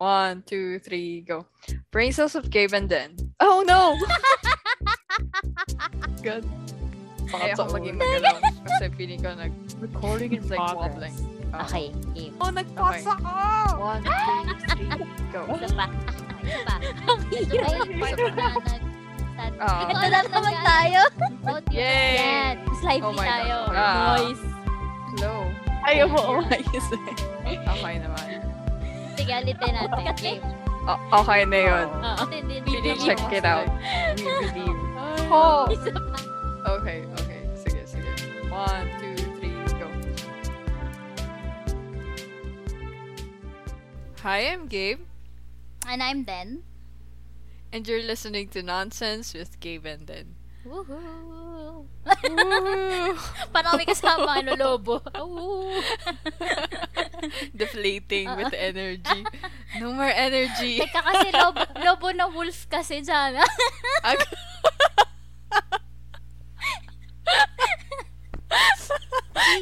One, 0.00 0.40
two, 0.48 0.78
three, 0.80 1.20
go. 1.20 1.44
Brain 1.92 2.12
cells 2.12 2.34
of 2.34 2.48
Gabe 2.48 2.72
and 2.72 2.88
then. 2.88 3.12
Oh 3.38 3.60
no! 3.60 4.00
Good. 6.24 6.48
Baka 7.28 7.52
ako 7.52 7.76
maging 7.76 8.00
magalaw. 8.00 8.40
Kasi 8.64 8.88
feeling 8.96 9.20
ko 9.20 9.36
nag... 9.36 9.52
Recording 9.76 10.32
in 10.32 10.40
It's 10.40 10.48
like 10.48 10.56
progress. 10.56 10.88
wobbling. 10.96 11.16
Oh. 11.52 11.64
Okay, 11.68 11.86
game. 12.16 12.32
Oh, 12.40 12.48
nagpasa 12.48 13.12
ka! 13.12 13.36
One, 13.76 14.00
two, 14.00 14.56
three, 14.72 14.88
go. 15.28 15.40
Isa 15.52 15.68
pa. 15.76 15.86
Isa 16.40 16.60
pa. 16.64 16.74
Part 18.00 18.16
na 18.16 18.28
nag... 18.32 18.54
sad- 19.36 19.58
Ah. 19.60 19.88
Ito 19.88 20.04
na 20.04 20.20
naman 20.20 20.54
tayo. 20.64 21.00
Oh, 21.44 21.60
Yay! 21.72 22.16
Yan. 22.16 22.54
Slide 22.76 23.04
Oh 23.04 23.12
tayo. 23.12 23.56
God. 23.68 23.76
Ah. 23.76 24.16
Noise. 24.16 24.44
Slow. 25.12 25.40
Ayaw 25.80 26.06
mo 26.08 26.20
umayos 26.40 26.88
eh. 26.96 27.56
Okay 27.56 27.94
naman. 28.00 28.29
Sige, 29.16 29.32
ulitin 29.42 29.72
natin. 29.74 30.38
O- 30.86 31.00
okay 31.22 31.44
na 31.44 31.58
yun. 31.60 31.86
Oo. 31.92 32.24
Hindi, 32.30 32.54
hindi, 32.60 32.70
Really 32.72 32.96
check 32.98 33.20
it 33.30 33.44
out. 33.44 33.68
We 34.16 34.24
believe. 34.48 34.78
Oh! 35.30 35.68
Isa 35.70 35.90
pa. 35.92 36.18
Okay, 36.80 37.04
okay. 37.20 37.40
Sige, 37.54 37.80
sige. 37.86 38.10
One, 38.50 38.86
two, 38.98 39.14
three, 39.38 39.54
go. 39.78 39.86
Hi, 44.22 44.50
I'm 44.52 44.66
Gabe, 44.66 45.00
And 45.86 46.02
I'm 46.02 46.22
Ben. 46.24 46.62
and 47.72 47.86
you're 47.86 48.02
listening 48.02 48.48
to 48.50 48.62
Nonsense 48.62 49.32
with 49.32 49.60
Gabe 49.60 49.86
and 49.86 50.04
Den. 50.06 50.34
Woohoo! 50.66 51.86
Woo! 51.86 51.86
Parang 53.54 53.78
may 53.78 53.86
kasama 53.86 54.42
ano, 54.42 54.58
lobo. 54.58 55.00
Woo! 55.24 55.72
Deflating 57.56 58.26
with 58.36 58.54
energy. 58.54 59.24
No 59.80 59.94
more 59.94 60.10
energy. 60.10 60.82
Teka 60.82 60.98
kasi 60.98 61.30
lobo, 61.30 61.62
lobo 61.78 62.08
na 62.10 62.26
wolf 62.26 62.66
kasi 62.66 63.00
dyan. 63.06 63.38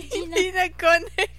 Hindi 0.08 0.44
nag-connect. 0.52 1.36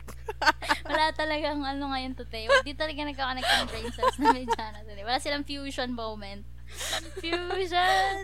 Wala 0.87 1.11
talagang 1.11 1.59
ano 1.65 1.91
ngayon 1.91 2.13
today. 2.15 2.47
Hindi 2.47 2.73
talaga 2.77 3.01
nagka-connect 3.03 3.49
ng 3.49 3.67
brain 3.67 3.89
cells 3.91 4.17
na 4.21 4.31
may 4.31 4.45
Jana 4.47 4.79
today. 4.85 5.03
Wala 5.03 5.19
silang 5.19 5.43
fusion 5.43 5.91
moment. 5.91 6.45
Fusion! 7.19 8.23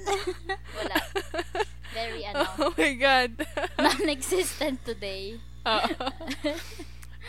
Wala. 0.77 0.95
Very 1.91 2.21
ano, 2.30 2.45
Oh 2.61 2.71
my 2.77 2.93
God. 2.95 3.31
non-existent 3.81 4.80
today. 4.85 5.41
Ah, 5.65 5.81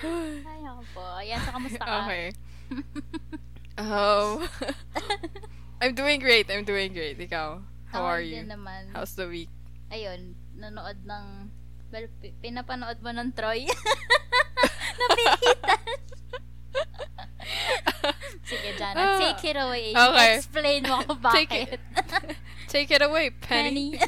Ay, 0.04 0.60
ako 0.66 0.82
po. 0.92 1.04
Ayan, 1.16 1.38
so 1.40 1.50
kamusta 1.56 1.84
ka? 1.84 1.96
okay. 2.04 2.24
Um, 3.76 4.48
I'm 5.84 5.92
doing 5.92 6.16
great. 6.20 6.48
I'm 6.48 6.64
doing 6.64 6.96
great. 6.96 7.20
Ikaw, 7.20 7.60
how 7.92 8.00
Ako 8.00 8.08
are 8.08 8.24
you? 8.24 8.40
naman. 8.40 8.88
How's 8.96 9.12
the 9.12 9.28
week? 9.28 9.52
Ayun, 9.92 10.32
nanood 10.56 11.04
ng... 11.04 11.52
Well, 11.92 12.08
pi- 12.24 12.32
pinapanood 12.40 13.04
mo 13.04 13.12
ng 13.12 13.36
Troy? 13.36 13.68
Napihitan! 15.00 15.84
Sige, 18.48 18.70
Jana. 18.80 19.20
Take 19.20 19.44
it 19.52 19.58
away. 19.60 19.92
Okay. 19.92 20.32
Explain 20.40 20.80
mo 20.88 20.96
kung 21.04 21.20
Take 21.20 21.76
bakit. 21.76 21.80
Take 22.72 22.90
it 22.96 23.02
away, 23.04 23.28
Penny. 23.28 24.00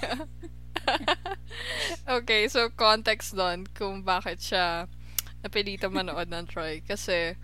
okay, 2.08 2.48
so 2.48 2.72
context 2.72 3.36
doon 3.36 3.68
kung 3.76 4.00
bakit 4.00 4.40
siya 4.40 4.88
napilita 5.44 5.86
manood 5.90 6.28
ng 6.28 6.46
Troy. 6.46 6.82
Kasi 6.86 7.36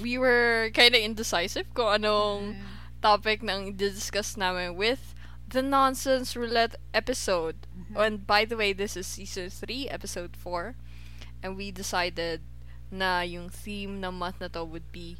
we 0.00 0.16
were 0.18 0.70
kind 0.72 0.94
of 0.94 1.00
indecisive 1.02 1.66
kung 1.74 1.90
anong 2.00 2.54
Mm. 2.54 2.66
topic 3.02 3.42
nang 3.42 3.74
discuss 3.76 4.36
namin 4.38 4.74
with 4.78 5.12
the 5.44 5.60
Nonsense 5.60 6.32
Roulette 6.38 6.76
episode. 6.94 7.66
Mm-hmm. 7.68 7.96
And 7.98 8.14
by 8.26 8.44
the 8.48 8.56
way, 8.56 8.72
this 8.72 8.96
is 8.96 9.06
season 9.06 9.50
3, 9.50 9.90
episode 9.90 10.36
4. 10.38 10.74
And 11.44 11.56
we 11.58 11.68
decided 11.70 12.40
na 12.88 13.20
yung 13.26 13.50
theme 13.50 14.00
ng 14.00 14.14
month 14.16 14.40
na 14.40 14.48
to 14.54 14.64
would 14.64 14.88
be 14.90 15.18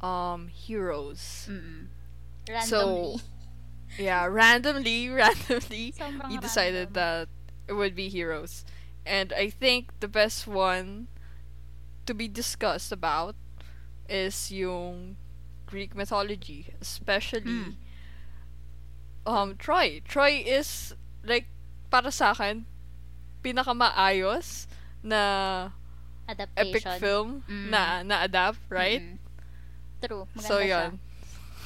um 0.00 0.48
heroes. 0.48 1.48
Mm-mm. 1.50 1.88
So, 2.64 3.18
Randomly. 3.18 3.20
Yeah, 3.98 4.24
randomly, 4.30 5.08
randomly, 5.10 5.90
Sobrang 5.98 6.28
we 6.30 6.38
decided 6.38 6.94
random. 6.94 6.94
that 6.94 7.26
it 7.66 7.74
would 7.74 7.94
be 7.98 8.08
heroes. 8.08 8.62
And 9.06 9.32
I 9.32 9.48
think 9.50 9.90
the 10.00 10.08
best 10.08 10.46
one 10.46 11.08
to 12.06 12.14
be 12.14 12.28
discussed 12.28 12.92
about 12.92 13.34
is 14.08 14.50
yung 14.50 15.16
Greek 15.66 15.94
mythology, 15.94 16.74
especially 16.80 17.76
um 19.26 19.56
Troy. 19.56 20.00
Troy 20.06 20.42
is 20.44 20.94
like 21.24 21.46
para 21.90 22.10
sa 22.10 22.32
akin 22.32 22.66
pinakamaayos 23.42 24.66
na 25.02 25.70
epic 26.56 26.84
Adaptation. 26.84 26.98
film 27.00 27.28
Mm. 27.48 27.68
na 27.70 27.82
na-adapt, 28.02 28.60
right? 28.70 29.02
Mm-mm. 29.02 29.18
True. 30.00 30.24
Maganda 30.32 30.46
So, 30.46 30.54
siya. 30.62 30.68
yun. 30.70 30.90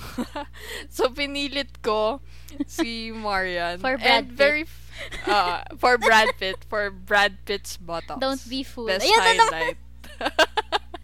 so, 0.96 1.02
pinilit 1.12 1.70
ko 1.82 2.18
si 2.66 3.12
Marian. 3.14 3.78
For 3.78 3.96
Brad 3.98 4.26
and 4.26 4.32
very, 4.32 4.62
f- 4.66 4.83
uh, 5.26 5.62
for 5.78 5.98
Brad 5.98 6.28
Pitt. 6.38 6.64
For 6.68 6.90
Brad 6.90 7.44
Pitt's 7.44 7.76
buttocks. 7.76 8.20
Don't 8.20 8.48
be 8.48 8.62
fooled. 8.62 8.88
Best 8.88 9.06
Ayan 9.06 9.20
highlight. 9.20 9.76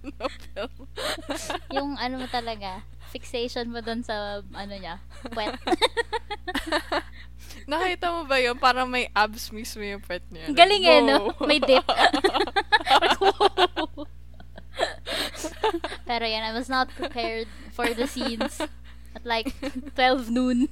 no 0.20 0.28
film. 0.28 0.88
Yung 1.72 1.98
ano 1.98 2.18
mo 2.24 2.26
talaga, 2.30 2.82
fixation 3.10 3.68
mo 3.68 3.80
dun 3.82 4.02
sa, 4.06 4.42
ano 4.42 4.74
niya, 4.74 4.98
puwet. 5.34 5.58
Nakita 7.70 8.10
mo 8.14 8.24
ba 8.26 8.38
yun? 8.38 8.58
Parang 8.58 8.90
may 8.90 9.10
abs 9.14 9.50
mismo 9.50 9.82
yung 9.82 10.00
pet 10.02 10.22
niya. 10.30 10.54
Galing 10.54 10.84
eh, 10.86 11.00
no? 11.02 11.34
May 11.42 11.58
dip. 11.58 11.84
Pero 16.08 16.24
yan, 16.26 16.42
I 16.42 16.52
was 16.54 16.68
not 16.68 16.88
prepared 16.94 17.46
for 17.74 17.94
the 17.94 18.06
scenes 18.06 18.60
at 19.14 19.24
like 19.26 19.52
12 19.94 20.30
noon. 20.30 20.68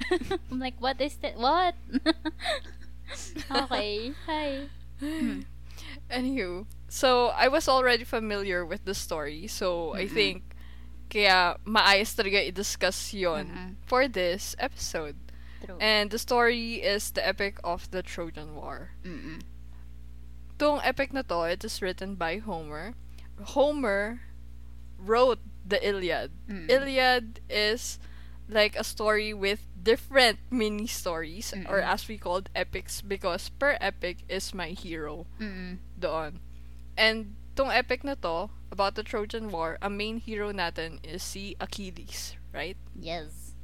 I'm 0.50 0.58
like, 0.58 0.74
what 0.78 1.00
is 1.00 1.16
that? 1.16 1.36
What? 1.36 1.74
okay. 3.50 4.12
Hi. 4.26 4.68
Hmm. 4.98 5.40
Anywho, 6.10 6.66
so 6.88 7.28
I 7.28 7.48
was 7.48 7.68
already 7.68 8.04
familiar 8.04 8.66
with 8.66 8.84
the 8.84 8.94
story, 8.94 9.46
so 9.46 9.94
I 9.94 10.06
think 10.06 10.42
kaya 11.10 11.58
maayos 11.66 12.14
talaga 12.14 12.46
i-discuss 12.46 13.14
yon 13.14 13.46
Mm-mm. 13.46 13.70
for 13.86 14.06
this 14.06 14.54
episode. 14.58 15.16
True. 15.64 15.76
And 15.78 16.10
the 16.10 16.18
story 16.18 16.82
is 16.82 17.10
the 17.10 17.26
epic 17.26 17.58
of 17.62 17.90
the 17.90 18.02
Trojan 18.02 18.54
War. 18.54 18.94
Mm-mm. 19.04 19.42
Tong 20.58 20.80
epic 20.84 21.12
na 21.12 21.22
to, 21.22 21.42
it 21.50 21.64
is 21.64 21.82
written 21.82 22.14
by 22.14 22.38
Homer. 22.38 22.94
Homer 23.56 24.20
wrote 24.98 25.40
the 25.66 25.78
Iliad. 25.82 26.30
Mm. 26.48 26.70
Iliad 26.70 27.40
is 27.48 27.98
like 28.48 28.74
a 28.76 28.84
story 28.84 29.32
with 29.32 29.62
different 29.80 30.38
mini 30.50 30.86
stories, 30.86 31.54
or 31.68 31.80
Mm-mm. 31.80 31.86
as 31.86 32.08
we 32.08 32.18
called 32.18 32.50
epics, 32.54 33.00
because 33.00 33.48
per 33.48 33.78
epic 33.80 34.18
is 34.28 34.52
my 34.52 34.70
hero 34.76 35.26
Mm-mm. 35.40 35.78
doon. 35.98 36.40
And 36.98 37.36
tong 37.56 37.70
epic 37.70 38.04
na 38.04 38.14
to, 38.22 38.50
about 38.70 38.94
the 38.94 39.02
Trojan 39.02 39.50
War, 39.50 39.78
ang 39.82 39.96
main 39.96 40.18
hero 40.18 40.52
natin 40.52 40.98
is 41.02 41.22
si 41.22 41.56
Achilles, 41.60 42.36
right? 42.52 42.76
Yes. 42.98 43.54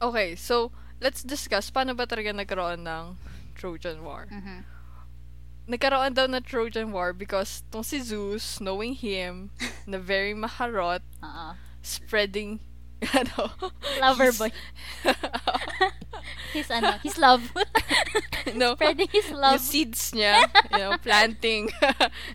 Okay, 0.00 0.34
so 0.34 0.72
let's 1.00 1.22
discuss 1.22 1.70
paano 1.70 1.94
ba 1.96 2.06
talaga 2.06 2.34
nagkaroon 2.34 2.82
ng 2.86 3.18
Trojan 3.54 4.02
War. 4.02 4.26
Mhm. 4.30 4.64
Nagkaroon 5.62 6.12
daw 6.12 6.26
ng 6.26 6.42
Trojan 6.42 6.90
War 6.90 7.14
because 7.14 7.62
tong 7.70 7.86
si 7.86 8.02
Zeus, 8.02 8.58
knowing 8.58 8.94
him, 8.94 9.50
na 9.90 9.98
very 9.98 10.34
maharot, 10.34 11.02
Oo. 11.22 11.54
spreading, 11.80 12.58
ano, 13.18 13.50
Lover 14.02 14.30
his- 14.30 14.38
boy. 14.38 14.50
His 16.52 16.68
ano, 16.70 17.00
his 17.02 17.16
love. 17.16 17.40
no, 18.54 18.76
Spreading 18.76 19.08
his 19.10 19.32
yung 19.32 19.40
love. 19.40 19.58
seeds 19.58 20.12
niya, 20.12 20.44
you 20.70 20.78
know, 20.78 20.94
planting 21.00 21.72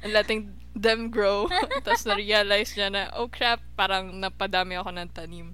and 0.01 0.11
letting 0.11 0.57
them 0.73 1.13
grow. 1.13 1.45
Tapos 1.85 2.03
na-realize 2.03 2.73
niya 2.73 2.89
na, 2.89 3.01
oh 3.13 3.29
crap, 3.29 3.61
parang 3.77 4.17
napadami 4.17 4.73
ako 4.75 4.89
ng 4.91 5.09
tanim. 5.13 5.53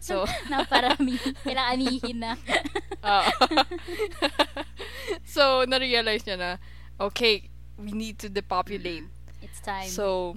So, 0.00 0.24
na 0.48 0.64
parami. 0.64 1.20
Kailangan 1.44 1.76
anihin 1.76 2.18
na. 2.24 2.32
Ah. 3.04 3.28
so, 5.28 5.68
na-realize 5.68 6.24
niya 6.24 6.36
na, 6.40 6.50
okay, 7.00 7.50
we 7.78 7.92
need 7.92 8.18
to 8.20 8.28
depopulate. 8.28 9.04
It's 9.42 9.60
time. 9.60 9.88
So, 9.88 10.36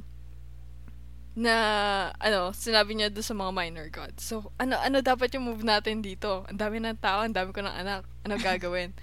na, 1.37 1.53
ano, 2.17 2.49
sinabi 2.49 2.97
niya 2.97 3.13
doon 3.13 3.25
sa 3.25 3.37
mga 3.37 3.51
minor 3.53 3.87
gods. 3.93 4.25
So, 4.25 4.49
ano, 4.57 4.81
ano 4.81 5.05
dapat 5.05 5.29
yung 5.37 5.45
move 5.45 5.61
natin 5.61 6.01
dito? 6.01 6.41
Ang 6.49 6.57
dami 6.57 6.81
ng 6.81 6.97
tao, 6.97 7.21
ang 7.21 7.33
dami 7.33 7.53
ko 7.53 7.61
ng 7.61 7.77
anak. 7.77 8.09
Ano 8.25 8.41
gagawin? 8.41 8.97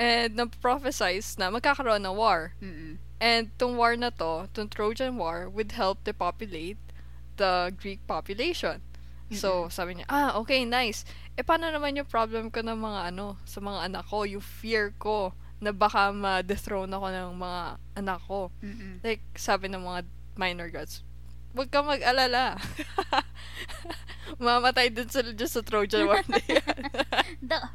And, 0.00 0.32
na-prophesize 0.36 1.36
na 1.36 1.52
magkakaroon 1.52 2.00
ng 2.00 2.16
war. 2.16 2.56
Mm-mm. 2.64 2.96
And 3.20 3.52
tong 3.56 3.76
war 3.76 3.96
na 3.96 4.08
to, 4.12 4.48
tong 4.52 4.68
Trojan 4.68 5.16
War, 5.16 5.48
would 5.48 5.72
help 5.72 6.04
depopulate 6.04 6.76
the 7.36 7.72
Greek 7.76 8.04
population. 8.04 8.80
So, 9.34 9.66
sabi 9.74 9.98
niya, 9.98 10.06
ah, 10.06 10.38
okay, 10.38 10.62
nice. 10.62 11.02
Eh, 11.34 11.42
paano 11.42 11.66
naman 11.66 11.98
yung 11.98 12.06
problem 12.06 12.46
ko 12.46 12.62
ng 12.62 12.78
mga 12.78 13.10
ano, 13.10 13.34
sa 13.42 13.58
mga 13.58 13.90
anak 13.90 14.04
ko, 14.06 14.22
yung 14.22 14.44
fear 14.44 14.94
ko 15.02 15.34
na 15.58 15.74
baka 15.74 16.14
ma-dethrone 16.14 16.92
ako 16.92 17.06
ng 17.10 17.30
mga 17.34 17.60
anak 17.98 18.20
ko. 18.28 18.54
Mm-mm. 18.62 19.02
Like, 19.02 19.24
sabi 19.34 19.66
ng 19.66 19.82
mga 19.82 20.06
minor 20.38 20.70
gods, 20.70 21.02
huwag 21.56 21.72
ka 21.72 21.80
mag-alala. 21.82 22.60
Mamatay 24.42 24.92
din 24.92 25.08
sila 25.08 25.32
dyan 25.32 25.50
sa 25.50 25.64
Trojan 25.64 26.04
War 26.06 26.22
na 26.28 26.38
yan. 26.44 26.78
The- 27.50 27.70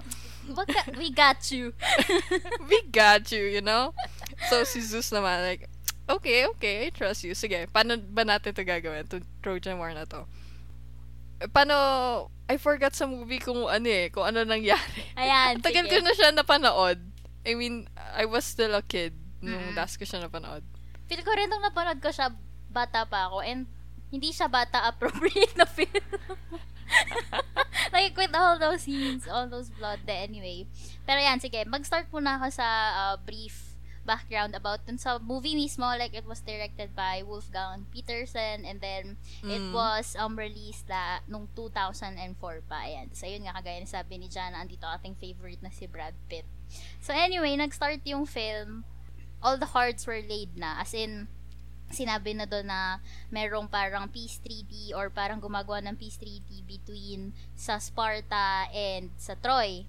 ka- 0.72 0.94
we 0.96 1.10
got 1.10 1.42
you. 1.50 1.74
We 2.70 2.84
got 2.92 3.32
you, 3.32 3.44
you 3.48 3.64
know? 3.64 3.96
So, 4.52 4.64
si 4.68 4.84
Zeus 4.84 5.10
naman, 5.10 5.42
like, 5.48 5.66
okay, 6.10 6.46
okay, 6.56 6.88
I 6.88 6.90
trust 6.92 7.24
you. 7.24 7.34
Sige, 7.34 7.66
paano 7.72 7.98
ba 7.98 8.28
natin 8.28 8.52
ito 8.52 8.62
gagawin? 8.62 9.08
Itong 9.08 9.26
Trojan 9.40 9.80
War 9.80 9.96
na 9.96 10.04
to. 10.06 10.28
Paano, 11.50 11.76
I 12.46 12.56
forgot 12.56 12.94
sa 12.94 13.06
movie 13.06 13.40
kung 13.40 13.66
ano 13.66 13.88
eh, 13.88 14.10
kung 14.10 14.22
ano 14.22 14.44
nangyari. 14.44 15.02
Ayan, 15.16 15.58
Tagal 15.66 15.88
ko 15.88 15.98
sige. 15.98 16.06
na 16.06 16.14
siya 16.14 16.30
napanood. 16.30 17.00
I 17.42 17.54
mean, 17.56 17.88
I 18.14 18.26
was 18.26 18.46
still 18.46 18.74
a 18.74 18.84
kid 18.84 19.14
nung 19.42 19.72
Mm. 19.72 19.74
last 19.74 19.98
ko 19.98 20.06
siya 20.06 20.22
napanood. 20.22 20.62
Feel 21.10 21.24
ko 21.24 21.32
rin 21.34 21.50
nung 21.50 21.64
napanood 21.64 21.98
ko 21.98 22.12
siya, 22.12 22.30
bata 22.70 23.04
pa 23.04 23.26
ako, 23.26 23.42
and 23.42 23.66
hindi 24.12 24.30
siya 24.30 24.46
bata 24.46 24.86
appropriate 24.86 25.56
na 25.56 25.66
film. 25.66 25.88
like, 27.96 28.14
with 28.14 28.36
all 28.36 28.60
those 28.60 28.84
scenes, 28.84 29.26
all 29.26 29.48
those 29.48 29.72
blood, 29.72 30.04
anyway. 30.06 30.68
Pero 31.08 31.18
yan, 31.18 31.40
sige, 31.40 31.64
mag-start 31.66 32.12
muna 32.12 32.38
ako 32.38 32.52
sa 32.52 32.68
uh, 32.94 33.16
brief 33.18 33.71
background 34.02 34.58
about 34.58 34.82
dun 34.86 34.98
sa 34.98 35.22
movie 35.22 35.54
mismo. 35.54 35.86
Like, 35.94 36.14
it 36.14 36.26
was 36.26 36.42
directed 36.42 36.96
by 36.96 37.22
Wolfgang 37.22 37.86
Petersen, 37.94 38.66
and 38.66 38.82
then, 38.82 39.18
it 39.46 39.62
Mm. 39.62 39.74
was 39.74 40.18
um 40.18 40.36
released 40.36 40.90
la, 40.90 41.22
nung 41.30 41.48
2004 41.54 42.66
pa. 42.66 42.86
Ayan. 42.86 43.14
So, 43.14 43.30
yun 43.30 43.46
nga, 43.46 43.54
kagaya 43.58 43.80
na 43.80 43.90
sabi 43.90 44.18
ni 44.18 44.28
Jana, 44.28 44.58
andito 44.58 44.90
ating 44.90 45.16
favorite 45.18 45.62
na 45.62 45.70
si 45.70 45.86
Brad 45.86 46.18
Pitt. 46.28 46.46
So, 47.00 47.14
anyway, 47.14 47.54
nag-start 47.56 48.02
yung 48.06 48.26
film 48.26 48.84
all 49.42 49.58
the 49.58 49.66
cards 49.66 50.06
were 50.06 50.22
laid 50.22 50.54
na. 50.54 50.78
As 50.78 50.94
in, 50.94 51.26
sinabi 51.92 52.38
na 52.38 52.46
doon 52.46 52.70
na 52.70 53.02
merong 53.34 53.68
parang 53.68 54.08
peace 54.08 54.38
treaty 54.40 54.94
or 54.94 55.10
parang 55.10 55.42
gumagawa 55.42 55.82
ng 55.84 55.98
peace 55.98 56.16
treaty 56.16 56.62
between 56.64 57.34
sa 57.58 57.82
Sparta 57.82 58.70
and 58.72 59.10
sa 59.18 59.34
Troy. 59.36 59.84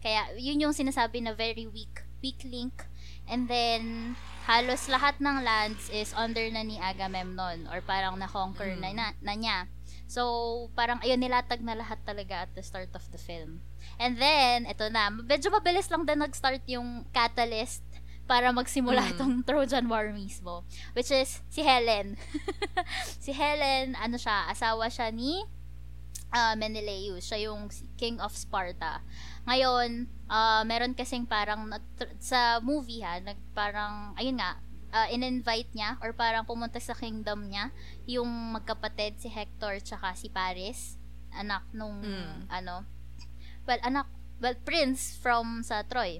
Kaya, 0.00 0.36
yun 0.36 0.60
yung 0.60 0.76
sinasabi 0.76 1.24
na 1.24 1.32
very 1.32 1.66
weak, 1.66 2.04
weak 2.22 2.44
link. 2.44 2.84
And 3.30 3.46
then, 3.46 4.14
halos 4.44 4.90
lahat 4.90 5.22
ng 5.22 5.46
lands 5.46 5.86
is 5.94 6.10
under 6.18 6.42
na 6.50 6.66
ni 6.66 6.82
Agamemnon 6.82 7.70
or 7.70 7.78
parang 7.80 8.18
na-conquer 8.18 8.74
na, 8.74 8.90
na, 8.90 9.14
na 9.22 9.34
niya. 9.38 9.70
So, 10.10 10.66
parang 10.74 10.98
ayun, 11.06 11.22
nilatag 11.22 11.62
na 11.62 11.78
lahat 11.78 12.02
talaga 12.02 12.42
at 12.42 12.50
the 12.58 12.64
start 12.66 12.90
of 12.98 13.06
the 13.14 13.20
film. 13.22 13.62
And 13.94 14.18
then, 14.18 14.66
eto 14.66 14.90
na, 14.90 15.06
medyo 15.14 15.54
mabilis 15.54 15.86
lang 15.86 16.02
din 16.02 16.18
nag-start 16.18 16.66
yung 16.66 17.06
catalyst 17.14 17.86
para 18.26 18.50
magsimula 18.50 19.06
Mm. 19.06 19.10
itong 19.14 19.34
Trojan 19.46 19.86
War 19.86 20.10
mismo. 20.10 20.66
Which 20.98 21.14
is, 21.14 21.42
si 21.46 21.62
Helen. 21.62 22.18
si 23.22 23.30
Helen, 23.30 23.94
ano 23.94 24.18
siya, 24.18 24.50
asawa 24.50 24.90
siya 24.90 25.14
ni 25.14 25.46
uh, 26.30 26.54
Menelaus. 26.58 27.26
Siya 27.26 27.50
yung 27.50 27.70
king 27.94 28.18
of 28.18 28.34
Sparta. 28.34 29.02
Ngayon, 29.50 30.06
uh, 30.30 30.62
meron 30.62 30.94
kasing 30.94 31.26
parang, 31.26 31.66
sa 32.22 32.62
movie 32.62 33.02
ha, 33.02 33.18
nag, 33.18 33.34
parang, 33.50 34.14
ayun 34.14 34.38
nga, 34.38 34.62
uh, 34.94 35.08
in-invite 35.10 35.70
niya 35.74 35.98
or 36.02 36.14
parang 36.14 36.46
pumunta 36.46 36.78
sa 36.78 36.94
kingdom 36.94 37.50
niya 37.50 37.74
yung 38.06 38.30
magkapatid 38.54 39.18
si 39.18 39.26
Hector 39.30 39.78
tsaka 39.82 40.14
si 40.14 40.30
Paris 40.30 40.98
anak 41.30 41.62
nung 41.70 42.02
Mm. 42.02 42.50
ano 42.50 42.82
well 43.62 43.78
anak 43.86 44.10
well 44.42 44.58
prince 44.66 45.14
from 45.14 45.62
sa 45.62 45.86
Troy 45.86 46.18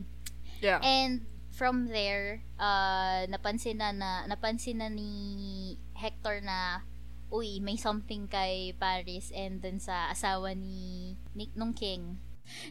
Yeah. 0.60 0.76
And 0.84 1.24
from 1.56 1.88
there, 1.88 2.44
uh, 2.60 3.24
napansin 3.32 3.80
na, 3.80 3.96
na 3.96 4.28
napansin 4.28 4.84
na 4.84 4.92
ni 4.92 5.80
Hector 5.96 6.44
na 6.44 6.84
uy, 7.32 7.64
may 7.64 7.80
something 7.80 8.28
kay 8.28 8.76
Paris 8.76 9.32
and 9.32 9.64
dun 9.64 9.80
sa 9.80 10.12
asawa 10.12 10.52
ni, 10.52 11.16
ni 11.32 11.48
nung 11.56 11.72
king. 11.72 12.20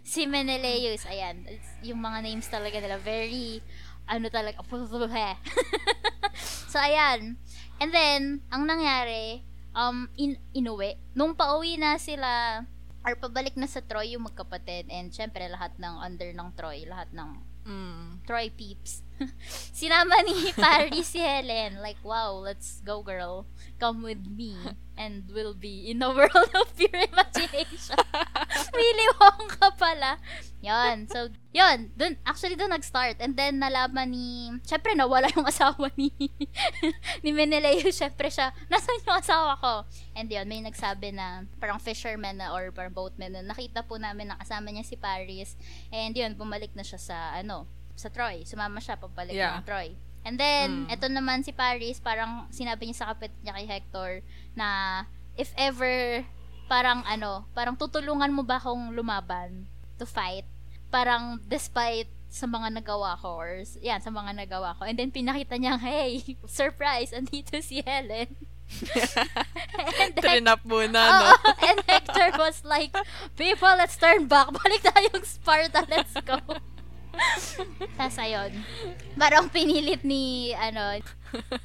Si 0.03 0.25
Menelaus, 0.25 1.05
ayan, 1.05 1.45
yung 1.83 1.99
mga 1.99 2.19
names 2.25 2.47
talaga 2.47 2.79
nila, 2.79 2.97
very, 2.99 3.63
ano 4.09 4.27
talaga, 4.27 4.59
so, 6.71 6.79
ayan. 6.79 7.35
And 7.79 7.91
then, 7.93 8.21
ang 8.51 8.67
nangyari, 8.67 9.43
um, 9.75 10.11
in, 10.19 10.35
inuwi. 10.51 10.99
Nung 11.15 11.35
pauwi 11.37 11.79
na 11.79 11.95
sila, 11.95 12.63
or 13.05 13.15
pabalik 13.15 13.55
na 13.55 13.67
sa 13.69 13.79
Troy 13.79 14.13
yung 14.17 14.27
magkapatid, 14.27 14.91
and 14.91 15.13
syempre, 15.15 15.47
lahat 15.47 15.71
ng 15.79 15.95
under 16.03 16.29
ng 16.35 16.49
Troy, 16.57 16.83
lahat 16.83 17.07
ng 17.15 17.49
Mm. 17.69 18.25
Troy 18.25 18.49
peeps. 18.49 19.05
Sinama 19.75 20.23
ni 20.23 20.51
Paris 20.55 21.11
si 21.11 21.19
Helen. 21.19 21.79
Like, 21.83 21.99
wow, 22.03 22.39
let's 22.39 22.81
go 22.83 23.03
girl. 23.03 23.45
Come 23.79 24.03
with 24.03 24.23
me. 24.27 24.55
And 24.99 25.31
we'll 25.31 25.55
be 25.55 25.87
in 25.87 26.03
a 26.03 26.11
world 26.11 26.51
of 26.51 26.75
pure 26.75 26.91
imagination. 26.91 27.95
Willy 28.75 29.07
Wonka 29.15 29.71
pala. 29.79 30.19
Yon. 30.59 31.07
So, 31.07 31.31
yon. 31.55 31.95
Dun, 31.95 32.19
actually, 32.27 32.59
dun 32.59 32.75
nag-start. 32.75 33.15
And 33.23 33.31
then, 33.31 33.63
nalaman 33.63 34.11
ni... 34.11 34.51
Syempre, 34.67 34.91
nawala 34.99 35.31
yung 35.31 35.47
asawa 35.47 35.87
ni... 35.95 36.11
ni 37.23 37.31
Menelaus. 37.31 37.95
Syempre 37.95 38.27
siya, 38.27 38.51
nasan 38.67 38.99
yung 39.07 39.23
asawa 39.23 39.55
ko? 39.55 39.87
And 40.19 40.27
yun, 40.27 40.51
may 40.51 40.59
nagsabi 40.59 41.15
na 41.15 41.47
parang 41.63 41.79
fisherman 41.79 42.43
na 42.43 42.51
or 42.51 42.75
parang 42.75 42.91
boatman 42.91 43.31
na 43.31 43.39
nakita 43.39 43.87
po 43.87 43.95
namin 43.95 44.35
na 44.35 44.39
kasama 44.39 44.67
niya 44.67 44.83
si 44.83 44.99
Paris. 44.99 45.55
And 45.95 46.11
yun, 46.11 46.35
bumalik 46.35 46.75
na 46.75 46.83
siya 46.83 46.99
sa 46.99 47.17
ano, 47.39 47.71
sa 47.99 48.07
Troy. 48.07 48.41
Sumama 48.41 48.79
siya 48.79 48.95
pabalik 48.95 49.35
Yeah. 49.35 49.59
ng 49.59 49.67
Troy. 49.67 49.91
And 50.21 50.35
then, 50.35 50.87
Mm. 50.87 50.93
eto 50.93 51.07
naman 51.07 51.43
si 51.43 51.51
Paris, 51.51 51.99
parang 51.99 52.47
sinabi 52.49 52.87
niya 52.87 52.97
sa 52.97 53.07
kapatid 53.09 53.35
niya 53.39 53.51
kay 53.53 53.67
Hector 53.67 54.11
na 54.53 54.67
if 55.35 55.51
ever 55.55 56.23
parang 56.65 57.03
ano, 57.03 57.47
parang 57.51 57.73
tutulungan 57.73 58.29
mo 58.29 58.41
ba 58.41 58.55
akong 58.55 58.91
lumaban 58.91 59.67
to 59.95 60.05
fight? 60.05 60.43
Parang 60.87 61.39
despite 61.41 62.07
sa 62.29 62.45
mga 62.45 62.69
nagawa 62.71 63.17
ko 63.17 63.35
or 63.35 63.51
yan, 63.79 63.97
sa 63.99 64.09
mga 64.09 64.37
nagawa 64.37 64.75
ko. 64.75 64.85
And 64.85 64.93
then 64.93 65.09
pinakita 65.09 65.57
niya, 65.57 65.75
hey, 65.75 66.21
surprise, 66.45 67.09
andito 67.09 67.57
si 67.59 67.81
Helen. 67.81 68.29
and 69.97 70.13
Hec- 70.13 70.21
Trinap 70.21 70.61
muna, 70.61 70.93
no? 70.99 71.25
Oo, 71.25 71.35
and 71.67 71.79
Hector 71.83 72.37
was 72.37 72.61
like, 72.61 72.93
people, 73.33 73.71
let's 73.73 73.97
turn 73.97 74.27
back. 74.27 74.45
Balik 74.51 74.85
tayong 74.85 75.25
Sparta, 75.25 75.81
let's 75.89 76.13
go. 76.21 76.37
Tapos 77.97 78.17
ayun, 78.19 78.51
parang 79.15 79.51
pinilit 79.51 80.01
ni, 80.03 80.53
ano, 80.55 80.99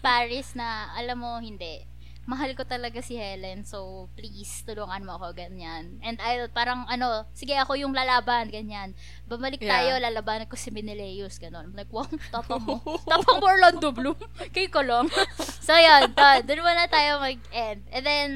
Paris 0.04 0.52
na, 0.58 0.90
alam 0.96 1.20
mo, 1.20 1.38
hindi. 1.38 1.84
Mahal 2.24 2.56
ko 2.56 2.64
talaga 2.64 3.04
si 3.04 3.20
Helen, 3.20 3.68
so 3.68 4.08
please, 4.16 4.64
tulungan 4.64 5.04
mo 5.04 5.20
ako, 5.20 5.36
ganyan. 5.36 6.00
And 6.00 6.16
I, 6.24 6.48
parang, 6.48 6.88
ano, 6.88 7.28
sige 7.36 7.52
ako 7.52 7.76
yung 7.76 7.92
lalaban, 7.92 8.48
ganyan. 8.48 8.96
Bumalik 9.28 9.60
Yeah. 9.60 9.68
tayo, 9.76 9.92
lalabanan 10.00 10.48
ko 10.48 10.56
si 10.56 10.72
Menelaus, 10.72 11.36
ganon. 11.36 11.76
Like, 11.76 11.92
wow, 11.92 12.08
tapang 12.32 12.64
mo. 12.64 12.80
tapang 13.12 13.44
mo 13.44 13.44
Orlando 13.44 13.92
Bloom. 13.92 14.16
Kay 14.56 14.72
ko 14.72 14.80
lang. 14.80 15.12
so, 15.60 15.76
yun, 15.76 16.08
doon, 16.16 16.40
doon 16.48 16.64
muna 16.64 16.88
tayo 16.88 17.20
mag-end. 17.20 17.84
And 17.92 18.04
then, 18.08 18.28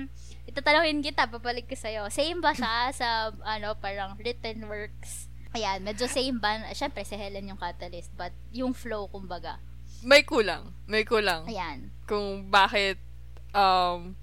itatanungin 0.44 1.00
kita, 1.00 1.24
papalik 1.32 1.64
ko 1.64 1.76
sa'yo. 1.76 2.12
Same 2.12 2.44
ba 2.44 2.52
siya 2.52 2.92
sa, 2.92 3.32
ano, 3.32 3.72
parang 3.80 4.20
written 4.20 4.68
works? 4.68 5.27
Ayan, 5.56 5.80
medyo 5.80 6.04
same 6.06 6.36
ba? 6.36 6.60
Siyempre, 6.76 7.04
si 7.08 7.16
Helen 7.16 7.48
yung 7.48 7.60
catalyst, 7.60 8.12
but 8.14 8.32
yung 8.52 8.76
flow, 8.76 9.08
kumbaga. 9.08 9.56
May 10.04 10.22
kulang. 10.22 10.76
May 10.84 11.02
kulang. 11.02 11.48
Ayan. 11.48 11.90
Kung 12.04 12.52
bakit 12.52 13.00
um, 13.56 14.14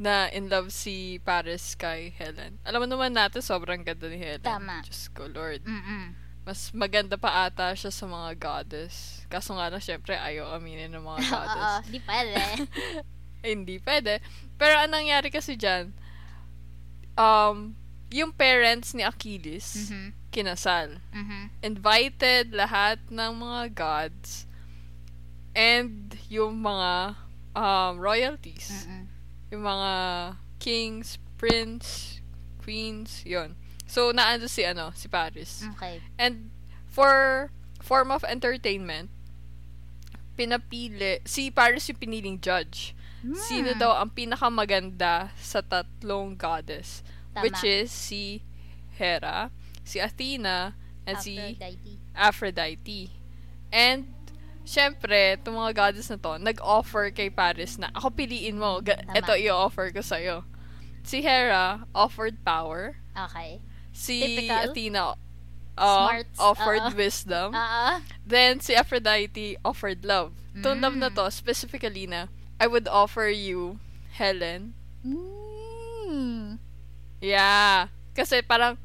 na 0.00 0.26
in 0.34 0.50
love 0.50 0.74
si 0.74 1.22
Paris 1.22 1.78
kay 1.78 2.10
Helen. 2.10 2.58
Alam 2.66 2.84
mo 2.84 2.86
naman 2.90 3.14
natin, 3.14 3.44
sobrang 3.44 3.84
ganda 3.84 4.10
ni 4.10 4.18
Helen. 4.18 4.42
Tama. 4.42 4.82
Diyos 4.82 5.06
ko, 5.14 5.28
Lord. 5.30 5.62
Mm-mm. 5.62 6.16
Mas 6.44 6.74
maganda 6.76 7.16
pa 7.16 7.48
ata 7.48 7.72
siya 7.72 7.88
sa 7.94 8.04
mga 8.04 8.36
goddess. 8.36 9.24
Kaso 9.32 9.54
nga 9.56 9.70
lang, 9.70 9.80
syempre, 9.80 10.18
ayaw 10.18 10.56
aminin 10.58 10.92
ng 10.92 11.04
mga 11.04 11.20
Oo, 11.24 11.30
goddess. 11.30 11.88
di 11.88 12.00
pwede. 12.02 12.34
Eh, 12.34 12.56
hindi 13.54 13.76
pwede. 13.80 14.18
Pero 14.58 14.74
anong 14.82 15.06
nangyari 15.06 15.28
kasi 15.30 15.54
dyan, 15.54 15.94
um, 17.14 17.72
yung 18.14 18.30
parents 18.30 18.94
ni 18.94 19.02
Achilles, 19.02 19.90
Mhm. 19.90 20.14
kinasal. 20.30 21.02
Mhm. 21.10 21.50
Invited 21.60 22.54
lahat 22.54 23.02
ng 23.10 23.32
mga 23.34 23.62
gods 23.74 24.46
and 25.50 26.14
yung 26.30 26.62
mga 26.62 27.18
um, 27.54 27.98
royalties. 27.98 28.86
Mm-mm. 28.86 29.06
Yung 29.50 29.62
mga 29.62 29.92
kings, 30.58 31.18
prince, 31.38 32.18
queens, 32.58 33.22
yon. 33.22 33.54
So, 33.86 34.10
naando 34.10 34.50
si, 34.50 34.66
ano, 34.66 34.90
si 34.94 35.06
Paris. 35.06 35.62
Okay. 35.74 36.02
And 36.18 36.50
for 36.90 37.50
form 37.78 38.10
of 38.10 38.26
entertainment, 38.26 39.10
pinapili, 40.34 41.22
si 41.22 41.50
Paris 41.50 41.86
yung 41.86 41.98
piniling 41.98 42.38
judge. 42.40 42.90
Sino 43.48 43.72
Hmm. 43.72 43.80
daw 43.80 43.92
ang 44.02 44.10
pinakamaganda 44.10 45.30
sa 45.38 45.62
tatlong 45.62 46.34
goddess? 46.34 47.00
Tama. 47.34 47.42
Which 47.44 47.62
is 47.66 47.90
si 47.90 48.40
Hera, 48.94 49.50
si 49.82 49.98
Athena, 49.98 50.78
and 51.04 51.18
si 51.18 51.34
Aphrodite. 51.36 51.98
Aphrodite. 52.14 53.10
And, 53.74 54.06
syempre, 54.64 55.34
itong 55.36 55.58
mga 55.58 55.74
goddess 55.74 56.08
na 56.08 56.16
to, 56.16 56.38
nag-offer 56.38 57.10
kay 57.10 57.28
Paris 57.28 57.74
na, 57.76 57.90
ako 57.90 58.14
piliin 58.14 58.54
mo, 58.56 58.78
ga- 58.80 59.02
ito 59.12 59.34
i-offer 59.34 59.90
ko 59.90 59.98
sa'yo. 60.00 60.46
Si 61.02 61.20
Hera 61.20 61.84
offered 61.92 62.38
power. 62.46 62.96
Okay. 63.12 63.60
Si 63.92 64.22
Typical. 64.22 64.70
Athena 64.70 65.02
uh, 65.76 66.06
Smarts, 66.08 66.38
offered 66.38 66.86
oo. 66.88 66.96
wisdom. 66.96 67.50
Ah, 67.52 68.00
Then, 68.24 68.62
si 68.62 68.72
Aphrodite 68.72 69.58
offered 69.66 70.06
love. 70.06 70.32
Itong 70.54 70.78
love 70.80 70.94
na 70.94 71.10
Mm. 71.10 71.18
to, 71.18 71.24
specifically 71.34 72.06
na, 72.06 72.30
I 72.62 72.70
would 72.70 72.86
offer 72.86 73.26
you 73.26 73.82
Helen. 74.14 74.78
mm. 75.04 76.62
Yeah. 77.24 77.88
Kasi 78.12 78.44
parang, 78.44 78.76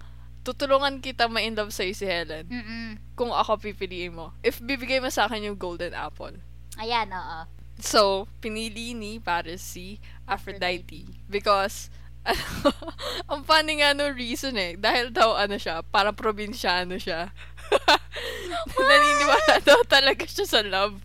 tutulungan 0.48 1.03
kita 1.03 1.27
ma-in 1.27 1.53
love 1.53 1.75
sa'yo 1.75 1.93
si 1.93 2.08
Helen. 2.08 2.48
Mm-mm. 2.48 2.98
Kung 3.13 3.36
ako 3.36 3.60
pipiliin 3.60 4.15
mo. 4.15 4.31
If 4.39 4.63
bibigay 4.63 5.03
mo 5.03 5.12
sa 5.12 5.27
akin 5.27 5.51
yung 5.51 5.60
golden 5.60 5.91
apple. 5.91 6.39
Ayan, 6.79 7.12
oo. 7.12 7.39
So, 7.79 8.27
pinili 8.39 8.96
ni 8.96 9.19
Paris 9.19 9.63
si 9.63 10.00
Aphrodite. 10.24 11.08
Because, 11.27 11.91
ano, 12.24 12.43
ang 13.31 13.41
funny 13.43 13.84
nga 13.84 13.91
no 13.96 14.12
reason 14.12 14.55
eh. 14.55 14.79
Dahil 14.79 15.12
daw 15.12 15.36
ano 15.36 15.60
siya, 15.60 15.84
parang 15.84 16.15
probinsyano 16.15 16.96
siya. 16.96 17.31
Naniniwala 18.79 19.62
daw 19.63 19.79
talaga 19.86 20.24
siya 20.25 20.48
sa 20.48 20.62
love. 20.63 21.00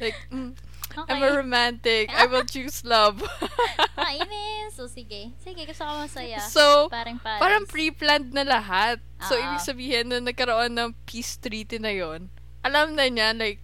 Like, 0.00 0.16
mm, 0.30 0.54
Okay. 0.94 1.10
I'm 1.10 1.20
a 1.20 1.34
romantic. 1.34 2.06
I 2.08 2.26
will 2.26 2.46
choose 2.46 2.86
love. 2.86 3.18
Kainis. 3.98 4.74
So, 4.74 4.86
sige. 4.86 5.34
Sige, 5.36 5.66
gusto 5.66 5.82
ko 5.82 5.92
masaya. 6.00 6.38
so, 6.40 6.86
parang 6.88 7.18
Paris. 7.18 7.40
parang 7.40 7.64
pre-planned 7.66 8.30
na 8.30 8.42
lahat. 8.42 9.02
So, 9.20 9.34
Oo. 9.34 9.42
ibig 9.42 9.60
sabihin, 9.60 10.04
nung 10.06 10.22
nagkaroon 10.22 10.70
ng 10.70 10.94
peace 11.04 11.34
treaty 11.36 11.78
na 11.78 11.90
yon 11.90 12.30
alam 12.62 12.94
na 12.94 13.06
niya, 13.06 13.34
like, 13.34 13.58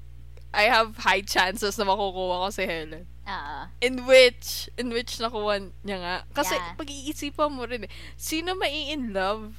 I 0.50 0.66
have 0.66 0.98
high 0.98 1.22
chances 1.22 1.78
na 1.78 1.86
makukuha 1.86 2.42
ko 2.42 2.48
si 2.50 2.66
Helen. 2.66 3.06
Oo. 3.24 3.58
In 3.80 4.04
which, 4.04 4.66
in 4.74 4.90
which 4.90 5.16
nakuha 5.16 5.62
niya 5.80 5.98
nga. 5.98 6.16
Kasi, 6.32 6.54
Yeah. 6.54 6.74
pag-iisipan 6.74 7.50
mo 7.50 7.62
rin 7.62 7.86
eh, 7.86 7.90
sino 8.14 8.54
mai 8.54 8.90
in 8.90 9.14
love 9.14 9.54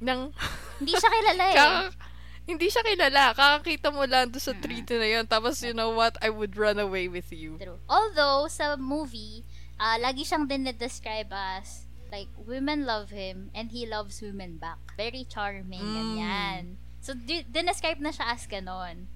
ng, 0.00 0.32
Hindi 0.80 0.92
siya 0.92 1.10
kilala 1.10 1.44
eh. 1.52 1.56
kaka- 1.56 1.94
hindi 2.42 2.66
siya 2.68 2.82
kilala. 2.82 3.32
Kakakita 3.32 3.90
mo 3.90 4.02
lang 4.04 4.30
doon 4.30 4.42
sa 4.42 4.54
treaty 4.54 4.98
na 4.98 5.08
yun. 5.08 5.24
Tapos, 5.26 5.62
you 5.62 5.72
know 5.72 5.94
what? 5.94 6.18
I 6.18 6.28
would 6.28 6.58
run 6.58 6.78
away 6.78 7.06
with 7.06 7.30
you. 7.30 7.56
True. 7.56 7.78
Although, 7.86 8.50
sa 8.50 8.74
movie, 8.74 9.46
ah 9.78 9.98
lagi 9.98 10.22
siyang 10.22 10.46
dinedescribe 10.46 11.30
as 11.30 11.86
like, 12.12 12.28
women 12.36 12.84
love 12.84 13.08
him 13.08 13.48
and 13.56 13.72
he 13.72 13.86
loves 13.88 14.20
women 14.20 14.60
back. 14.60 14.76
Very 14.96 15.24
charming, 15.24 15.80
Mm. 15.80 15.96
ganyan. 15.96 16.62
So, 17.00 17.14
di- 17.16 17.46
dinescribe 17.48 17.98
na 17.98 18.12
siya 18.12 18.36
as 18.36 18.44
ganon. 18.44 19.08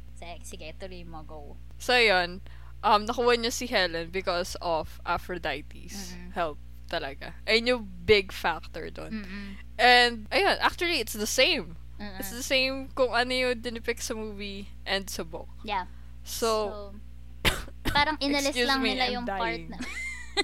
Sige, 0.43 0.73
tuloy 0.81 1.05
mo, 1.05 1.21
go. 1.23 1.61
So, 1.77 1.93
yun. 1.93 2.41
Um, 2.81 3.05
nakuha 3.05 3.37
niya 3.37 3.53
si 3.53 3.69
Helen 3.69 4.09
because 4.09 4.57
of 4.65 4.97
Aphrodite's 5.05 6.15
Mm-mm. 6.17 6.33
help 6.33 6.57
talaga. 6.89 7.35
Ayun 7.45 7.67
yung 7.69 7.83
big 8.07 8.33
factor 8.33 8.89
doon. 8.89 9.23
Mm-mm. 9.27 9.49
And, 9.77 10.25
ayun, 10.33 10.57
actually, 10.63 10.99
it's 11.03 11.13
the 11.13 11.29
same. 11.29 11.77
Mm-mm. 11.97 12.21
It's 12.21 12.31
the 12.31 12.45
same 12.45 12.93
kung 12.93 13.13
ano 13.13 13.33
yung 13.33 13.57
dinipict 13.57 14.05
sa 14.05 14.13
movie 14.13 14.69
and 14.85 15.09
sa 15.09 15.25
book. 15.25 15.49
Yeah. 15.65 15.89
So, 16.23 16.93
parang 17.97 18.21
inalis 18.21 18.53
lang 18.53 18.83
me, 18.83 18.93
nila 18.93 19.05
I'm 19.09 19.15
yung 19.17 19.27
part 19.27 19.57
dying. 19.57 19.71
na... 19.73 19.79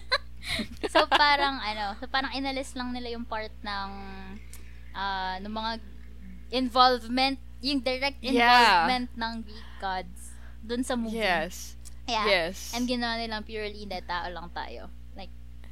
so, 0.92 1.04
parang, 1.06 1.60
ano, 1.60 1.92
so 2.00 2.08
parang 2.08 2.32
inalis 2.32 2.72
lang 2.72 2.92
nila 2.96 3.12
yung 3.12 3.28
part 3.28 3.52
ng, 3.60 3.90
ah, 4.92 5.36
ng 5.40 5.52
mga 5.52 5.70
involvement, 6.52 7.36
yung 7.60 7.80
direct 7.80 8.18
Yeah. 8.20 8.32
involvement 8.32 9.08
ng 9.14 9.34
Greek 9.44 9.70
gods 9.78 10.20
dun 10.62 10.82
sa 10.82 10.94
movie. 10.96 11.20
yes. 11.20 11.76
Yeah. 12.08 12.26
Yes. 12.26 12.74
And 12.74 12.84
ginawa 12.84 13.14
nilang 13.14 13.46
purely 13.46 13.86
na 13.86 14.02
tao 14.02 14.26
lang 14.26 14.50
tayo. 14.50 14.90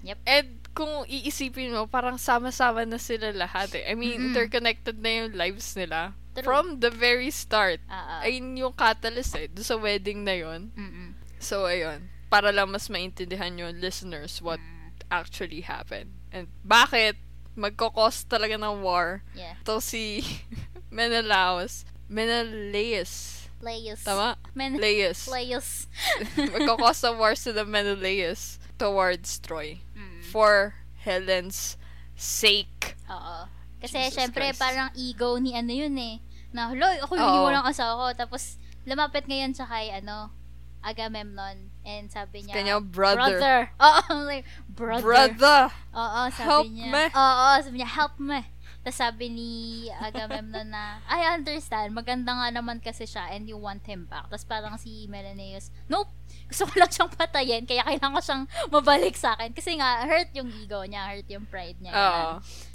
Like, 0.00 0.21
And 0.25 0.49
kung 0.71 1.04
iisipin 1.04 1.73
mo, 1.73 1.85
parang 1.87 2.16
sama-sama 2.16 2.87
na 2.87 2.97
sila 2.97 3.35
lahat 3.35 3.75
eh. 3.75 3.85
I 3.85 3.95
mean, 3.95 4.16
Mm-mm. 4.16 4.26
interconnected 4.33 4.97
na 4.99 5.11
yung 5.25 5.33
lives 5.35 5.75
nila. 5.75 6.14
True. 6.30 6.47
From 6.47 6.78
the 6.78 6.88
very 6.88 7.28
start. 7.28 7.83
ah, 7.90 8.23
Ayun 8.23 8.54
yung 8.54 8.73
catalyst 8.73 9.35
eh. 9.35 9.50
Doon 9.50 9.66
sa 9.66 9.76
wedding 9.76 10.23
na 10.23 10.38
yon 10.38 10.71
mm-mm. 10.73 11.12
So, 11.42 11.66
ayun. 11.66 12.07
Para 12.30 12.54
lang 12.54 12.71
mas 12.71 12.87
maintindihan 12.87 13.50
yung 13.59 13.76
listeners 13.76 14.38
what 14.38 14.62
Mm. 14.62 14.95
actually 15.11 15.66
happened. 15.66 16.14
And 16.30 16.47
bakit 16.62 17.19
magkakos 17.59 18.30
talaga 18.30 18.54
ng 18.54 18.80
war. 18.80 19.26
Yeah. 19.35 19.59
To 19.66 19.83
si 19.83 20.23
Menelaus. 20.88 21.83
Menelaus. 22.09 23.37
Playus. 23.61 24.00
Tama? 24.07 24.38
Men- 24.54 24.78
Laius. 24.80 25.26
Playus. 25.28 25.90
magkakos 26.54 27.02
ng 27.04 27.16
war 27.19 27.35
sila 27.37 27.66
Menelaus 27.66 28.57
towards 28.80 29.37
Troy. 29.42 29.83
For 30.31 30.75
Helen's 31.03 31.77
sake. 32.15 32.95
Oo. 33.11 33.49
Kasi 33.81 33.97
Jesus 34.09 34.15
syempre 34.17 34.53
Christ. 34.53 34.61
parang 34.61 34.89
ego 34.95 35.41
ni 35.41 35.57
ano 35.57 35.73
yun 35.73 35.97
eh. 35.97 36.21
Na, 36.53 36.69
huloy, 36.69 36.99
ako 37.01 37.17
yung 37.17 37.31
iniwan 37.31 37.63
ng 37.63 37.69
asawa 37.71 37.93
ko. 37.97 38.07
Tapos, 38.27 38.59
lumapit 38.85 39.25
ngayon 39.25 39.55
sa 39.55 39.65
kay, 39.65 39.89
ano, 39.95 40.35
Agamemnon. 40.81 41.71
And 41.85 42.09
sabi 42.09 42.45
niya, 42.45 42.57
Kanyang 42.57 42.89
brother. 42.93 43.17
brother. 43.39 43.59
Oo, 43.87 44.13
like, 44.25 44.45
brother. 44.69 45.05
Brother! 45.05 45.61
Oo, 45.93 46.21
sabi 46.33 46.45
Help 46.49 46.67
niya. 46.73 46.91
me. 46.93 47.05
Oo, 47.13 47.49
sabi 47.63 47.77
niya, 47.81 47.91
help 47.91 48.15
me. 48.19 48.41
Tapos 48.81 48.97
sabi 48.97 49.29
ni 49.29 49.51
Agamemnon 49.93 50.73
na, 50.73 51.05
I 51.05 51.37
understand, 51.37 51.93
maganda 51.93 52.33
nga 52.33 52.49
naman 52.49 52.81
kasi 52.81 53.05
siya 53.05 53.29
and 53.29 53.45
you 53.45 53.61
want 53.61 53.85
him 53.85 54.09
back. 54.09 54.25
Tapos 54.33 54.49
parang 54.49 54.81
si 54.81 55.05
Menelaus, 55.05 55.69
nope, 55.85 56.09
gusto 56.49 56.65
ko 56.65 56.81
lang 56.81 56.89
siyang 56.89 57.13
patayin, 57.13 57.69
kaya 57.69 57.85
kailangan 57.85 58.17
ko 58.17 58.23
siyang 58.25 58.45
mabalik 58.73 59.17
sa 59.21 59.37
akin. 59.37 59.53
Kasi 59.53 59.77
nga, 59.77 60.09
hurt 60.09 60.33
yung 60.33 60.49
ego 60.57 60.81
niya, 60.89 61.13
hurt 61.13 61.29
yung 61.29 61.45
pride 61.45 61.77
niya. 61.77 61.93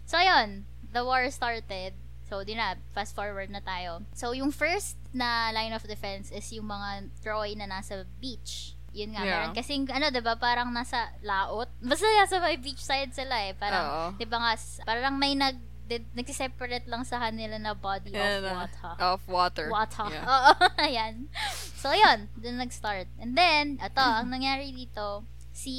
So, 0.06 0.22
ayun, 0.22 0.62
the 0.94 1.02
war 1.02 1.26
started. 1.34 1.98
So, 2.26 2.46
di 2.46 2.54
na, 2.54 2.78
fast 2.94 3.14
forward 3.14 3.50
na 3.50 3.62
tayo. 3.62 4.06
So, 4.14 4.34
yung 4.34 4.54
first 4.54 4.98
na 5.10 5.50
line 5.54 5.74
of 5.74 5.86
defense 5.86 6.30
is 6.30 6.46
yung 6.54 6.70
mga 6.70 7.10
Troy 7.22 7.58
na 7.58 7.66
nasa 7.66 8.06
beach. 8.22 8.78
Yun 8.96 9.14
nga, 9.14 9.26
Yeah. 9.26 9.50
meron. 9.50 9.54
Kasi, 9.58 9.82
ano, 9.90 10.08
diba, 10.08 10.38
parang 10.38 10.70
nasa 10.70 11.10
laot. 11.22 11.68
Basta 11.82 12.06
nasa 12.16 12.38
may 12.40 12.58
beach 12.58 12.80
side 12.80 13.12
sila 13.12 13.36
eh. 13.46 13.54
Parang, 13.54 13.86
Oo. 13.86 14.06
di 14.18 14.26
ba 14.26 14.38
nga, 14.40 14.54
parang 14.86 15.18
may 15.18 15.34
nag, 15.34 15.58
di- 15.86 16.10
nagsiseparate 16.14 16.86
lang 16.86 17.06
sa 17.06 17.22
kanila 17.22 17.56
na 17.56 17.74
body 17.74 18.12
of 18.12 18.20
uh, 18.42 18.54
water. 18.56 18.92
Of 19.00 19.20
water. 19.26 19.68
Water. 19.70 20.08
Yeah. 20.10 20.26
Oo, 20.34 20.52
ayan. 20.78 21.30
So, 21.76 21.94
yun. 21.94 22.28
Doon 22.36 22.58
nag-start. 22.60 23.06
And 23.18 23.34
then, 23.34 23.78
ito, 23.78 24.02
ang 24.02 24.28
nangyari 24.28 24.70
dito, 24.70 25.22
si, 25.54 25.76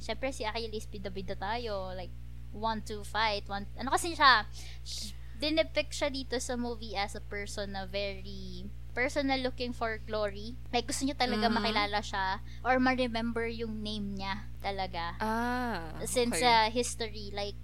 syempre 0.00 0.32
si 0.32 0.42
Achilles, 0.42 0.86
bida-bida 0.86 1.36
tayo. 1.36 1.92
Like, 1.92 2.12
want 2.50 2.84
to 2.86 3.04
fight. 3.04 3.46
Want, 3.46 3.68
ano 3.76 3.92
kasi 3.92 4.12
siya, 4.12 4.48
sh- 4.82 5.12
dinipict 5.36 5.92
siya 5.92 6.08
dito 6.08 6.36
sa 6.36 6.56
movie 6.56 6.92
as 6.92 7.14
a 7.14 7.22
person 7.22 7.72
na 7.72 7.84
very 7.84 8.68
person 8.90 9.30
na 9.30 9.38
looking 9.38 9.70
for 9.70 10.02
glory. 10.02 10.58
Like, 10.68 10.84
gusto 10.84 11.06
niya 11.06 11.14
talaga 11.14 11.46
Mhm. 11.46 11.54
makilala 11.54 12.02
siya 12.02 12.42
or 12.60 12.76
ma-remember 12.76 13.46
yung 13.46 13.80
name 13.80 14.18
niya 14.18 14.42
talaga 14.58 15.14
Ah. 15.16 15.94
since 16.02 16.34
okay. 16.34 16.44
uh, 16.44 16.68
history 16.68 17.30
like 17.30 17.54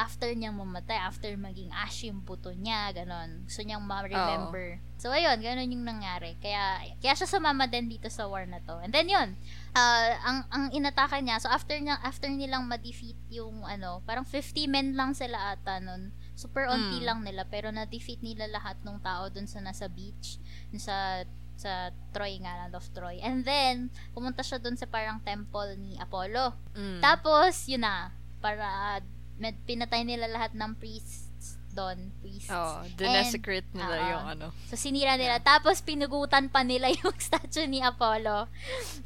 after 0.00 0.32
niyang 0.32 0.56
mamatay 0.56 0.96
after 0.96 1.28
maging 1.36 1.68
ash 1.70 2.08
yung 2.08 2.24
buto 2.24 2.48
niya 2.50 2.88
ganon 2.90 3.44
gusto 3.44 3.60
niyang 3.60 3.84
ma-remember 3.84 4.80
so 4.96 5.12
ayun 5.12 5.36
ganon 5.38 5.68
yung 5.68 5.84
nangyari 5.84 6.40
kaya 6.40 6.80
kaya 6.98 7.12
siya 7.12 7.28
sumama 7.28 7.68
din 7.68 7.86
dito 7.86 8.08
sa 8.08 8.24
war 8.24 8.48
na 8.48 8.64
to 8.64 8.80
and 8.80 8.90
then 8.90 9.04
yun 9.06 9.36
uh, 9.72 10.10
ang 10.24 10.38
ang 10.48 10.64
inatake 10.72 11.20
niya 11.20 11.36
so 11.36 11.46
after 11.46 11.76
niya 11.76 12.00
after 12.00 12.26
nilang 12.26 12.64
ma-defeat 12.64 13.20
yung 13.28 13.60
ano 13.62 14.00
parang 14.08 14.24
50 14.24 14.64
men 14.66 14.96
lang 14.96 15.12
sila 15.12 15.52
ata 15.52 15.76
nun 15.78 16.10
super 16.32 16.64
onti 16.64 16.98
Mm. 17.00 17.04
lang 17.04 17.20
nila 17.20 17.42
pero 17.44 17.68
na-defeat 17.68 18.24
nila 18.24 18.48
lahat 18.48 18.80
ng 18.80 18.98
tao 19.04 19.28
dun 19.28 19.44
sa 19.44 19.60
nasa 19.60 19.84
beach 19.86 20.40
dun 20.72 20.80
sa 20.80 21.22
sa 21.60 21.92
Troy 22.16 22.40
nga, 22.40 22.56
Land 22.56 22.72
of 22.72 22.88
Troy. 22.96 23.20
And 23.20 23.44
then, 23.44 23.92
pumunta 24.16 24.40
siya 24.40 24.56
dun 24.56 24.80
sa 24.80 24.88
parang 24.88 25.20
temple 25.20 25.76
ni 25.76 25.92
Apollo. 26.00 26.56
Mm. 26.72 27.04
Tapos, 27.04 27.68
yun 27.68 27.84
na, 27.84 28.16
para 28.40 28.96
med, 29.40 29.56
pinatay 29.64 30.04
nila 30.04 30.28
lahat 30.28 30.52
ng 30.52 30.76
priests 30.76 31.30
doon, 31.70 32.10
priests. 32.18 32.50
Oo. 32.50 32.82
Dinesecrate 32.98 33.70
nila 33.72 33.96
Oo. 33.96 34.10
yung 34.10 34.24
ano. 34.26 34.46
So, 34.66 34.74
sinira 34.74 35.14
nila. 35.14 35.38
Tapos, 35.38 35.78
pinugutan 35.80 36.50
pa 36.50 36.66
nila 36.66 36.90
yung 37.00 37.14
statue 37.16 37.70
ni 37.70 37.80
Apollo. 37.80 38.50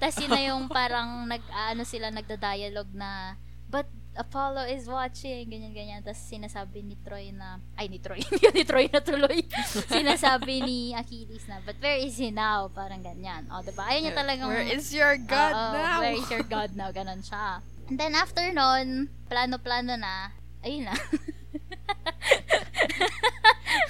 Tapos, 0.00 0.16
yun 0.16 0.32
na 0.32 0.42
yung 0.42 0.64
parang, 0.78 1.28
nag, 1.28 1.44
ano 1.52 1.84
sila, 1.84 2.08
nagda-dialogue 2.08 2.92
na, 2.96 3.36
but 3.68 3.84
Apollo 4.14 4.70
is 4.70 4.86
watching, 4.86 5.50
ganyan-ganyan. 5.50 5.98
Tapos 6.06 6.22
sinasabi 6.30 6.86
ni 6.86 6.94
Troy 7.02 7.34
na, 7.34 7.58
ay 7.74 7.90
ni 7.90 7.98
Troy, 7.98 8.22
ni 8.54 8.62
Troy 8.62 8.86
na 8.86 9.02
tuloy. 9.02 9.42
sinasabi 9.90 10.62
ni 10.62 10.78
Achilles 10.94 11.42
na, 11.50 11.58
but 11.66 11.74
where 11.82 11.98
is 11.98 12.14
he 12.14 12.30
now? 12.30 12.70
Parang 12.70 13.02
ganyan. 13.02 13.42
O, 13.50 13.58
diba? 13.66 13.82
Ayaw 13.82 14.00
niya 14.06 14.14
talagang, 14.14 14.46
Where 14.46 14.70
is 14.70 14.94
your 14.94 15.18
God 15.18 15.54
Oo, 15.58 15.74
now? 15.74 15.98
Where 15.98 16.14
is 16.14 16.30
your 16.30 16.46
God 16.46 16.78
now? 16.78 16.94
Ganon 16.94 17.26
siya. 17.26 17.58
And 17.88 17.96
then 18.00 18.14
after 18.14 18.40
nun, 18.48 19.12
plano-plano 19.28 19.94
na, 19.96 20.32
ayun 20.64 20.88
na. 20.88 20.94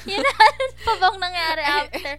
yun 0.08 0.20
na, 0.20 0.32
pa 0.84 0.92
bang 0.98 1.16
nangyari 1.20 1.62
after? 1.62 2.14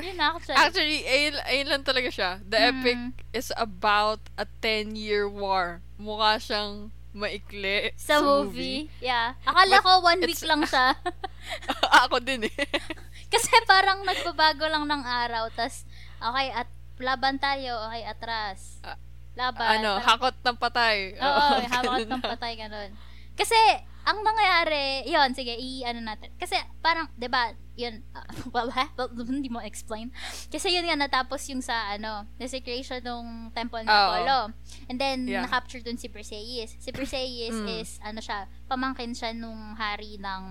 yun 0.00 0.16
na, 0.16 0.26
actually. 0.34 0.56
Actually, 0.58 1.00
ayun, 1.04 1.34
ayun 1.44 1.68
lang 1.68 1.82
talaga 1.84 2.08
siya. 2.08 2.30
The 2.42 2.58
Mm. 2.58 2.68
epic 2.70 2.98
is 3.32 3.52
about 3.54 4.20
a 4.34 4.46
10-year 4.60 5.28
war. 5.28 5.84
Mukha 6.00 6.40
siyang 6.40 6.90
maikli 7.12 7.92
sa 7.94 8.24
movie. 8.24 8.88
Yeah. 8.98 9.36
Akala 9.44 9.78
But 9.78 9.84
ko 9.84 9.92
one 10.00 10.20
week 10.24 10.40
lang 10.42 10.64
siya. 10.64 10.96
Ako 12.08 12.24
din 12.24 12.48
eh. 12.48 12.56
Kasi 13.32 13.52
parang 13.68 14.00
nagbabago 14.02 14.64
lang 14.64 14.88
ng 14.88 15.04
araw. 15.04 15.52
tas 15.52 15.84
okay, 16.18 16.48
at 16.50 16.68
laban 16.96 17.36
tayo. 17.36 17.84
Okay, 17.88 18.02
atras. 18.08 18.80
Ah, 18.80 18.96
Laban. 19.32 19.80
ano, 19.80 19.96
Parang- 19.96 20.06
hakot 20.06 20.36
ng 20.38 20.58
patay. 20.58 20.96
Oo, 21.16 21.44
hawak 21.62 21.82
ganun 21.98 22.08
ng 22.10 22.22
patay, 22.22 22.52
ganun. 22.54 22.90
Kasi, 23.32 23.56
ang 24.02 24.20
nangyayari, 24.20 25.06
yun, 25.06 25.30
sige, 25.32 25.54
i-ano 25.54 26.00
natin. 26.00 26.28
Kasi, 26.36 26.52
parang, 26.78 27.08
di 27.14 27.26
ba, 27.26 27.48
yun, 27.72 28.04
uh, 28.12 28.20
well, 28.50 28.68
ha? 28.68 28.92
Well, 28.92 29.08
hindi 29.24 29.48
mo 29.48 29.58
explain. 29.58 30.12
Kasi 30.46 30.68
yun 30.68 30.84
nga, 30.84 30.98
natapos 30.98 31.48
yung 31.48 31.60
sa, 31.60 31.96
ano, 31.96 32.28
desecration 32.36 33.00
ng 33.00 33.24
temple 33.50 33.80
ng. 33.80 33.88
Apollo. 33.88 34.52
And 34.86 34.98
then, 34.98 35.24
Yeah. 35.24 35.42
na-capture 35.42 35.80
dun 35.80 35.96
si 35.96 36.06
Perseus. 36.06 36.76
Si 36.76 36.90
Perseus 36.90 37.56
Mm. 37.56 37.68
is, 37.72 37.96
ano 38.00 38.20
siya, 38.20 38.44
pamangkin 38.68 39.12
siya 39.12 39.32
nung 39.32 39.72
hari 39.74 40.18
ng 40.18 40.42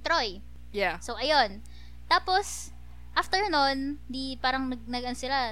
Troy. 0.00 0.38
Yeah. 0.70 0.98
So, 0.98 1.14
ayun. 1.14 1.62
Tapos, 2.06 2.70
after 3.12 3.42
nun, 3.44 3.98
di 4.06 4.36
parang 4.36 4.68
nag, 4.68 4.82
nag 4.84 5.04
ano 5.04 5.16
sila, 5.16 5.50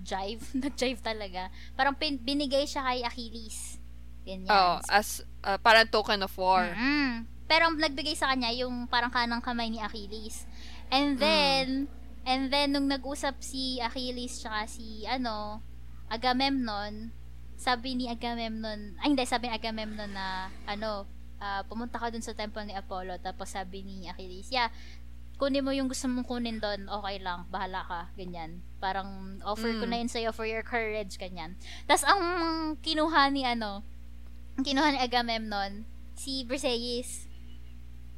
nag-jive. 0.00 0.42
nag-jive 0.64 1.00
talaga. 1.00 1.52
Parang 1.76 1.94
pin, 1.94 2.16
binigay 2.16 2.64
siya 2.64 2.82
kay 2.82 3.04
Achilles. 3.04 3.76
Ganyan. 4.24 4.48
Oh, 4.48 4.80
as 4.88 5.20
uh, 5.44 5.60
parang 5.60 5.88
token 5.88 6.24
of 6.24 6.32
war. 6.36 6.64
Mm. 6.72 7.24
Pero 7.44 7.68
ang 7.68 7.76
nagbigay 7.76 8.14
sa 8.14 8.30
kanya 8.32 8.52
yung 8.54 8.86
parang 8.86 9.10
kanang 9.10 9.42
kamay 9.42 9.68
ni 9.68 9.80
Achilles. 9.80 10.46
And 10.88 11.16
Mm. 11.16 11.20
then, 11.20 11.66
and 12.24 12.42
then 12.48 12.68
nung 12.72 12.88
nag-usap 12.88 13.40
si 13.40 13.78
Achilles 13.80 14.40
tsaka 14.40 14.66
si 14.66 15.04
ano, 15.04 15.60
Agamemnon, 16.10 17.10
sabi 17.54 17.94
ni 17.94 18.10
Agamemnon, 18.10 18.98
ay 18.98 19.14
hindi, 19.14 19.24
sabi 19.24 19.46
ni 19.46 19.54
Agamemnon 19.54 20.10
na 20.10 20.50
ano, 20.66 21.06
ah, 21.38 21.62
pumunta 21.64 21.96
ka 21.96 22.10
dun 22.10 22.22
sa 22.22 22.34
temple 22.34 22.66
ni 22.66 22.74
Apollo. 22.74 23.18
Tapos 23.22 23.50
sabi 23.50 23.82
ni 23.82 24.06
Achilles, 24.06 24.50
yeah, 24.50 24.68
kunin 25.40 25.64
mo 25.64 25.72
yung 25.72 25.88
gusto 25.88 26.04
mong 26.04 26.28
kunin 26.28 26.60
doon, 26.60 26.84
okay 26.86 27.16
lang, 27.16 27.48
bahala 27.48 27.80
ka, 27.82 28.00
ganyan. 28.12 28.60
Parang 28.76 29.08
offer 29.40 29.72
ko 29.72 29.88
Mm. 29.88 29.90
na 29.90 29.96
yun 29.96 30.10
sa'yo 30.12 30.30
for 30.30 30.44
your 30.44 30.60
courage, 30.60 31.16
ganyan. 31.16 31.56
Tapos 31.88 32.04
ang 32.04 32.20
kinuha 32.78 33.32
ni 33.32 33.48
ano, 33.48 33.80
ang 34.54 34.64
kinuha 34.64 34.92
ni 34.92 35.00
Agamemnon, 35.00 35.88
si 36.12 36.44
Briseis. 36.44 37.24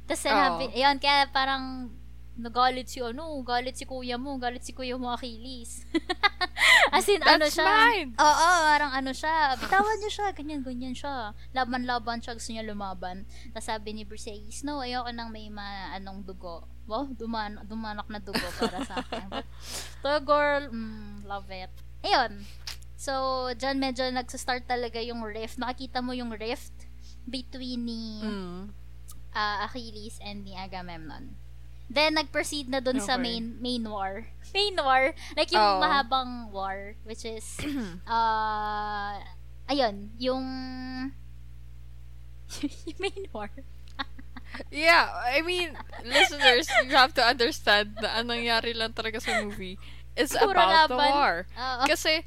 Tapos 0.03 0.19
sinabi, 0.19 0.67
Oo. 0.67 0.75
ayun, 0.75 0.99
kaya 0.99 1.31
parang 1.31 1.87
nagalit 2.35 2.91
si 2.91 2.99
ano, 2.99 3.29
galit 3.41 3.77
si 3.77 3.85
kuya 3.85 4.19
mo, 4.19 4.35
galit 4.35 4.59
si 4.59 4.75
kuya 4.75 4.99
mo 4.99 5.15
Achilles. 5.15 5.87
As 6.93 7.09
in, 7.09 7.19
ano 7.19 7.49
siya. 7.49 7.65
mine! 7.65 8.13
Oo, 8.15 8.47
parang 8.63 8.93
ano 8.93 9.11
siya, 9.11 9.57
bitawan 9.57 9.97
niyo 9.97 10.11
siya, 10.13 10.27
ganyan, 10.31 10.61
ganyan 10.61 10.93
siya. 10.93 11.33
Laban-laban 11.51 12.21
siya, 12.21 12.37
gusto 12.37 12.53
niya 12.53 12.61
lumaban. 12.63 13.25
Tapos 13.49 13.65
sabi 13.65 13.91
ni 13.91 14.05
Briseis, 14.05 14.61
no, 14.61 14.79
ayoko 14.79 15.09
nang 15.09 15.33
may 15.33 15.49
ma, 15.49 15.65
anong 15.91 16.21
dugo. 16.21 16.69
Wow, 16.85 17.09
duman, 17.09 17.65
dumanak 17.65 18.05
na 18.07 18.19
dugo 18.19 18.43
para 18.55 18.83
sa 18.83 19.01
akin. 19.01 19.25
But, 19.31 19.47
to 20.03 20.21
girl, 20.21 20.69
mm, 20.69 21.25
love 21.25 21.49
it. 21.49 21.73
Ayun. 22.03 22.43
So, 22.93 23.11
dyan 23.51 23.79
medyo 23.79 24.07
nagsa-start 24.07 24.63
talaga 24.63 24.99
yung 24.99 25.23
rift. 25.23 25.57
Makikita 25.57 25.99
mo 25.99 26.13
yung 26.13 26.31
rift 26.31 26.71
between 27.23 27.83
ni 27.83 28.21
Mm. 28.21 28.71
ah, 29.31 29.65
Achilles 29.65 30.19
and 30.19 30.43
ni 30.43 30.53
Agamemnon. 30.53 31.35
Then, 31.93 32.17
nag-proceed 32.17 32.73
na 32.73 32.81
dun 32.81 32.97
sa 32.97 33.13
Okay. 33.15 33.37
main 33.37 33.45
main 33.61 33.85
war. 33.85 34.25
Main 34.53 34.77
war. 34.77 35.13
Like, 35.33 35.49
yung 35.49 35.61
Oo. 35.61 35.81
mahabang 35.81 36.49
war, 36.53 36.93
which 37.05 37.25
is, 37.25 37.45
uh, 38.05 39.17
ayun, 39.65 40.13
yung, 40.21 40.45
yung 42.85 42.99
main 42.99 43.25
war. 43.33 43.49
Yeah, 44.69 45.09
I 45.09 45.41
mean, 45.41 45.73
listeners, 46.05 46.69
you 46.85 46.93
have 46.93 47.17
to 47.17 47.25
understand 47.25 47.97
na 47.97 48.21
anong 48.21 48.45
nangyari 48.45 48.77
lang 48.77 48.93
talaga 48.93 49.17
sa 49.17 49.41
movie 49.41 49.81
is 50.13 50.29
Puro 50.37 50.53
about 50.53 50.93
the 50.93 50.93
laban. 50.93 51.09
war. 51.09 51.35
Oo. 51.57 51.83
Kasi, 51.89 52.21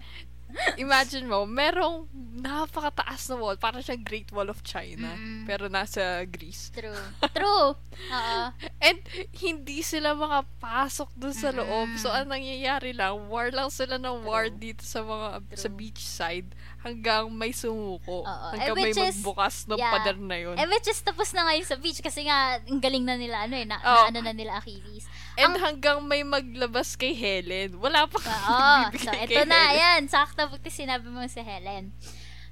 imagine 0.77 1.27
mo, 1.27 1.45
merong 1.45 2.07
napakataas 2.37 3.29
na 3.29 3.37
wall, 3.37 3.57
parang 3.57 3.81
siyang 3.81 4.03
Great 4.03 4.29
Wall 4.31 4.47
of 4.47 4.61
China, 4.61 5.09
Mm-mm. 5.09 5.45
pero 5.45 5.67
nasa 5.67 6.23
Greece. 6.25 6.69
True. 6.71 6.95
True. 7.37 7.75
Oo. 8.13 8.43
And, 8.79 8.99
hindi 9.35 9.81
sila 9.81 10.13
makapasok 10.13 11.11
dun 11.15 11.33
sa 11.33 11.51
loob. 11.51 11.97
Mm-mm. 11.97 12.01
So, 12.01 12.13
ang 12.13 12.29
nangyayari 12.29 12.93
lang, 12.93 13.27
war 13.27 13.49
lang 13.51 13.69
sila 13.69 13.97
ng 13.97 14.23
war 14.23 14.47
True. 14.47 14.61
dito 14.61 14.85
sa 14.85 15.01
mga, 15.01 15.27
sa 15.55 15.69
True. 15.69 15.77
beach 15.77 16.01
side, 16.01 16.49
hanggang 16.81 17.27
may 17.29 17.51
sumuko. 17.51 18.23
Oo. 18.23 18.47
Hanggang 18.55 18.77
Eh, 18.77 18.79
may 18.79 18.93
which 18.93 19.01
is- 19.01 19.19
magbukas 19.19 19.67
ng 19.67 19.81
yeah. 19.81 19.91
pader 19.91 20.17
na 20.17 20.37
yun. 20.39 20.55
Eh, 20.55 20.69
which 20.69 20.87
is 20.87 21.01
tapos 21.03 21.33
na 21.33 21.43
ngayon 21.43 21.67
sa 21.67 21.75
beach 21.75 21.99
kasi 21.99 22.23
nga, 22.25 22.63
ang 22.63 22.79
galing 22.79 23.03
na 23.03 23.19
nila, 23.19 23.43
ano 23.43 23.59
eh, 23.59 23.67
na, 23.67 23.77
Oo. 23.77 24.07
na 24.07 24.09
ano 24.09 24.19
na 24.23 24.31
nila 24.31 24.61
Achilles. 24.61 25.09
And 25.37 25.55
hanggang 25.61 26.01
may 26.09 26.25
maglabas 26.25 26.97
kay 26.97 27.13
Helen. 27.13 27.77
Wala 27.77 28.09
pa 28.09 28.19
Oo. 28.19 28.65
So, 28.97 29.13
ito 29.13 29.43
na, 29.45 29.71
Helen. 29.71 29.77
ayan. 29.77 30.03
Sakto, 30.09 30.49
buti 30.49 30.73
sinabi 30.73 31.13
mo 31.13 31.21
si 31.29 31.45
Helen. 31.45 31.93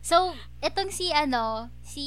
So, 0.04 0.36
itong 0.60 0.92
si, 0.92 1.08
ano, 1.16 1.72
si, 1.80 2.04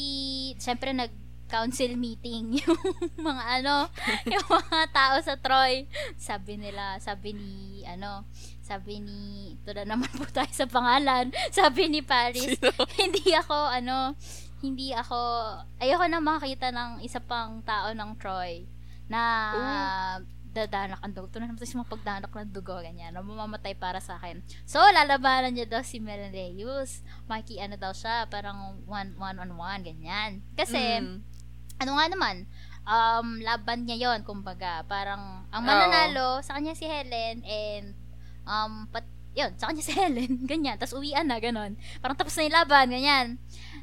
syempre, 0.62 0.94
nag, 0.94 1.10
council 1.48 1.96
meeting 1.96 2.54
yung 2.60 2.76
mga 3.24 3.44
ano 3.64 3.88
yung 4.36 4.48
mga 4.52 4.80
tao 4.92 5.16
sa 5.24 5.40
Troy 5.40 5.88
sabi 6.20 6.60
nila 6.60 7.00
sabi 7.00 7.34
ni 7.34 7.82
ano 7.88 8.28
sabi 8.60 9.00
ni 9.00 9.56
ito 9.56 9.72
na 9.72 9.88
naman 9.88 10.12
po 10.12 10.28
tayo 10.28 10.52
sa 10.52 10.68
pangalan 10.68 11.32
sabi 11.56 11.88
ni 11.88 12.04
Paris 12.04 12.60
Sino? 12.60 12.76
hindi 13.00 13.32
ako 13.32 13.58
ano 13.72 14.14
hindi 14.60 14.92
ako 14.92 15.18
ayoko 15.80 16.06
na 16.12 16.20
makakita 16.20 16.76
ng 16.76 16.92
isa 17.00 17.24
pang 17.24 17.64
tao 17.64 17.96
ng 17.96 18.12
Troy 18.20 18.68
na 19.08 19.24
dadanak 20.58 20.98
ang 21.00 21.14
dugo. 21.14 21.30
Na 21.38 21.46
naman 21.46 21.62
tayo 21.62 21.70
sa 21.70 21.80
mga 21.80 21.92
pagdanak 21.94 22.32
ng 22.34 22.50
dugo, 22.50 22.82
ganyan. 22.82 23.14
Na 23.14 23.22
mamamatay 23.22 23.78
para 23.78 24.02
sa 24.02 24.18
akin. 24.18 24.42
So, 24.66 24.82
lalabanan 24.82 25.54
niya 25.54 25.70
daw 25.70 25.86
si 25.86 26.02
Menelaus. 26.02 27.06
Maki, 27.26 27.62
ano 27.62 27.78
daw 27.78 27.94
siya, 27.94 28.26
parang 28.26 28.82
one, 28.90 29.14
one 29.16 29.38
on 29.38 29.52
one, 29.54 29.82
ganyan. 29.86 30.42
Kasi, 30.58 30.78
Mm. 30.98 31.22
ano 31.78 31.92
nga 31.94 32.06
naman, 32.10 32.36
um, 32.84 33.28
laban 33.46 33.86
niya 33.86 34.10
yon 34.10 34.26
kumbaga. 34.26 34.82
Parang, 34.86 35.46
ang 35.48 35.62
mananalo, 35.62 36.42
sa 36.42 36.58
kanya 36.58 36.74
si 36.74 36.90
Helen, 36.90 37.46
and, 37.46 37.94
um, 38.44 38.90
pat, 38.90 39.06
yun, 39.38 39.54
sa 39.54 39.70
kanya 39.70 39.86
si 39.86 39.94
Helen, 40.00 40.50
ganyan. 40.50 40.82
Tapos 40.82 40.98
uwian 40.98 41.30
na, 41.30 41.38
ganon. 41.38 41.78
Parang 42.02 42.18
tapos 42.18 42.34
na 42.34 42.50
yung 42.50 42.58
laban, 42.58 42.88
ganyan. 42.90 43.28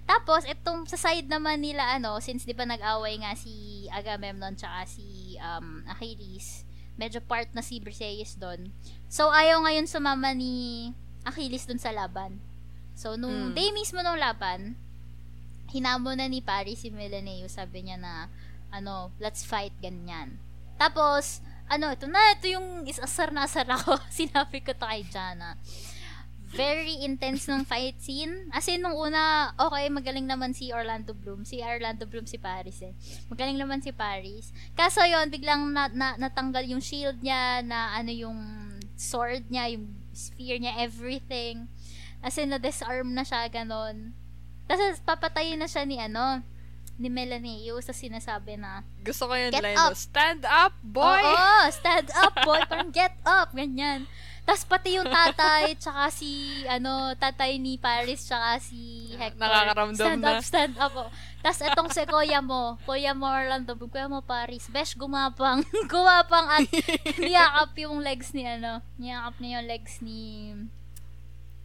Tapos, 0.04 0.44
itong 0.44 0.84
sa 0.84 1.00
side 1.00 1.26
naman 1.26 1.64
nila, 1.64 1.96
ano, 1.96 2.20
since 2.20 2.44
di 2.44 2.52
ba 2.52 2.68
nag-away 2.68 3.16
nga 3.24 3.32
si 3.32 3.84
Agamemnon 3.88 4.52
tsaka 4.52 4.84
si 4.84 5.36
um, 5.40 5.80
Achilles, 5.88 6.68
medyo 6.94 7.24
part 7.24 7.48
na 7.56 7.64
si 7.64 7.80
Briseis 7.80 8.36
doon. 8.36 8.68
So, 9.08 9.32
ayaw 9.32 9.64
ngayon 9.64 9.88
sumama 9.88 10.36
ni 10.36 10.92
Achilles 11.24 11.64
doon 11.64 11.80
sa 11.80 11.90
laban. 11.90 12.36
So, 12.94 13.16
nung 13.16 13.50
Mm. 13.50 13.54
day 13.56 13.68
mismo 13.72 13.98
ng 13.98 14.20
laban, 14.20 14.76
hinamo 15.72 16.12
na 16.14 16.28
ni 16.28 16.38
Paris 16.38 16.84
si 16.84 16.92
Menelaus, 16.92 17.56
sabi 17.56 17.88
niya 17.88 17.98
na, 17.98 18.28
ano, 18.70 19.10
let's 19.18 19.42
fight, 19.42 19.74
ganyan. 19.80 20.38
Tapos, 20.76 21.40
ano, 21.66 21.90
ito 21.90 22.04
na, 22.06 22.36
ito 22.36 22.46
yung 22.46 22.84
isasar 22.84 23.32
na 23.32 23.48
asar 23.48 23.66
ako. 23.66 23.96
Sinabi 24.12 24.60
ko 24.60 24.76
to 24.76 24.84
kay 24.84 25.02
Jana. 25.08 25.56
Very 26.54 27.02
intense 27.02 27.50
ng 27.50 27.66
fight 27.66 27.98
scene. 27.98 28.46
As 28.54 28.70
in, 28.70 28.86
nung 28.86 28.94
una, 28.94 29.50
okay, 29.58 29.90
magaling 29.90 30.30
naman 30.30 30.54
si 30.54 30.70
Orlando 30.70 31.10
Bloom. 31.10 31.42
Si 31.42 31.58
Orlando 31.58 32.06
Bloom 32.06 32.30
si 32.30 32.38
Paris 32.38 32.78
eh. 32.78 32.94
Magaling 33.26 33.58
naman 33.58 33.82
si 33.82 33.90
Paris. 33.90 34.54
Kaso 34.78 35.02
yon 35.02 35.34
biglang 35.34 35.74
na, 35.74 35.90
na, 35.90 36.14
natanggal 36.14 36.62
yung 36.70 36.78
shield 36.78 37.18
niya, 37.18 37.58
na 37.66 37.98
ano 37.98 38.14
yung 38.14 38.38
sword 38.94 39.50
niya, 39.50 39.74
yung 39.74 39.90
spear 40.14 40.62
niya, 40.62 40.78
everything. 40.78 41.66
As 42.22 42.38
in, 42.38 42.54
na-disarm 42.54 43.10
na 43.10 43.26
siya, 43.26 43.50
ganon. 43.50 44.14
Tapos, 44.70 45.02
papatayin 45.02 45.58
na 45.58 45.66
siya 45.66 45.82
ni 45.84 45.98
ano, 45.98 46.40
ni 46.94 47.10
Melanius, 47.10 47.90
sa 47.90 47.94
sinasabi 47.94 48.54
na, 48.54 48.86
Gusto 49.02 49.26
ko 49.26 49.34
yung 49.34 49.50
Get 49.50 49.66
line 49.66 49.76
up. 49.76 49.98
stand 49.98 50.46
up, 50.46 50.78
boy! 50.80 51.18
Oo, 51.18 51.66
stand 51.74 52.08
up, 52.14 52.34
boy. 52.46 52.62
Parang 52.70 52.94
get 52.96 53.18
up, 53.26 53.50
ganyan. 53.50 54.06
Tapos 54.44 54.64
pati 54.68 55.00
yung 55.00 55.09
tatay, 55.09 55.72
tsaka 55.80 56.12
si, 56.12 56.61
ano, 56.68 57.16
tatay 57.16 57.57
ni 57.57 57.80
Paris, 57.80 58.28
tsaka 58.28 58.61
si 58.61 59.09
Hector. 59.16 59.40
Nakakaramdam 59.40 59.96
stand 59.96 60.20
na. 60.20 60.28
up, 60.28 60.44
stand 60.44 60.74
up. 60.76 60.92
Oh. 60.92 61.09
Tapos 61.40 61.61
etong 61.64 61.88
si 61.88 62.04
Kuya 62.04 62.44
mo, 62.44 62.76
Kuya 62.85 63.16
mo 63.16 63.24
Orlando, 63.24 63.72
Kuya 63.72 64.04
mo 64.04 64.20
Paris, 64.20 64.68
besh, 64.68 65.00
gumapang, 65.00 65.64
gumapang 65.92 66.44
at 66.61 66.68
niyakap 67.16 67.72
yung 67.80 68.04
legs 68.04 68.37
ni, 68.37 68.44
ano, 68.44 68.85
niyakap 69.00 69.35
niya 69.40 69.50
yung 69.57 69.66
legs 69.66 69.94
ni, 70.04 70.52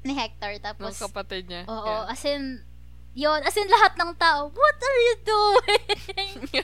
ni 0.07 0.13
Hector. 0.15 0.55
Ng 0.55 0.63
Tapos, 0.63 0.95
kapatid 0.95 1.51
niya. 1.51 1.67
oo, 1.67 1.83
Yeah. 1.83 2.07
as 2.07 2.23
in, 2.23 2.63
yun, 3.11 3.43
as 3.43 3.59
in 3.59 3.67
lahat 3.67 3.99
ng 3.99 4.15
tao, 4.15 4.47
what 4.55 4.77
are 4.79 4.99
you 5.03 5.15
doing? 5.27 6.47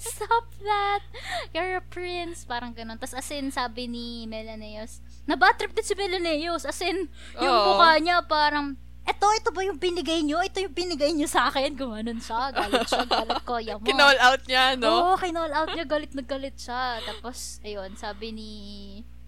Stop 0.00 0.48
that! 0.64 1.04
You're 1.52 1.76
a 1.76 1.84
prince. 1.84 2.48
Parang 2.48 2.72
ganun. 2.72 2.96
Tapos 2.96 3.12
as 3.12 3.28
in, 3.28 3.52
sabi 3.52 3.84
ni 3.84 4.24
Melaneus, 4.24 5.04
nabatrip 5.26 5.72
din 5.72 5.86
si 5.86 5.94
Melaneus. 5.94 6.66
As 6.66 6.80
in, 6.82 7.06
yung 7.38 7.56
Oo. 7.56 7.66
mukha 7.74 7.98
niya 8.02 8.22
parang, 8.26 8.74
eto, 9.06 9.26
ito 9.34 9.50
ba 9.54 9.62
yung 9.66 9.78
binigay 9.78 10.22
nyo? 10.22 10.42
Ito 10.42 10.62
yung 10.62 10.74
binigay 10.74 11.10
nyo 11.14 11.26
sa 11.30 11.50
akin. 11.50 11.74
Gumanon 11.74 12.18
siya. 12.18 12.50
Galit 12.50 12.86
siya. 12.86 13.04
Galit 13.06 13.42
ko. 13.46 13.58
Mo. 13.58 13.86
Kinall 13.88 14.18
out 14.18 14.42
niya, 14.46 14.64
no? 14.78 14.90
Oo, 14.90 15.12
kinall 15.18 15.52
out 15.54 15.70
niya. 15.74 15.86
Galit 15.86 16.12
na 16.14 16.22
galit 16.22 16.56
siya. 16.58 16.98
Tapos, 17.02 17.62
ayun, 17.62 17.94
sabi 17.94 18.34
ni 18.34 18.50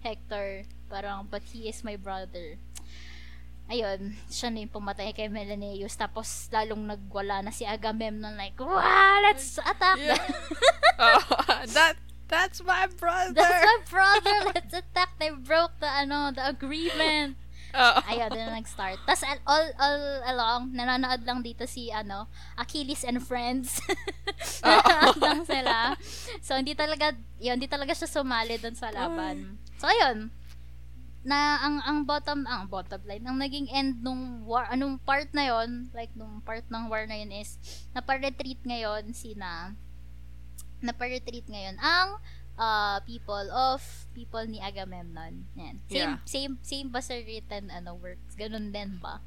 Hector, 0.03 0.67
parang, 0.87 1.27
but 1.27 1.43
he 1.51 1.67
is 1.67 1.83
my 1.83 1.95
brother. 1.97 2.59
Ayun, 3.65 4.13
siya 4.29 4.53
na 4.53 4.61
yung 4.61 4.69
pumatay 4.69 5.09
kay 5.09 5.25
Melaneus. 5.25 5.97
Tapos, 5.97 6.53
lalong 6.53 6.85
nagwala 6.85 7.41
na 7.41 7.49
si 7.49 7.65
Agamemnon. 7.65 8.37
Like, 8.37 8.53
wow, 8.61 9.17
let's 9.25 9.57
attack 9.57 9.97
Yeah. 9.97 10.21
Oh, 10.95 11.19
that, 11.75 11.99
that's 12.27 12.63
my 12.63 12.87
brother! 12.87 13.33
That's 13.33 13.65
my 13.65 13.79
brother. 13.89 14.51
Let's 14.53 14.73
attack. 14.73 15.17
They 15.19 15.29
broke 15.29 15.79
the, 15.79 15.89
ano, 15.89 16.31
the 16.33 16.47
agreement. 16.47 17.37
Oo. 17.75 17.99
Ayun, 18.07 18.31
doon 18.31 18.45
na 18.47 18.55
nag-start. 18.55 19.03
Tapos, 19.03 19.23
all, 19.43 19.67
all, 19.75 20.01
along, 20.31 20.71
nanonood 20.71 21.27
lang 21.27 21.43
dito 21.43 21.67
si, 21.67 21.91
ano, 21.91 22.31
Achilles 22.55 23.03
and 23.03 23.19
Friends. 23.19 23.83
nanonood 24.63 25.19
lang 25.19 25.41
sila. 25.43 25.75
So, 26.39 26.55
hindi 26.55 26.71
talaga, 26.71 27.11
yun, 27.37 27.59
hindi 27.59 27.67
talaga 27.67 27.91
siya 27.91 28.07
sumali 28.07 28.55
doon 28.63 28.79
sa 28.79 28.95
laban. 28.95 29.59
So, 29.75 29.91
ayun. 29.91 30.31
Na, 31.25 31.59
ang, 31.59 31.83
ang 31.83 31.97
bottom, 32.07 32.47
ang 32.47 32.71
bottom 32.71 33.01
line, 33.03 33.25
ang 33.27 33.41
naging 33.41 33.67
end 33.73 33.99
nung 33.99 34.45
war, 34.45 34.69
anong 34.69 35.01
part 35.01 35.27
na 35.33 35.49
yon 35.49 35.89
like, 35.91 36.13
nung 36.13 36.39
part 36.45 36.63
ng 36.69 36.85
war 36.85 37.03
na 37.09 37.17
yun 37.17 37.33
is, 37.33 37.57
napa-retreat 37.97 38.61
ngayon 38.61 39.09
sina, 39.11 39.73
napa-retreat 40.85 41.49
ngayon 41.49 41.75
ang 41.81 42.21
uh, 42.55 42.97
people 43.03 43.49
of 43.51 43.81
people 44.13 44.43
ni 44.47 44.61
Agamemnon. 44.61 45.43
Yan. 45.57 45.81
Same, 45.85 45.97
Yeah. 45.97 46.15
same, 46.23 46.53
same 46.61 46.87
ba 46.87 47.01
sa 47.03 47.17
written 47.19 47.67
ano, 47.69 47.97
works? 47.99 48.37
Ganun 48.37 48.71
din 48.71 49.01
ba? 49.01 49.19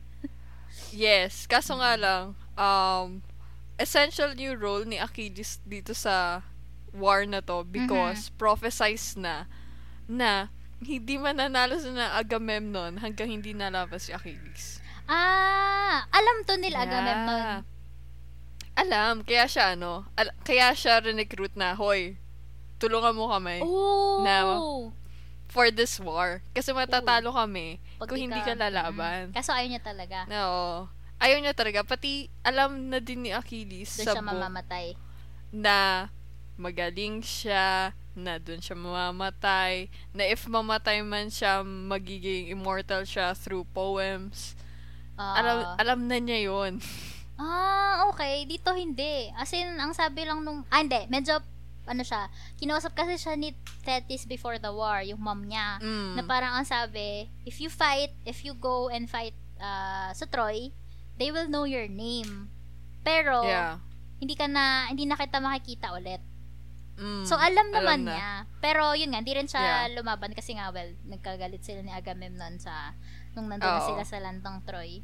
Yes, 0.93 1.49
kaso 1.49 1.81
nga 1.81 1.97
lang, 1.97 2.37
um, 2.55 3.25
essential 3.81 4.33
new 4.37 4.53
role 4.53 4.85
ni 4.85 5.01
Achilles 5.01 5.61
dito 5.65 5.97
sa 5.97 6.45
war 6.93 7.25
na 7.25 7.41
to 7.45 7.65
because 7.69 8.33
prophesized 8.37 9.17
na 9.21 9.45
na 10.09 10.49
hindi 10.81 11.21
mananalo 11.21 11.77
si 11.77 11.91
na 11.93 12.17
Agamemnon 12.17 12.97
hanggang 13.01 13.29
hindi 13.29 13.53
nalaban 13.53 14.01
si 14.01 14.13
Achilles. 14.13 14.81
Ah, 15.09 16.05
alam 16.13 16.45
to 16.45 16.55
nila 16.61 16.85
Agamemnon. 16.85 17.65
Alam, 18.79 19.27
kaya 19.27 19.51
siya 19.51 19.75
ano, 19.75 20.07
al- 20.15 20.35
kaya 20.47 20.71
siya 20.71 21.03
recruit 21.03 21.51
na, 21.59 21.75
hoy, 21.75 22.15
tulungan 22.79 23.11
mo 23.11 23.27
kami 23.27 23.59
Oh! 23.67 24.23
Na- 24.23 24.95
for 25.51 25.73
this 25.75 25.99
war. 25.99 26.39
Kasi 26.55 26.71
matatalo 26.71 27.35
kami 27.35 27.83
Pag 27.99 28.07
kung 28.15 28.21
hindi 28.21 28.39
ka 28.39 28.55
lalaban. 28.55 29.33
Mm. 29.33 29.35
Kaso 29.35 29.51
ayaw 29.51 29.67
niya 29.67 29.83
talaga. 29.83 30.19
No. 30.31 30.45
Ayaw 31.19 31.41
niya 31.43 31.57
talaga. 31.57 31.83
Pati 31.83 32.31
alam 32.47 32.93
na 32.93 33.03
din 33.03 33.27
ni 33.27 33.35
Achilles 33.35 33.91
Doon 33.99 34.07
sa 34.07 34.13
siya 34.15 34.23
mamamatay. 34.23 34.87
na 35.51 36.07
magaling 36.61 37.25
siya, 37.25 37.91
na 38.13 38.37
doon 38.39 38.61
siya 38.61 38.77
mamamatay, 38.77 39.89
na 40.13 40.23
if 40.29 40.45
mamatay 40.47 41.01
man 41.03 41.33
siya, 41.33 41.65
magiging 41.65 42.53
immortal 42.53 43.03
siya 43.03 43.33
through 43.35 43.65
poems. 43.73 44.55
Ah, 45.19 45.35
alam, 45.43 45.57
alam 45.81 45.99
na 46.07 46.19
niya 46.23 46.53
yon 46.53 46.79
ah, 47.39 48.11
okay. 48.11 48.45
Dito 48.45 48.75
hindi. 48.75 49.31
As 49.35 49.51
in, 49.55 49.79
ang 49.79 49.95
sabi 49.95 50.27
lang 50.27 50.43
nung... 50.43 50.67
Ah, 50.69 50.83
hindi. 50.83 51.07
Medyo, 51.07 51.39
ano 51.89 52.03
siya, 52.05 52.29
kinausap 52.61 52.93
kasi 52.93 53.17
siya 53.17 53.35
ni 53.35 53.57
Thetis 53.83 54.29
before 54.29 54.61
the 54.61 54.69
war, 54.69 55.01
yung 55.01 55.23
mom 55.23 55.49
niya. 55.49 55.81
Mm. 55.81 56.21
Na 56.21 56.23
parang 56.27 56.53
ang 56.59 56.67
sabi, 56.69 57.31
if 57.49 57.63
you 57.63 57.73
fight, 57.73 58.13
if 58.29 58.45
you 58.45 58.53
go 58.53 58.93
and 58.93 59.09
fight 59.09 59.35
uh, 59.57 60.13
sa 60.13 60.27
Troy, 60.29 60.69
they 61.17 61.33
will 61.33 61.49
know 61.49 61.65
your 61.65 61.89
name. 61.89 62.53
Pero, 63.03 63.47
yeah. 63.47 63.81
hindi 64.21 64.37
ka 64.37 64.47
na, 64.47 64.93
hindi 64.93 65.09
na 65.09 65.17
kita 65.17 65.41
makikita 65.41 65.97
ulit. 65.97 66.21
Mm. 66.99 67.25
So, 67.25 67.39
alam 67.39 67.71
naman 67.71 68.05
na. 68.05 68.11
niya. 68.13 68.33
Pero, 68.59 68.93
yun 68.99 69.15
nga, 69.15 69.23
hindi 69.23 69.35
rin 69.39 69.47
siya 69.47 69.87
Yeah. 69.87 69.95
lumaban 69.95 70.35
kasi 70.35 70.59
nga, 70.59 70.75
well, 70.75 70.91
nagkagalit 71.07 71.63
sila 71.63 71.81
ni 71.81 71.95
Agamemnon 71.95 72.59
sa, 72.59 72.93
nung 73.39 73.47
nandun 73.47 73.71
na 73.71 73.81
Oo. 73.81 73.89
sila 73.95 74.03
sa 74.03 74.19
landang 74.19 74.61
Troy. 74.67 75.01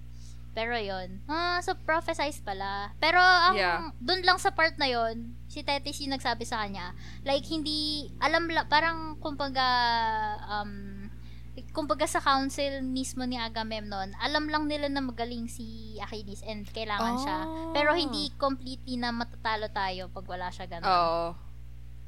Pero 0.55 0.79
yun. 0.79 1.19
Ah, 1.27 1.59
so 1.59 1.75
prophesize 1.75 2.39
pala. 2.39 2.95
Pero 2.97 3.19
ang 3.19 3.55
Yeah. 3.55 3.91
doon 3.99 4.23
lang 4.23 4.39
sa 4.39 4.55
part 4.55 4.79
na 4.79 4.87
yun, 4.87 5.35
si 5.51 5.61
Tetis 5.61 5.99
yung 5.99 6.15
nagsabi 6.15 6.47
sa 6.47 6.63
kanya, 6.63 6.95
like 7.23 7.43
hindi 7.45 8.07
alam 8.19 8.47
la, 8.47 8.63
parang 8.65 9.19
kumbaga 9.19 9.67
um 10.49 11.11
kumbaga 11.71 12.07
sa 12.07 12.19
council 12.19 12.83
mismo 12.83 13.23
ni 13.23 13.39
Agamemnon, 13.39 14.11
alam 14.19 14.47
lang 14.47 14.67
nila 14.67 14.91
na 14.91 14.99
magaling 14.99 15.47
si 15.47 15.95
Achilles 15.99 16.43
and 16.43 16.67
kailangan 16.67 17.15
siya. 17.19 17.39
Pero 17.71 17.95
Ah. 17.95 17.99
hindi 17.99 18.31
completely 18.35 18.95
na 18.95 19.11
matatalo 19.11 19.71
tayo 19.71 20.11
pag 20.11 20.27
wala 20.27 20.51
siya 20.51 20.67
ganun. 20.67 20.87
Oo. 20.87 21.27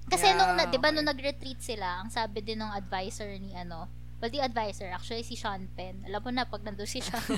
Kasi 0.06 0.30
Yeah, 0.30 0.38
nung, 0.38 0.54
na, 0.54 0.66
di 0.66 0.78
ba, 0.78 0.90
okay. 0.90 0.94
nung 0.94 1.10
nag-retreat 1.10 1.58
sila, 1.58 1.98
ang 1.98 2.10
sabi 2.10 2.38
din 2.38 2.62
ng 2.62 2.70
advisor 2.70 3.26
ni 3.38 3.54
ano, 3.54 3.90
well, 4.16 4.30
di 4.30 4.40
advisor, 4.40 4.88
actually 4.88 5.20
si 5.20 5.36
Sean 5.36 5.68
Penn. 5.72 6.04
Alam 6.08 6.20
mo 6.20 6.30
na, 6.32 6.44
pag 6.44 6.62
nandun 6.62 6.88
si 6.88 7.00
Sean. 7.00 7.20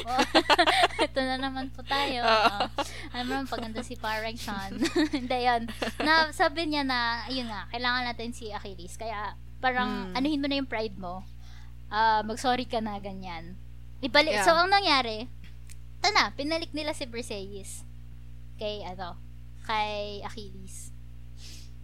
Oh, 0.00 0.22
Ito 0.98 1.20
na 1.20 1.36
naman 1.38 1.70
po 1.70 1.82
tayo. 1.84 2.22
Oh. 2.24 2.66
Alam 3.12 3.24
mo 3.24 3.32
naman, 3.34 3.48
pag 3.48 3.62
nandun 3.62 3.84
si 3.84 3.94
parang 3.94 4.34
Sean. 4.34 4.80
Hindi, 5.16 5.38
yun. 5.38 5.68
Na, 6.00 6.30
sabi 6.30 6.66
niya 6.66 6.82
na, 6.82 7.26
ayun 7.26 7.46
nga, 7.46 7.68
kailangan 7.70 8.06
natin 8.06 8.32
si 8.32 8.50
Achilles. 8.50 8.96
Kaya, 8.96 9.34
parang, 9.60 10.10
Hmm. 10.10 10.16
anuhin 10.16 10.40
mo 10.40 10.46
na 10.48 10.58
yung 10.58 10.70
pride 10.70 10.96
mo. 10.96 11.22
Ah, 11.90 12.22
mag-sorry 12.22 12.64
ka 12.64 12.80
na, 12.80 12.96
ganyan. 12.98 13.58
Ibalik. 14.00 14.32
Yeah. 14.32 14.46
So, 14.46 14.56
ang 14.56 14.70
nangyari, 14.70 15.28
ito 16.00 16.08
na, 16.14 16.32
pinalik 16.32 16.72
nila 16.72 16.96
si 16.96 17.04
Briseis. 17.04 17.84
Kay, 18.56 18.82
ano, 18.86 19.18
kay 19.62 20.24
Achilles. 20.24 20.90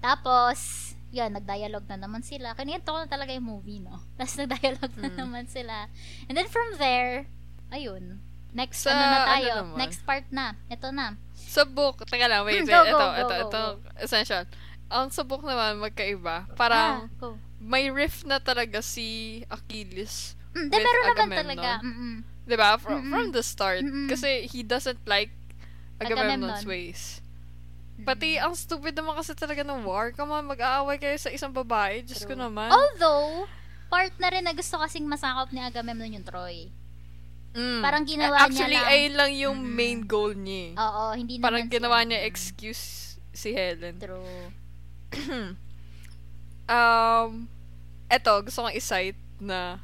Tapos, 0.01 0.92
yun, 1.09 1.31
nag-dialogue 1.33 1.87
na 1.87 1.99
naman 1.99 2.21
sila. 2.21 2.53
Kanina 2.53 2.81
ko 2.81 2.95
na 2.95 3.07
talaga 3.07 3.31
yung 3.31 3.47
movie, 3.49 3.79
no? 3.79 4.03
Tapos 4.16 4.37
nag-dialogue 4.37 4.97
na 4.97 5.09
Mm. 5.09 5.16
naman 5.16 5.45
sila. 5.47 5.87
And 6.27 6.35
then 6.35 6.47
from 6.47 6.77
there, 6.77 7.27
ayun. 7.71 8.21
Next, 8.51 8.81
Sa 8.81 8.90
ano 8.90 9.01
na 9.01 9.09
ano 9.12 9.27
tayo? 9.27 9.53
naman? 9.62 9.77
Next 9.79 10.01
part 10.03 10.27
na. 10.31 10.57
Ito 10.66 10.88
na. 10.88 11.14
Sa 11.35 11.62
book, 11.62 12.01
teka 12.05 12.25
lang, 12.25 12.42
wait, 12.42 12.59
Hmm, 12.59 12.69
wait. 12.69 12.73
go, 12.73 12.81
ito, 12.83 12.97
go, 12.97 13.07
ito, 13.12 13.27
go, 13.27 13.37
ito, 13.42 13.62
go, 13.77 13.88
essential. 13.99 14.45
Ang 14.87 15.11
sa 15.11 15.23
book 15.23 15.42
naman, 15.42 15.77
magkaiba. 15.79 16.49
Parang, 16.55 17.05
ah, 17.05 17.21
go. 17.21 17.37
may 17.59 17.88
riff 17.88 18.23
na 18.23 18.38
talaga 18.38 18.81
si 18.81 19.40
Achilles. 19.47 20.38
Mm, 20.55 20.62
with 20.62 20.73
meron 20.73 20.88
naman 20.88 21.11
Agamemnon. 21.12 21.38
talaga. 21.38 21.71
Mm-mm. 21.83 22.14
Diba? 22.47 22.71
From, 22.79 22.97
Mm-mm. 22.97 23.11
from 23.11 23.27
the 23.31 23.42
start. 23.42 23.83
Mm-mm. 23.83 24.07
Kasi 24.07 24.47
he 24.47 24.62
doesn't 24.62 25.03
like 25.05 25.35
Agamemnon's 25.99 26.62
Agamemnon. 26.62 26.64
ways. 26.64 27.21
Pati, 27.99 28.37
ang 28.37 28.53
stupid 28.53 28.93
naman 28.93 29.15
kasi 29.15 29.33
talaga 29.33 29.63
ng 29.63 29.81
war. 29.83 30.11
Come 30.11 30.31
on, 30.31 30.45
mag-aaway 30.47 30.97
kayo 30.97 31.17
sa 31.17 31.29
isang 31.29 31.51
babae. 31.51 32.03
Diyos 32.03 32.23
ko 32.23 32.33
True. 32.33 32.43
naman. 32.43 32.69
Although, 32.69 33.49
part 33.87 34.13
na 34.17 34.29
rin 34.29 34.43
na 34.43 34.53
gusto 34.53 34.77
kasing 34.77 35.05
masakop 35.05 35.49
ni 35.49 35.59
Agamemnon 35.59 36.13
yung 36.13 36.23
Troy. 36.23 36.69
Mm. 37.53 37.81
parang 37.81 38.05
ginawa 38.05 38.37
Eh, 38.37 38.37
niya 38.37 38.45
Actually, 38.45 38.77
lang- 38.77 38.91
ayun 38.91 39.15
lang 39.17 39.31
yung 39.35 39.57
Mm-mm. 39.57 39.73
main 39.73 40.01
goal 40.03 40.37
niya. 40.37 40.61
eh. 40.67 40.73
Oo, 40.77 41.05
hindi 41.15 41.41
Parang 41.41 41.65
naman 41.65 41.73
ginawa 41.73 41.97
siya- 41.97 42.09
niya 42.11 42.21
excuse 42.23 42.85
si 43.33 43.49
Helen. 43.51 43.97
True. 43.97 44.53
Um, 46.67 47.47
eto, 48.09 48.43
gusto 48.43 48.61
kong 48.61 48.75
isite 48.75 49.15
na 49.39 49.79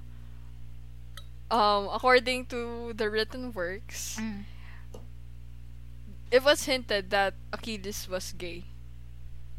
um, 1.46 1.86
according 1.88 2.42
to 2.44 2.58
the 2.92 3.06
written 3.06 3.52
works, 3.52 4.18
Mm. 4.18 4.42
It 6.32 6.40
was 6.40 6.64
hinted 6.64 7.12
that 7.12 7.36
Achilles 7.52 8.08
was 8.08 8.32
gay. 8.32 8.64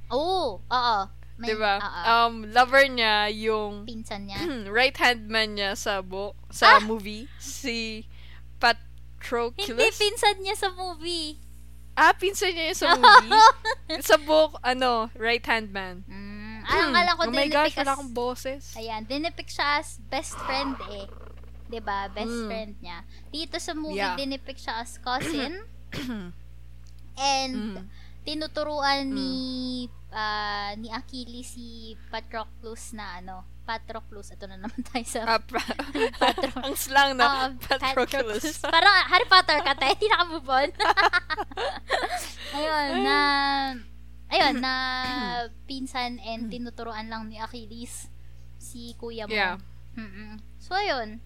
Oo, 0.10 0.60
oo. 0.60 1.00
May- 1.34 1.50
diba? 1.50 1.78
oo. 1.78 2.02
Um, 2.04 2.50
lover 2.50 2.86
niya 2.86 3.30
yung 3.30 3.86
pinsan 3.86 4.26
niya. 4.26 4.38
right 4.70 4.94
hand 4.94 5.26
man 5.26 5.54
niya 5.54 5.74
sa 5.74 6.02
book, 6.02 6.34
sa 6.50 6.78
Ah! 6.78 6.82
movie, 6.82 7.26
si 7.38 8.06
Hindi 8.06 8.60
Patroclus. 8.60 9.98
pinsan 9.98 10.36
niya 10.40 10.54
sa 10.54 10.70
movie. 10.70 11.40
ah, 11.94 12.12
pinsan 12.12 12.52
niya 12.52 12.74
sa 12.74 12.94
movie. 12.94 13.34
sa 14.04 14.18
book, 14.18 14.58
ano, 14.62 15.08
right 15.14 15.44
hand 15.44 15.70
man. 15.70 16.02
Mm, 16.06 16.64
Alang 16.64 16.96
alam 16.96 17.14
ko 17.16 17.24
oh 17.24 17.32
my 17.32 17.48
gosh, 17.48 17.76
wala 17.76 17.94
akong 17.94 18.14
boses. 18.14 18.72
Ayan, 18.74 19.04
dinipict 19.04 19.52
siya 19.52 19.80
as 19.80 20.00
best 20.08 20.36
friend 20.44 20.74
eh. 20.92 21.06
'Di 21.68 21.80
ba 21.80 22.08
Best 22.08 22.30
Mm. 22.30 22.48
friend 22.48 22.72
niya. 22.80 22.98
Dito 23.30 23.56
sa 23.58 23.74
movie, 23.74 24.00
Yeah. 24.00 24.16
dinipict 24.16 24.60
siya 24.60 24.80
as 24.80 24.96
cousin. 24.98 25.64
and 27.16 27.54
Mm. 27.54 27.86
tinuturuan 28.24 29.06
ni 29.08 29.34
ah, 30.10 30.72
ni 30.76 30.88
Achilles 30.88 31.50
si 31.50 31.68
Patroclus 32.08 32.94
na 32.94 33.18
ano, 33.18 33.44
Patroclus. 33.64 34.30
Ito 34.30 34.46
na 34.46 34.58
naman 34.58 34.80
tayo 34.84 35.04
sa 35.04 35.24
Ah, 35.26 35.40
pra- 35.40 35.64
Patro- 36.22 36.62
ang 36.68 36.76
slang 36.76 37.16
na 37.16 37.48
Ah, 37.48 37.50
Patroclus. 37.52 38.60
Parang 38.62 39.08
Harry 39.08 39.26
Potter 39.26 39.60
ka, 39.60 39.74
te. 39.74 39.88
Hindi 39.90 40.08
nakamove 40.08 40.46
on. 40.46 40.70
ayun, 42.56 42.90
na... 43.02 43.18
Ayun, 44.30 44.56
na 44.60 44.74
pinsan 45.70 46.18
and 46.20 46.50
tinuturoan 46.50 47.06
lang 47.06 47.30
ni 47.30 47.38
Achilles 47.38 48.10
si 48.58 48.98
kuya 48.98 49.26
mo. 49.26 49.34
Yeah. 49.34 49.62
Mm-mm. 49.94 50.42
So, 50.58 50.74
ayun. 50.74 51.22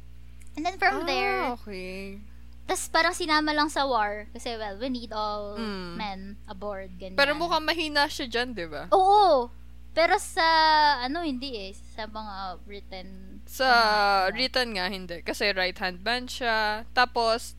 And 0.54 0.62
then 0.62 0.76
from 0.76 1.06
there, 1.06 1.48
Ah, 1.48 1.56
okay. 1.56 2.20
Tas 2.68 2.86
parang 2.88 3.16
sinama 3.16 3.50
lang 3.50 3.72
sa 3.72 3.88
war. 3.88 4.28
Kasi, 4.30 4.54
well, 4.54 4.76
we 4.76 4.88
need 4.88 5.10
all 5.10 5.56
Mm. 5.56 5.96
men 5.96 6.20
aboard. 6.46 6.92
Ganyan. 7.00 7.16
Pero 7.16 7.32
mukhang 7.34 7.64
mahina 7.64 8.06
siya 8.06 8.28
dyan, 8.28 8.52
di 8.52 8.68
ba? 8.68 8.92
Oo. 8.92 9.48
Pero 9.92 10.20
sa, 10.20 10.46
ano, 11.02 11.24
hindi 11.24 11.56
eh. 11.58 11.72
Sa 11.96 12.06
mga 12.06 12.36
written. 12.68 13.08
Sa 13.48 13.66
ano, 13.66 14.36
written 14.36 14.76
nga, 14.76 14.86
hindi. 14.88 15.24
Kasi 15.24 15.50
right-hand 15.50 16.04
man 16.04 16.28
siya. 16.28 16.84
Tapos, 16.92 17.56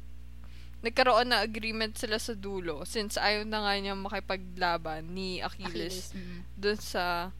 nagkaroon 0.78 1.26
na 1.26 1.42
agreement 1.42 1.98
sila 1.98 2.22
sa 2.22 2.38
dulo 2.38 2.86
since 2.86 3.18
ayaw 3.18 3.42
na 3.42 3.66
nga 3.66 3.74
niya 3.74 3.98
makipaglaban 3.98 5.10
ni 5.10 5.42
Achilles, 5.42 5.66
Achilles. 5.66 6.14
Mm-mm. 6.14 6.38
dun 6.54 6.78
sa 6.78 7.34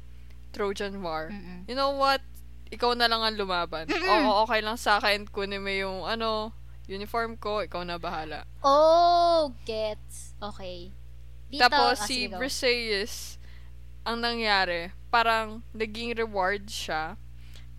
Trojan 0.51 0.99
War. 0.99 1.31
Mm-mm. 1.31 1.63
You 1.71 1.79
know 1.79 1.95
what? 1.95 2.19
Ikaw 2.69 2.99
na 2.99 3.07
lang 3.07 3.23
ang 3.23 3.39
lumaban. 3.39 3.87
Oo, 3.87 4.43
okay 4.43 4.59
lang 4.59 4.75
sa 4.75 4.99
akin. 4.99 5.25
Kunin 5.25 5.63
mo 5.63 5.71
yung, 5.71 6.03
ano, 6.03 6.51
uniform 6.89 7.37
ko. 7.37 7.61
Ikaw 7.63 7.85
na 7.85 8.01
bahala. 8.01 8.49
Oh, 8.65 9.55
gets. 9.63 10.33
Okay. 10.41 10.91
Dito, 11.49 11.63
Tapos, 11.69 12.01
ah, 12.01 12.07
si. 12.09 12.29
Briseis, 12.29 13.37
ang 14.05 14.21
nangyari, 14.25 14.93
parang 15.13 15.61
naging 15.73 16.17
reward 16.17 16.69
siya 16.69 17.17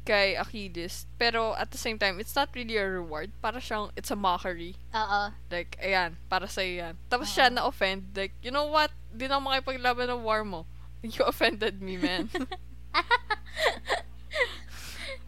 kay 0.05 0.33
Achilles. 0.33 1.05
Pero, 1.21 1.53
at 1.53 1.69
the 1.69 1.77
same 1.77 1.97
time, 1.97 2.17
it's 2.17 2.33
not 2.33 2.49
really 2.53 2.77
a 2.77 2.85
reward. 2.85 3.29
Para 3.41 3.61
siyang, 3.61 3.93
it's 3.93 4.09
a 4.09 4.17
mockery. 4.17 4.73
Oo. 4.93 5.21
Like, 5.53 5.77
ayan, 5.81 6.17
para 6.29 6.49
sa 6.49 6.65
yan. 6.65 6.97
Tapos 7.09 7.29
Oo. 7.29 7.33
siya 7.37 7.53
na-offend. 7.53 8.09
Like, 8.17 8.33
you 8.41 8.49
know 8.49 8.65
what? 8.65 8.89
Di 9.13 9.29
na 9.29 9.37
ako 9.37 9.49
makipaglaban 9.49 10.09
ng 10.09 10.21
war 10.25 10.41
mo. 10.45 10.65
You 11.05 11.23
offended 11.23 11.79
me, 11.79 11.95
man. 11.95 12.27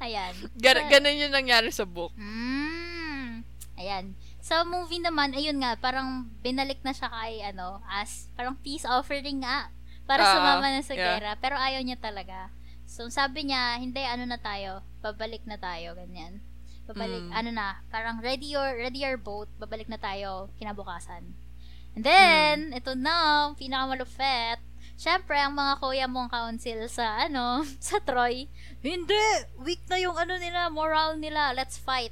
Ayan. 0.01 0.33
Gan- 0.57 0.89
ganun 0.89 1.13
yung 1.21 1.31
nangyari 1.31 1.69
sa 1.69 1.85
book. 1.85 2.09
Mm. 2.17 2.40
Ayan. 3.81 4.13
Sa 4.37 4.61
movie 4.61 5.01
naman, 5.01 5.33
ayun 5.33 5.57
nga, 5.57 5.73
parang 5.75 6.29
binalik 6.39 6.85
na 6.85 6.93
siya 6.93 7.09
kay, 7.09 7.41
ano, 7.41 7.81
as, 7.89 8.29
parang 8.37 8.53
peace 8.61 8.85
offering 8.85 9.41
nga. 9.41 9.73
Para 10.05 10.21
Ah, 10.21 10.33
sumama 10.37 10.69
na 10.69 10.85
sa 10.85 10.93
yeah. 10.93 11.17
gera. 11.17 11.31
Pero 11.41 11.57
ayaw 11.57 11.81
niya 11.81 11.97
talaga. 11.97 12.53
So, 12.85 13.09
sabi 13.09 13.49
niya, 13.49 13.81
hindi, 13.81 14.05
ano 14.05 14.29
na 14.29 14.37
tayo, 14.37 14.85
babalik 15.01 15.41
na 15.49 15.57
tayo, 15.57 15.97
ganyan. 15.97 16.45
Babalik, 16.85 17.25
Mm. 17.25 17.33
ano 17.33 17.49
na, 17.49 17.67
parang 17.87 18.19
ready 18.19 18.51
your, 18.51 18.77
ready 18.77 19.01
your 19.01 19.17
boat, 19.17 19.47
babalik 19.57 19.87
na 19.87 19.97
tayo 19.97 20.51
kinabukasan. 20.59 21.23
And 21.95 22.03
then, 22.03 22.57
ito 22.71 22.93
na, 22.93 23.49
pinakamalupet. 23.55 24.59
Syempre, 24.95 25.33
ang 25.33 25.55
mga 25.55 25.79
kuya 25.79 26.05
mong 26.05 26.29
council 26.29 26.85
sa, 26.85 27.25
ano, 27.25 27.63
sa 27.81 27.97
Troy, 28.03 28.45
hindi, 28.83 29.17
weak 29.57 29.81
na 29.87 29.97
yung 29.97 30.13
ano 30.13 30.35
nila, 30.35 30.67
moral 30.69 31.15
nila, 31.17 31.55
let's 31.55 31.79
fight. 31.79 32.11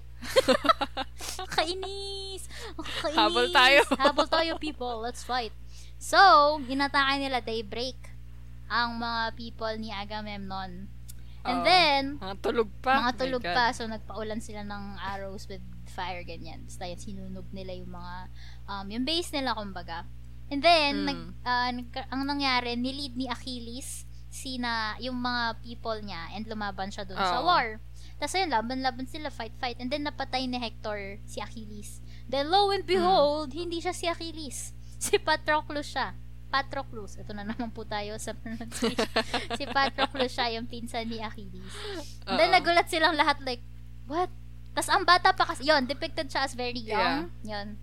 Kainis! 1.49 2.43
Kainis! 3.01 3.15
Habol 3.15 3.47
tayo. 3.49 3.82
Habol 4.03 4.27
tayo, 4.27 4.51
people. 4.58 4.99
Let's 4.99 5.23
fight. 5.23 5.51
So, 5.97 6.19
inatake 6.63 7.19
nila 7.19 7.39
daybreak 7.39 7.97
ang 8.67 8.95
mga 8.95 9.36
people 9.36 9.73
ni 9.75 9.89
Agamemnon. 9.89 10.88
And 11.41 11.60
Oo. 11.60 11.65
then, 11.65 12.03
Mga 12.19 12.36
tulog 12.39 12.69
pa. 12.79 12.93
mga 12.99 13.12
My 13.12 13.17
tulog 13.17 13.43
pa, 13.43 13.65
so 13.71 13.88
nagpaulan 13.88 14.39
sila 14.39 14.62
ng 14.62 14.84
arrows 14.99 15.47
with 15.47 15.63
fire, 15.89 16.21
ganyan. 16.21 16.67
Basta 16.67 16.86
yun, 16.86 16.99
sinunog 16.99 17.47
nila 17.49 17.73
yung 17.73 17.89
mga, 17.89 18.15
um, 18.67 18.86
yung 18.86 19.03
base 19.03 19.32
nila, 19.32 19.55
kumbaga. 19.55 20.03
And 20.47 20.60
then, 20.60 20.93
Mm. 20.95 21.08
nag, 21.08 21.21
nagka- 21.73 22.10
ang 22.10 22.27
nangyari, 22.27 22.75
nilid 22.75 23.15
ni 23.15 23.25
Achilles 23.25 24.03
sina 24.29 24.93
yung 24.99 25.17
mga 25.17 25.58
people 25.60 25.97
niya 25.99 26.29
and 26.32 26.45
lumaban 26.45 26.93
siya 26.93 27.01
dun 27.01 27.17
sa 27.17 27.41
Oo. 27.41 27.49
war. 27.49 27.82
Tapos 28.19 28.36
ayun, 28.36 28.51
laban-laban 28.51 29.08
sila, 29.08 29.32
fight-fight. 29.32 29.79
And 29.79 29.88
then 29.88 30.03
napatay 30.03 30.43
ni 30.43 30.60
Hector 30.60 31.23
si 31.23 31.39
Achilles. 31.39 32.03
Then 32.27 32.51
lo 32.51 32.69
and 32.69 32.84
behold, 32.84 33.55
hindi 33.55 33.79
siya 33.79 33.95
si 33.95 34.05
Achilles. 34.05 34.75
Si 34.99 35.15
Patroclus 35.15 35.95
siya. 35.95 36.12
Patroclus. 36.51 37.15
Ito 37.15 37.32
na 37.32 37.47
naman 37.47 37.71
po 37.71 37.88
tayo 37.88 38.19
sa 38.19 38.36
pronunciation. 38.36 39.08
si 39.55 39.63
Patroclus 39.63 40.36
siya, 40.36 40.60
yung 40.60 40.67
pinsan 40.67 41.08
ni 41.08 41.23
Achilles. 41.23 41.71
And 42.27 42.36
then 42.36 42.51
Oo. 42.51 42.55
nagulat 42.60 42.91
silang 42.91 43.15
lahat 43.15 43.39
like, 43.47 43.63
what? 44.12 44.27
Tapos 44.75 44.91
ang 44.91 45.08
bata 45.08 45.32
pa 45.32 45.47
kasi, 45.47 45.71
yun, 45.71 45.88
depicted 45.88 46.27
siya 46.27 46.43
as 46.43 46.51
very 46.51 46.84
young. 46.84 47.32
Yun, 47.47 47.79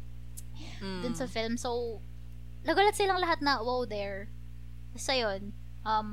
Mm. 0.77 1.09
dun 1.09 1.15
sa 1.17 1.25
film. 1.25 1.57
So, 1.57 2.05
nagulat 2.69 2.93
silang 2.93 3.17
lahat 3.17 3.41
na, 3.41 3.65
wow, 3.65 3.89
there. 3.89 4.29
Tapos 4.93 5.09
ayun, 5.09 5.57
um, 5.81 6.11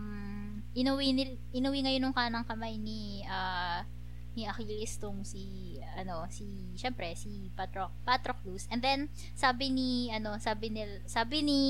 inuwi, 0.72 1.12
nil, 1.12 1.36
inuwi 1.52 1.84
ngayon 1.84 2.00
nung 2.00 2.16
kanang 2.16 2.48
kamay 2.48 2.80
ni, 2.80 3.28
ah, 3.28 3.84
ni 4.34 4.46
Achilles 4.46 4.98
tong 4.98 5.22
si, 5.22 5.76
ano, 5.94 6.26
si, 6.30 6.74
syempre, 6.74 7.14
si 7.14 7.54
Patro, 7.54 7.94
Patroclus. 8.04 8.66
And 8.74 8.82
then, 8.82 9.08
sabi 9.34 9.70
ni, 9.70 10.10
ano, 10.10 10.38
sabi 10.42 10.74
nil, 10.74 11.02
sabi 11.06 11.46
ni 11.46 11.62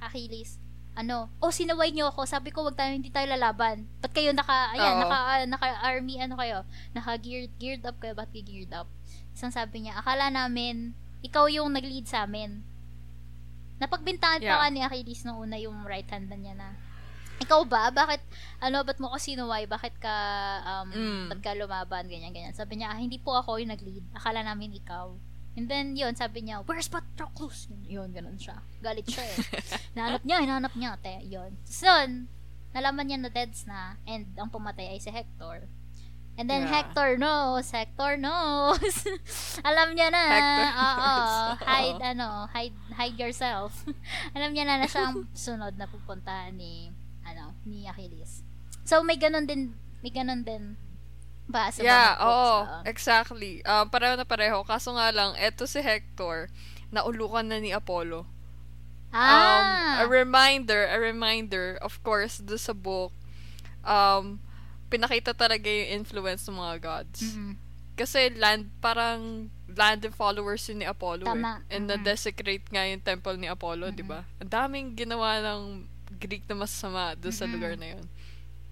Achilles, 0.00 0.56
ano, 0.96 1.28
oh, 1.44 1.52
sinaway 1.52 1.92
niyo 1.92 2.08
ako. 2.08 2.24
Sabi 2.24 2.48
ko, 2.48 2.64
wag 2.64 2.76
tayo, 2.76 2.96
hindi 2.96 3.12
tayo 3.12 3.28
lalaban. 3.28 3.84
Ba't 4.00 4.16
kayo 4.16 4.32
naka, 4.32 4.72
ayan, 4.72 4.96
Oo. 4.96 5.00
naka, 5.04 5.18
ah, 5.20 5.44
naka 5.44 5.66
army, 5.84 6.16
ano 6.16 6.40
kayo? 6.40 6.64
Naka 6.96 7.20
geared, 7.20 7.52
geared 7.60 7.84
up 7.84 8.00
kayo. 8.00 8.16
Ba't 8.16 8.32
kayo 8.32 8.44
geared 8.48 8.72
up? 8.72 8.88
Isang 9.36 9.52
sabi 9.52 9.84
niya, 9.84 10.00
akala 10.00 10.32
namin, 10.32 10.96
ikaw 11.20 11.52
yung 11.52 11.68
nag-lead 11.76 12.08
sa 12.08 12.24
amin. 12.24 12.64
Napagbintangan 13.76 14.40
pa 14.40 14.48
Yeah. 14.48 14.60
ka 14.64 14.72
ni 14.72 14.80
Achilles 14.80 15.20
nung 15.28 15.44
una 15.44 15.60
yung 15.60 15.84
right 15.84 16.08
hand 16.08 16.32
niya 16.32 16.56
na, 16.56 16.72
ikaw 17.36 17.62
ba? 17.62 17.88
Bakit, 17.90 18.20
ano, 18.60 18.80
ba't 18.80 18.98
mo 18.98 19.12
ko 19.12 19.16
sinuway? 19.16 19.64
Bakit 19.64 19.94
ka, 19.96 20.16
um, 20.62 20.88
Mm. 20.88 21.24
ba't 21.28 21.40
ka 21.40 21.52
lumaban? 21.52 22.04
Ganyan, 22.06 22.32
ganyan. 22.32 22.56
Sabi 22.56 22.80
niya, 22.80 22.90
ah, 22.90 22.98
hindi 22.98 23.16
po 23.16 23.34
ako 23.34 23.60
yung 23.60 23.70
nag-lead. 23.70 24.04
Akala 24.12 24.40
namin 24.40 24.72
ikaw. 24.72 25.12
And 25.56 25.68
then, 25.68 25.96
yun, 25.96 26.12
sabi 26.12 26.44
niya, 26.44 26.60
where's 26.64 26.88
Patroclus? 26.88 27.72
Yun, 27.84 28.12
ganun 28.12 28.36
siya. 28.36 28.60
Galit 28.80 29.08
siya 29.08 29.24
eh. 29.24 29.36
Hinanap 29.92 30.22
niya, 30.22 30.38
hinanap 30.44 30.74
niya, 30.76 31.00
te. 31.00 31.24
Yun. 31.24 31.56
So, 31.64 31.88
nalaman 32.72 33.08
niya 33.08 33.18
na 33.20 33.32
deads 33.32 33.64
na, 33.64 33.96
and 34.04 34.28
ang 34.36 34.52
pumatay 34.52 34.92
ay 34.92 35.00
si 35.00 35.08
Hector. 35.08 35.64
And 36.36 36.44
then, 36.44 36.68
Yeah. 36.68 36.84
Hector 36.84 37.16
knows, 37.16 37.72
Hector 37.72 38.20
knows. 38.20 39.00
Alam 39.68 39.96
niya 39.96 40.12
na, 40.12 40.22
Hector 40.28 40.68
oo, 40.76 41.14
hide, 41.64 42.00
ano, 42.06 42.28
hide, 42.52 42.76
hide 42.92 43.16
yourself. 43.16 43.72
Alam 44.36 44.52
niya 44.52 44.68
na 44.68 44.76
na 44.76 44.84
siya 44.84 45.08
ang 45.08 45.24
sunod 45.32 45.80
na 45.80 45.88
pupuntahan 45.88 46.52
ni, 46.52 46.92
ano, 47.26 47.52
ni 47.66 47.84
Achilles. 47.84 48.46
So, 48.86 49.02
may 49.02 49.18
ganun 49.18 49.44
din, 49.44 49.74
may 50.00 50.14
ganun 50.14 50.46
din 50.46 50.78
ba 51.46 51.70
sa 51.70 51.78
yeah, 51.78 52.18
oo. 52.18 52.30
Oo. 52.62 52.82
Exactly. 52.86 53.62
Um, 53.62 53.86
pareho 53.86 54.14
na 54.14 54.24
pareho. 54.24 54.62
Kaso 54.62 54.94
nga 54.94 55.10
lang, 55.10 55.34
eto 55.36 55.66
si 55.66 55.78
Hector, 55.78 56.50
naulukan 56.90 57.42
na 57.42 57.58
ni 57.58 57.70
Apollo. 57.70 58.26
Um, 59.10 59.62
Ah! 59.62 60.02
a 60.02 60.04
reminder, 60.04 60.86
a 60.86 60.98
reminder, 60.98 61.78
of 61.80 61.98
course, 62.02 62.38
do 62.38 62.58
sa 62.58 62.74
book, 62.74 63.14
um, 63.82 64.42
pinakita 64.86 65.32
talaga 65.32 65.66
yung 65.66 66.02
influence 66.02 66.46
ng 66.46 66.58
mga 66.58 66.76
gods. 66.78 67.22
Mm-mm. 67.22 67.54
Kasi 67.96 68.28
land, 68.34 68.68
parang 68.78 69.48
land 69.72 70.04
and 70.04 70.12
followers 70.12 70.68
yun 70.68 70.82
ni 70.82 70.86
Apollo 70.86 71.24
Tama. 71.24 71.62
eh. 71.66 71.78
And 71.78 71.88
Mm-mm. 71.88 72.02
na-desecrate 72.02 72.66
nga 72.68 72.84
yung 72.84 73.00
temple 73.00 73.38
ni 73.38 73.48
Apollo, 73.48 73.94
di 73.94 74.04
ba? 74.04 74.26
Ang 74.36 74.50
daming 74.50 74.88
ginawa 74.94 75.40
ng 75.40 75.86
Greek 76.16 76.44
na 76.46 76.56
masama 76.56 77.14
doon 77.14 77.30
sa 77.30 77.44
Mm-mm. 77.44 77.52
lugar 77.54 77.74
na 77.76 77.94
yun. 77.94 78.04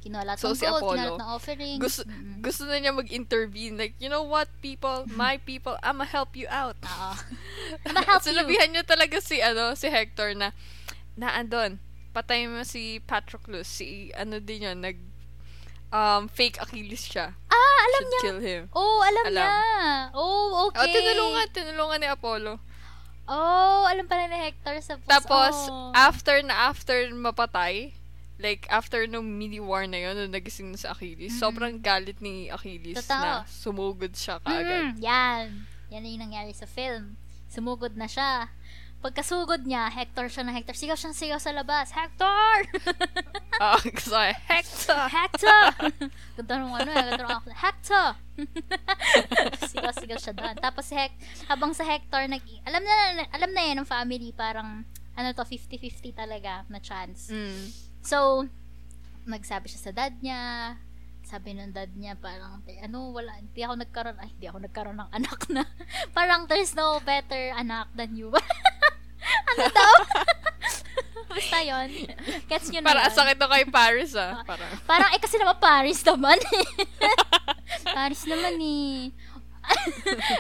Kinulat 0.01 0.37
So, 0.37 0.53
ng 0.53 0.59
si 0.59 0.65
gold, 0.65 0.85
Apollo, 0.85 1.11
ng 1.17 1.25
offerings. 1.25 1.81
Gusto, 1.81 2.03
Mm-mm. 2.05 2.41
gusto 2.41 2.63
na 2.65 2.77
niya 2.77 2.93
mag-intervene. 2.93 3.73
Like, 3.75 3.97
you 3.97 4.09
know 4.09 4.21
what, 4.21 4.53
people? 4.61 5.09
My 5.09 5.41
people, 5.41 5.81
I'ma 5.81 6.05
help 6.05 6.37
you 6.37 6.45
out. 6.53 6.77
Oo. 6.77 7.13
I'ma 7.89 8.05
help 8.05 8.21
you. 8.21 8.37
Sinabihan 8.37 8.69
niyo 8.69 8.85
talaga 8.85 9.17
si, 9.21 9.41
ano, 9.41 9.73
si 9.73 9.89
Hector 9.89 10.37
na, 10.37 10.53
na 11.17 11.33
andon, 11.33 11.81
patay 12.13 12.45
mo 12.45 12.61
si 12.63 13.01
Patroclus. 13.01 13.65
Si, 13.65 14.13
ano 14.13 14.39
din 14.39 14.69
yun, 14.69 14.79
nag, 14.85 15.01
um, 15.89 16.29
fake 16.29 16.61
Achilles 16.61 17.09
siya. 17.09 17.33
Ah, 17.49 17.79
alam 17.89 17.97
Should 17.97 18.11
niya. 18.13 18.23
kill 18.29 18.41
him. 18.45 18.63
Oh, 18.77 19.01
alam, 19.01 19.25
Alam. 19.25 19.41
niya. 19.41 19.57
Oh, 20.13 20.69
okay. 20.69 20.85
Oh, 20.85 20.89
tinulungan, 20.93 21.47
tinulungan 21.49 21.99
ni 21.99 22.09
Apollo. 22.13 22.53
Oh, 23.25 23.89
alam 23.89 24.05
pala 24.05 24.29
ni 24.29 24.37
Hector 24.37 24.77
sa 24.85 25.01
Tapos, 25.09 25.57
oh. 25.73 25.97
after 25.97 26.45
na 26.45 26.69
after 26.69 27.09
mapatay, 27.09 27.97
like, 28.37 28.69
after 28.69 29.09
nung 29.09 29.25
mini 29.25 29.61
war 29.61 29.89
na 29.89 29.97
yun, 29.97 30.15
nung 30.17 30.33
nagising 30.35 30.69
na 30.69 30.79
si 30.79 30.85
Achilles, 30.85 31.33
sobrang 31.41 31.81
galit 31.81 32.21
ni 32.21 32.53
Achilles 32.53 33.01
Totoo. 33.01 33.23
na 33.23 33.31
sumugod 33.49 34.13
siya 34.13 34.37
kaagad. 34.45 34.97
Mm, 34.97 35.01
yan. 35.01 35.45
Yan 35.89 36.01
na 36.05 36.09
yung 36.11 36.23
nangyari 36.29 36.53
sa 36.53 36.69
film. 36.69 37.17
Sumugod 37.49 37.97
na 37.97 38.11
siya. 38.11 38.53
Pagkasugod 39.05 39.69
niya, 39.69 39.93
Hector 39.93 40.33
siya 40.33 40.49
na 40.49 40.57
Hector. 40.57 40.73
Sigaw 40.73 40.97
siya 40.97 41.13
sigaw 41.13 41.37
sa 41.37 41.53
labas. 41.53 41.93
Hector! 41.93 42.57
Ah, 43.55 43.79
kasi, 43.79 44.35
Hector! 44.51 45.07
Hector! 45.07 45.71
Ganda 46.41 46.55
nung 46.59 46.75
ano 46.75 46.91
eh. 46.91 47.05
Ganda 47.07 47.23
nung 47.23 47.39
ako. 47.39 47.55
Hector! 47.55 48.19
Sigaw-sigaw 49.71 50.19
siya 50.19 50.35
doon. 50.35 50.59
Tapos 50.59 50.91
si 50.91 50.99
Hec- 50.99 51.23
habang 51.47 51.71
sa 51.71 51.87
Hector, 51.87 52.27
nag 52.27 52.43
alam 52.67 52.83
na, 52.83 53.23
alam 53.31 53.51
na 53.55 53.63
yan 53.63 53.79
ng 53.79 53.87
family, 53.87 54.35
parang, 54.35 54.83
ano 55.15 55.29
to, 55.31 55.47
50-50 55.47 56.19
talaga 56.19 56.67
na 56.67 56.83
chance. 56.83 57.31
Mm. 57.31 57.71
So, 58.03 58.51
nagsabi 59.23 59.71
siya 59.71 59.81
sa 59.87 59.93
dad 59.95 60.19
niya, 60.19 60.75
sabi 61.35 61.51
ng 61.59 61.75
dad 61.75 61.91
niya, 61.99 62.15
parang, 62.15 62.63
"Eh, 62.71 62.79
ano, 62.87 63.11
wala, 63.11 63.35
hindi 63.43 63.59
ako 63.67 63.75
nagkaroon, 63.83 64.19
ay, 64.23 64.31
hindi 64.39 64.47
ako 64.47 64.59
nagkaroon 64.63 64.99
ng 65.03 65.11
anak 65.11 65.41
na, 65.51 65.67
parang, 66.17 66.47
there's 66.47 66.79
no 66.79 67.03
better 67.03 67.51
anak 67.59 67.91
than 67.99 68.15
you. 68.15 68.31
ano 69.51 69.65
daw? 69.67 69.95
Basta 71.35 71.59
yun. 71.59 71.91
Gets 72.47 72.71
nyo 72.71 72.79
na 72.79 72.95
Para 72.95 73.11
yun. 73.11 73.19
sakit 73.19 73.37
na 73.43 73.49
kay 73.51 73.65
Paris, 73.67 74.15
ah. 74.15 74.47
Parang, 74.47 74.71
Parang, 74.87 75.11
eh, 75.11 75.19
kasi 75.19 75.35
naman 75.43 75.59
Paris 75.59 76.07
naman. 76.07 76.39
Paris 77.83 78.23
naman 78.31 78.55
eh. 78.63 79.11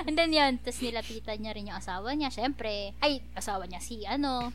And 0.07 0.15
then 0.15 0.31
yun, 0.31 0.63
tapos 0.63 0.79
nilapitan 0.79 1.43
niya 1.43 1.59
rin 1.59 1.75
yung 1.75 1.81
asawa 1.83 2.15
niya, 2.15 2.31
syempre. 2.31 2.95
Ay, 3.03 3.19
asawa 3.35 3.67
niya, 3.67 3.83
si 3.83 4.07
ano, 4.07 4.55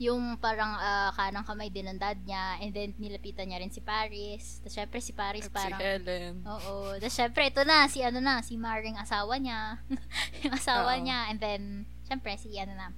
yung 0.00 0.40
parang 0.40 0.80
ah, 0.80 1.12
kanang 1.12 1.44
kamay 1.44 1.68
din 1.68 1.84
ng 1.84 2.00
dad 2.00 2.16
niya, 2.24 2.56
and 2.64 2.72
then 2.72 2.96
nilapitan 2.96 3.52
niya 3.52 3.60
rin 3.60 3.68
si 3.68 3.84
Paris. 3.84 4.64
Tapos 4.64 4.72
syempre 4.72 4.98
si 5.04 5.12
Paris 5.12 5.44
si 5.44 5.52
parang, 5.52 5.76
Helen. 5.76 6.40
oo. 6.48 6.96
Tapos 6.96 7.12
syempre, 7.12 7.52
ito 7.52 7.60
na, 7.68 7.84
si 7.84 8.00
ano 8.00 8.16
na, 8.16 8.40
si 8.40 8.56
Maring 8.56 8.96
asawa 8.96 9.36
niya. 9.36 9.76
yung 10.40 10.56
asawa 10.56 10.96
Oo. 10.96 11.04
niya, 11.04 11.28
and 11.28 11.38
then, 11.38 11.62
syempre, 12.08 12.32
si 12.40 12.56
ano 12.56 12.72
na. 12.72 12.96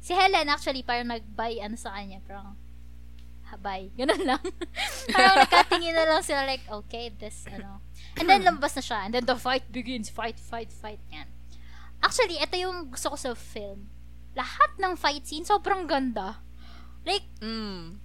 Si 0.00 0.16
Helen, 0.16 0.48
actually, 0.48 0.80
parang 0.80 1.12
nag-buy 1.12 1.60
ano 1.60 1.76
sa 1.76 1.92
kanya, 1.92 2.24
parang, 2.24 2.56
habay. 3.52 3.92
Ganun 3.92 4.24
lang. 4.24 4.40
parang 5.12 5.44
nagkatingin 5.44 5.92
na 5.92 6.08
lang 6.08 6.24
sila 6.24 6.48
like, 6.48 6.64
okay, 6.72 7.12
this, 7.20 7.44
ano. 7.52 7.84
And 8.16 8.24
then, 8.24 8.48
lumabas 8.48 8.80
na 8.80 8.82
siya. 8.82 9.04
And 9.04 9.12
then, 9.12 9.28
the 9.28 9.36
fight 9.36 9.68
begins. 9.68 10.08
Fight, 10.08 10.40
fight, 10.40 10.72
fight. 10.72 11.04
Yan. 11.12 11.28
Actually, 12.00 12.40
ito 12.40 12.56
yung 12.56 12.88
gusto 12.88 13.12
ko 13.12 13.16
sa 13.20 13.36
film. 13.36 13.92
Lahat 14.32 14.70
ng 14.76 14.94
fight 14.94 15.24
scene, 15.24 15.42
sobrang 15.42 15.84
ganda. 15.84 16.38
Like, 17.02 17.26
Mm. 17.40 17.98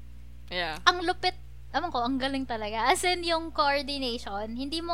Yeah. 0.48 0.78
ang 0.84 1.02
lupit, 1.02 1.36
alam 1.70 1.90
ko, 1.90 2.02
ang 2.02 2.16
galing 2.16 2.46
talaga. 2.46 2.88
As 2.88 3.04
in, 3.04 3.22
yung 3.22 3.52
coordination, 3.52 4.54
hindi 4.54 4.80
mo, 4.80 4.94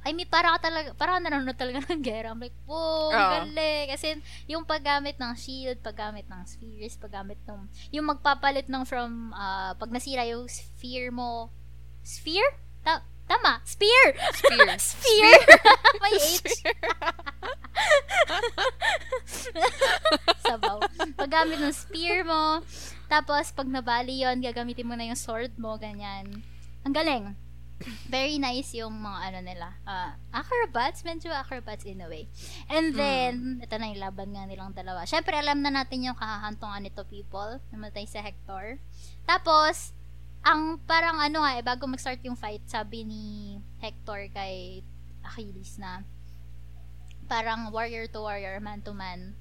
I 0.00 0.12
mean, 0.12 0.28
para 0.28 0.56
ka 0.56 0.70
talaga, 0.70 0.94
para 0.94 1.18
nanonood 1.18 1.56
talaga 1.56 1.80
ng 1.90 2.00
gera. 2.00 2.30
I'm 2.30 2.40
like, 2.40 2.56
wow, 2.64 3.10
Oo. 3.10 3.12
galing. 3.12 3.90
As 3.90 4.00
in, 4.00 4.22
yung 4.46 4.64
paggamit 4.64 5.18
ng 5.18 5.32
shield, 5.34 5.80
paggamit 5.80 6.24
ng 6.24 6.40
spheres, 6.46 6.96
paggamit 6.96 7.36
ng, 7.44 7.66
yung 7.90 8.06
magpapalit 8.06 8.68
ng 8.68 8.84
from, 8.84 9.32
uh, 9.32 9.74
pag 9.74 9.90
nasira 9.90 10.24
yung 10.24 10.46
sphere 10.46 11.10
mo, 11.10 11.50
sphere? 12.00 12.48
Ta- 12.80 13.04
tama, 13.30 13.62
spear! 13.62 14.18
Spear. 14.42 14.66
Spear! 14.74 15.38
May 16.02 16.18
H. 16.18 16.42
Sabaw. 20.46 20.82
Paggamit 21.14 21.62
ng 21.62 21.70
spear 21.70 22.26
mo, 22.26 22.66
tapos 23.06 23.54
pag 23.54 23.70
nabali 23.70 24.26
yon 24.26 24.42
gagamitin 24.42 24.90
mo 24.90 24.98
na 24.98 25.06
yung 25.06 25.18
sword 25.18 25.54
mo, 25.54 25.78
ganyan. 25.78 26.42
Ang 26.82 26.94
galing. 26.94 27.38
Very 28.12 28.36
nice 28.36 28.76
yung 28.76 28.92
mga 28.92 29.32
ano 29.32 29.40
nila. 29.40 29.68
ah, 29.88 30.12
acrobats, 30.36 31.00
medyo 31.00 31.32
acrobats 31.32 31.88
in 31.88 32.04
a 32.04 32.08
way. 32.10 32.28
And 32.68 32.92
then, 32.92 33.62
ito 33.64 33.72
na 33.80 33.88
yung 33.88 34.02
laban 34.04 34.36
nga 34.36 34.44
nilang 34.44 34.76
dalawa. 34.76 35.08
Syempre, 35.08 35.32
alam 35.32 35.64
na 35.64 35.72
natin 35.72 36.04
yung 36.04 36.18
kahahantungan 36.18 36.84
nito 36.84 37.08
people. 37.08 37.56
Namatay 37.72 38.04
sa 38.04 38.20
Hector. 38.20 38.76
Tapos, 39.24 39.96
ang 40.40 40.80
parang 40.88 41.20
ano 41.20 41.44
nga, 41.44 41.52
eh, 41.56 41.64
bago 41.64 41.84
mag-start 41.84 42.20
yung 42.24 42.36
fight, 42.36 42.64
sabi 42.64 43.04
ni 43.04 43.22
Hector 43.78 44.28
kay 44.32 44.80
Achilles 45.20 45.76
na 45.76 46.00
parang 47.28 47.70
warrior 47.70 48.08
to 48.10 48.24
warrior, 48.24 48.58
man 48.58 48.80
to 48.82 48.90
man. 48.90 49.36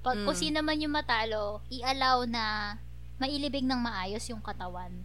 Pag 0.00 0.24
kung 0.24 0.32
Mm. 0.32 0.42
sino 0.42 0.58
man 0.64 0.80
yung 0.80 0.94
matalo, 0.96 1.60
i-allow 1.68 2.24
na 2.24 2.76
mailibig 3.20 3.66
ng 3.66 3.76
maayos 3.76 4.24
yung 4.32 4.40
katawan. 4.40 5.04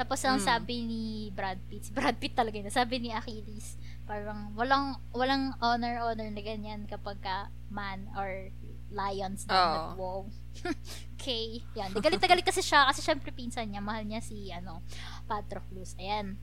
Tapos 0.00 0.24
ang 0.24 0.40
Mm. 0.40 0.46
sabi 0.46 0.74
ni 0.88 1.02
Brad 1.36 1.60
Pitt, 1.68 1.92
Brad 1.92 2.16
Pitt 2.16 2.32
talaga 2.32 2.56
yun, 2.56 2.72
sabi 2.72 2.96
ni 2.96 3.12
Achilles, 3.12 3.76
parang 4.08 4.56
walang 4.56 4.96
walang 5.12 5.52
honor 5.60 6.00
honor 6.00 6.32
na 6.32 6.40
ganyan 6.40 6.88
kapag 6.88 7.20
ka 7.20 7.52
man 7.68 8.08
or 8.16 8.48
lions 8.90 9.46
na 9.46 9.54
Oo. 9.54 9.74
nag-wow. 9.74 10.20
okay. 11.14 11.62
Yan. 11.78 11.94
Di 11.94 12.02
galit 12.02 12.20
na 12.20 12.28
galit 12.28 12.46
kasi 12.46 12.60
siya 12.60 12.86
kasi 12.90 13.00
syempre 13.00 13.30
pinsan 13.30 13.70
niya, 13.70 13.82
mahal 13.82 14.02
niya 14.04 14.20
si 14.20 14.50
ano, 14.50 14.82
Patroclus. 15.30 15.94
Ayan. 15.96 16.38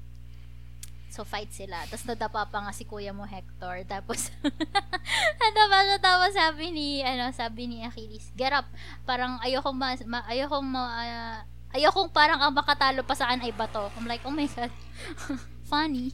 So, 1.08 1.24
fight 1.24 1.50
sila. 1.56 1.88
Tapos, 1.88 2.04
nadapa 2.04 2.52
pa 2.52 2.60
nga 2.68 2.76
si 2.76 2.84
kuya 2.84 3.16
mo, 3.16 3.24
Hector. 3.24 3.80
Tapos, 3.88 4.28
nadapa 5.40 5.78
siya. 5.88 5.98
Tapos, 6.04 6.32
sabi 6.36 6.76
ni, 6.76 7.00
ano, 7.00 7.32
sabi 7.32 7.64
ni 7.72 7.82
Achilles, 7.82 8.28
get 8.36 8.52
up. 8.52 8.68
Parang, 9.08 9.40
ayokong, 9.40 9.74
ma, 9.74 9.96
ma 10.04 10.20
ayokong, 10.28 10.68
ma, 10.68 10.84
ah, 10.84 11.40
ayokong 11.72 12.12
parang 12.12 12.44
ang 12.44 12.52
makatalo 12.52 13.08
pa 13.08 13.16
saan 13.16 13.40
ay 13.40 13.56
bato. 13.56 13.88
I'm 13.96 14.04
like, 14.04 14.22
oh 14.28 14.36
my 14.36 14.52
God. 14.52 14.70
Funny. 15.72 16.12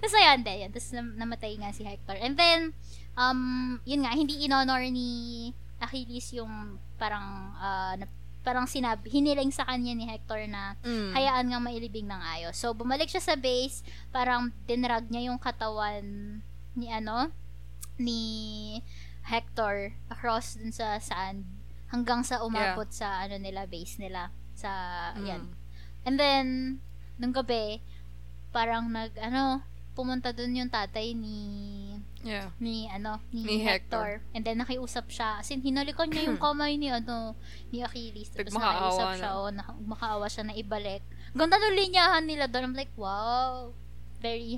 Tapos, 0.00 0.14
ayan, 0.16 0.44
de, 0.44 0.54
yan. 0.54 0.70
Tapos, 0.70 0.92
nam- 0.92 1.16
namatay 1.16 1.56
nga 1.56 1.72
si 1.72 1.80
Hector. 1.80 2.20
And 2.20 2.36
then, 2.36 2.76
um, 3.16 3.80
yun 3.88 4.04
nga, 4.04 4.12
hindi 4.12 4.44
in-honor 4.44 4.84
ni 4.92 5.50
Achilles 5.94 6.34
yung 6.34 6.50
parang, 6.98 7.24
ah, 7.56 7.94
na, 7.94 8.06
parang 8.42 8.68
sinabi, 8.68 9.08
hiniling 9.08 9.48
sa 9.48 9.64
kanya 9.64 9.94
ni 9.94 10.04
Hector 10.04 10.44
na 10.44 10.76
Mm. 10.82 11.12
hayaan 11.14 11.46
nga 11.48 11.60
mailibing 11.62 12.04
ng 12.04 12.20
ayos. 12.20 12.58
So, 12.58 12.74
bumalik 12.74 13.08
siya 13.08 13.22
sa 13.22 13.34
base, 13.34 13.80
parang 14.10 14.52
dinrag 14.66 15.08
niya 15.08 15.32
yung 15.32 15.40
katawan 15.40 16.04
ni 16.74 16.90
ano, 16.90 17.32
ni 17.96 18.20
Hector 19.24 19.96
across 20.10 20.60
dun 20.60 20.68
sa 20.68 21.00
sand 21.00 21.46
hanggang 21.88 22.20
sa 22.20 22.44
umabot 22.44 22.84
sa 22.90 23.24
ano 23.24 23.38
nila, 23.38 23.64
base 23.64 23.96
nila. 23.96 24.28
Sa, 24.52 24.68
Mm. 25.16 25.24
yan. 25.24 25.42
And 26.04 26.16
then, 26.20 26.46
nung 27.16 27.32
gabi, 27.32 27.80
parang 28.50 28.92
nag, 28.92 29.16
ano, 29.16 29.64
pumunta 29.94 30.34
dun 30.34 30.52
yung 30.52 30.68
tatay 30.68 31.14
ni 31.14 31.93
Yeah. 32.24 32.48
ni 32.56 32.88
ano 32.88 33.20
ni, 33.28 33.44
Ni 33.44 33.56
Hector. 33.60 34.00
Hector. 34.00 34.32
and 34.32 34.42
then 34.42 34.56
nakiusap 34.56 35.06
siya 35.06 35.38
as 35.38 35.48
in 35.48 35.60
hinalikan 35.60 36.08
niya 36.08 36.26
yung 36.26 36.40
kamay 36.44 36.74
ni 36.74 36.88
ano 36.88 37.36
ni 37.68 37.84
Achilles 37.84 38.32
tapos 38.32 38.56
nakiusap 38.56 39.06
na. 39.06 39.18
siya 39.20 39.30
o 39.36 39.52
na, 39.52 39.62
makaawa 39.78 40.24
siya 40.24 40.42
na 40.42 40.56
ibalik 40.56 41.04
ganda 41.32 41.60
ng 41.60 41.76
linyahan 41.76 42.24
nila 42.24 42.48
doon 42.48 42.72
I'm 42.72 42.74
like 42.74 42.96
wow 42.96 43.76
very 44.18 44.56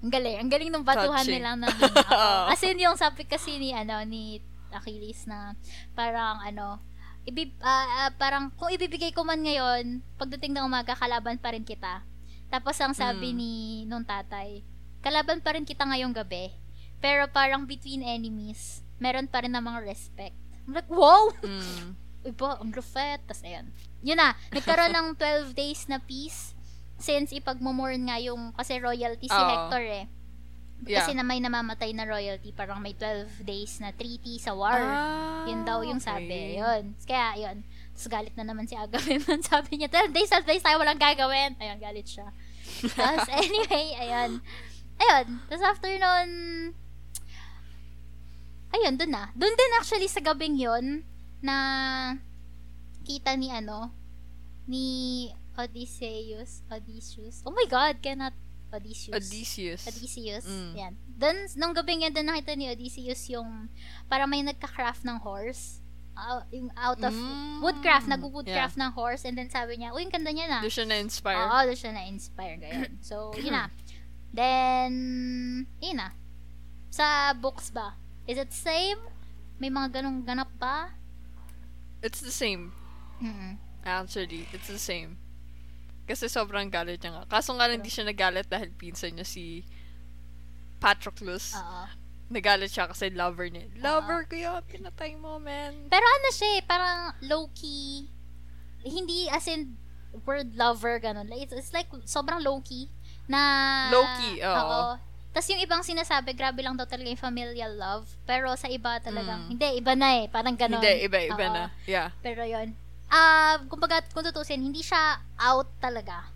ang 0.00 0.08
galing 0.08 0.40
ang 0.40 0.48
galing 0.48 0.72
ng 0.72 0.80
batuhan 0.80 1.20
Touching. 1.20 1.38
nila 1.38 1.54
ng 1.54 1.68
linya. 1.68 2.48
as 2.52 2.62
in 2.62 2.80
yung 2.80 2.96
sabi 2.96 3.22
kasi 3.22 3.60
ni 3.60 3.70
ano 3.70 4.00
ni 4.02 4.40
Achilles 4.70 5.28
na 5.28 5.52
parang 5.92 6.40
ano 6.40 6.80
ibib, 7.22 7.52
ah, 7.60 7.84
ah, 8.00 8.10
parang 8.12 8.48
kung 8.52 8.72
ibibigay 8.72 9.12
ko 9.12 9.22
man 9.22 9.38
ngayon 9.38 10.00
pagdating 10.16 10.56
ng 10.56 10.64
umaga 10.64 10.96
kalaban 10.96 11.36
pa 11.36 11.52
rin 11.52 11.62
kita 11.62 12.00
tapos 12.48 12.80
ang 12.80 12.92
sabi 12.92 13.30
Mm. 13.30 13.36
ni 13.36 13.52
nung 13.84 14.02
tatay 14.02 14.64
kalaban 14.98 15.38
pa 15.38 15.52
rin 15.52 15.62
kita 15.62 15.82
ngayong 15.82 16.10
gabi 16.12 16.50
pero 17.02 17.26
parang 17.26 17.66
between 17.66 18.06
enemies, 18.06 18.86
meron 19.02 19.26
pa 19.26 19.42
rin 19.42 19.50
namang 19.50 19.82
respect. 19.82 20.38
I'm 20.64 20.72
like, 20.78 20.86
wow! 20.86 21.34
Mm. 21.42 21.98
Iba, 22.30 22.62
ang 22.62 22.70
lupet. 22.70 23.18
Tapos, 23.26 23.42
ayan. 23.42 23.66
Yun 24.06 24.14
na, 24.14 24.38
nagkaroon 24.54 24.94
ng 24.94 25.08
12 25.18 25.58
days 25.58 25.90
na 25.90 25.98
peace 25.98 26.54
since 27.02 27.34
ipagmumorn 27.34 28.06
nga 28.06 28.22
yung, 28.22 28.54
kasi 28.54 28.78
royalty 28.78 29.26
si 29.26 29.34
Oo. 29.34 29.50
Hector 29.50 29.82
eh. 29.82 30.06
Yeah. 30.86 31.02
Kasi 31.02 31.14
na 31.18 31.26
may 31.26 31.42
namamatay 31.42 31.94
na 31.94 32.06
royalty, 32.06 32.54
parang 32.54 32.78
may 32.78 32.94
12 32.94 33.42
days 33.42 33.78
na 33.82 33.90
treaty 33.94 34.38
sa 34.38 34.54
war. 34.54 34.78
Ah, 34.78 35.46
yun 35.46 35.66
daw 35.66 35.82
yung 35.82 35.98
sabi. 35.98 36.30
okay. 36.30 36.62
Yun. 36.62 36.82
Kaya, 37.06 37.26
yun. 37.38 37.66
Tapos 37.94 38.06
galit 38.06 38.34
na 38.34 38.46
naman 38.46 38.66
si 38.66 38.74
Agamemnon. 38.74 39.42
Sabi 39.52 39.78
niya, 39.78 39.90
12 39.90 40.16
days, 40.16 40.30
12 40.32 40.48
days 40.48 40.64
tayo 40.64 40.80
walang 40.80 40.98
gagawin. 40.98 41.54
Ayun, 41.60 41.78
galit 41.78 42.08
siya. 42.08 42.34
Tapos, 42.98 43.28
anyway, 43.38 43.94
ayun. 43.94 44.40
Ayun. 44.96 45.26
Tapos 45.46 45.62
after 45.62 45.92
nun, 46.00 46.30
ayun, 48.72 48.96
dun 48.96 49.10
na. 49.10 49.28
Dun 49.32 49.52
din 49.52 49.72
actually 49.76 50.08
sa 50.08 50.20
gabing 50.20 50.56
yon 50.56 51.04
na 51.40 51.56
kita 53.02 53.34
ni 53.34 53.48
ano, 53.48 53.90
ni 54.64 54.86
Odysseus. 55.52 56.64
Odysseus. 56.66 57.42
Oh 57.44 57.52
my 57.52 57.66
God, 57.66 58.00
cannot 58.00 58.32
Odysseus. 58.72 59.12
Odysseus. 59.12 59.84
Odysseus. 59.84 60.46
Mm. 60.48 60.72
Yan. 60.74 60.92
Dun, 61.12 61.36
nung 61.54 61.74
gabing 61.76 62.02
yan, 62.02 62.12
dun 62.12 62.24
nakita 62.24 62.56
ni 62.56 62.72
Odysseus 62.72 63.28
yung, 63.28 63.68
para 64.08 64.24
may 64.24 64.40
nagka-craft 64.40 65.04
ng 65.04 65.20
horse. 65.20 65.78
ah, 66.12 66.44
yung 66.52 66.68
out 66.76 67.00
of 67.00 67.08
Mm. 67.08 67.64
woodcraft, 67.64 68.04
nag-woodcraft 68.04 68.76
ng 68.76 68.92
horse, 68.92 69.24
and 69.24 69.32
then 69.32 69.48
sabi 69.48 69.80
niya, 69.80 69.96
uy, 69.96 70.04
ang 70.04 70.12
ganda 70.12 70.28
niya 70.28 70.44
na. 70.44 70.60
Doon 70.60 70.68
siya 70.68 70.84
na-inspire. 70.84 71.40
Oo, 71.40 71.60
doon 71.64 71.78
siya 71.78 71.92
na-inspire 71.96 72.56
gayon. 72.60 72.92
So, 73.00 73.32
yun 73.32 73.56
na. 73.56 73.72
Then, 74.36 74.92
yun 75.80 75.96
na. 75.96 76.12
Sa 76.92 77.32
books 77.32 77.72
ba? 77.72 77.96
Is 78.26 78.38
it 78.38 78.54
same? 78.54 78.98
May 79.58 79.70
mga 79.70 80.00
ganong 80.00 80.22
ganap 80.22 80.50
ba? 80.58 80.94
It's 82.02 82.22
the 82.22 82.34
same. 82.34 82.74
Mm-mm. 83.22 83.58
Actually, 83.82 84.46
it's 84.54 84.70
the 84.70 84.78
same. 84.78 85.18
Kasi 86.06 86.26
sobrang 86.26 86.70
galit 86.70 87.02
niya 87.02 87.14
nga. 87.14 87.24
Kaso 87.38 87.54
nga 87.54 87.66
lang 87.70 87.82
hindi 87.82 87.90
siya 87.90 88.06
nagalit 88.06 88.50
dahil 88.50 88.74
pinsan 88.74 89.14
niya 89.14 89.26
si 89.26 89.62
Patroclus. 90.82 91.54
Oo. 91.54 91.86
Nagalit 92.30 92.74
siya 92.74 92.90
kasi 92.90 93.10
lover 93.14 93.46
niya. 93.50 93.70
Lover 93.78 94.26
ko 94.26 94.34
yun, 94.34 94.62
pinatay 94.66 95.14
mo, 95.14 95.38
man. 95.38 95.86
Pero 95.86 96.02
ano 96.02 96.28
siya 96.34 96.58
eh, 96.58 96.62
parang 96.66 97.14
low-key. 97.22 98.10
Hindi 98.82 99.30
as 99.30 99.46
in 99.46 99.78
word 100.26 100.58
lover, 100.58 100.98
ganun. 100.98 101.30
It's, 101.30 101.54
it's 101.54 101.70
like 101.70 101.86
sobrang 102.06 102.42
low-key. 102.42 102.90
Na... 103.30 103.40
Low-key, 103.94 104.42
oo. 104.42 104.98
Tapos 105.32 105.48
yung 105.48 105.64
ibang 105.64 105.80
sinasabi, 105.80 106.36
grabe 106.36 106.60
lang 106.60 106.76
daw 106.76 106.84
talaga 106.84 107.08
yung 107.08 107.20
familial 107.20 107.72
love. 107.72 108.04
Pero 108.28 108.52
sa 108.54 108.68
iba 108.68 109.00
talagang, 109.00 109.48
Mm. 109.48 109.50
hindi, 109.56 109.68
iba 109.80 109.92
na 109.96 110.08
eh. 110.20 110.24
Parang 110.28 110.52
ganun. 110.52 110.76
Hindi, 110.78 111.08
iba-iba 111.08 111.44
Oo. 111.48 111.54
na. 111.56 111.64
Yeah. 111.88 112.12
Pero 112.20 112.44
yon 112.44 112.76
Ah, 113.08 113.60
kumbaga, 113.68 114.00
kung 114.12 114.24
tutusin, 114.24 114.60
hindi 114.60 114.80
siya 114.80 115.20
out 115.36 115.68
talaga. 115.80 116.28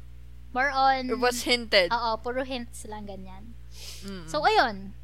More 0.53 0.73
on... 0.73 1.09
It 1.09 1.21
was 1.21 1.45
hinted. 1.45 1.93
Oo, 1.93 2.17
puro 2.21 2.41
hints 2.41 2.89
lang 2.89 3.05
ganyan. 3.05 3.53
Mm. 4.05 4.25
So, 4.29 4.41
ayun. 4.41 4.97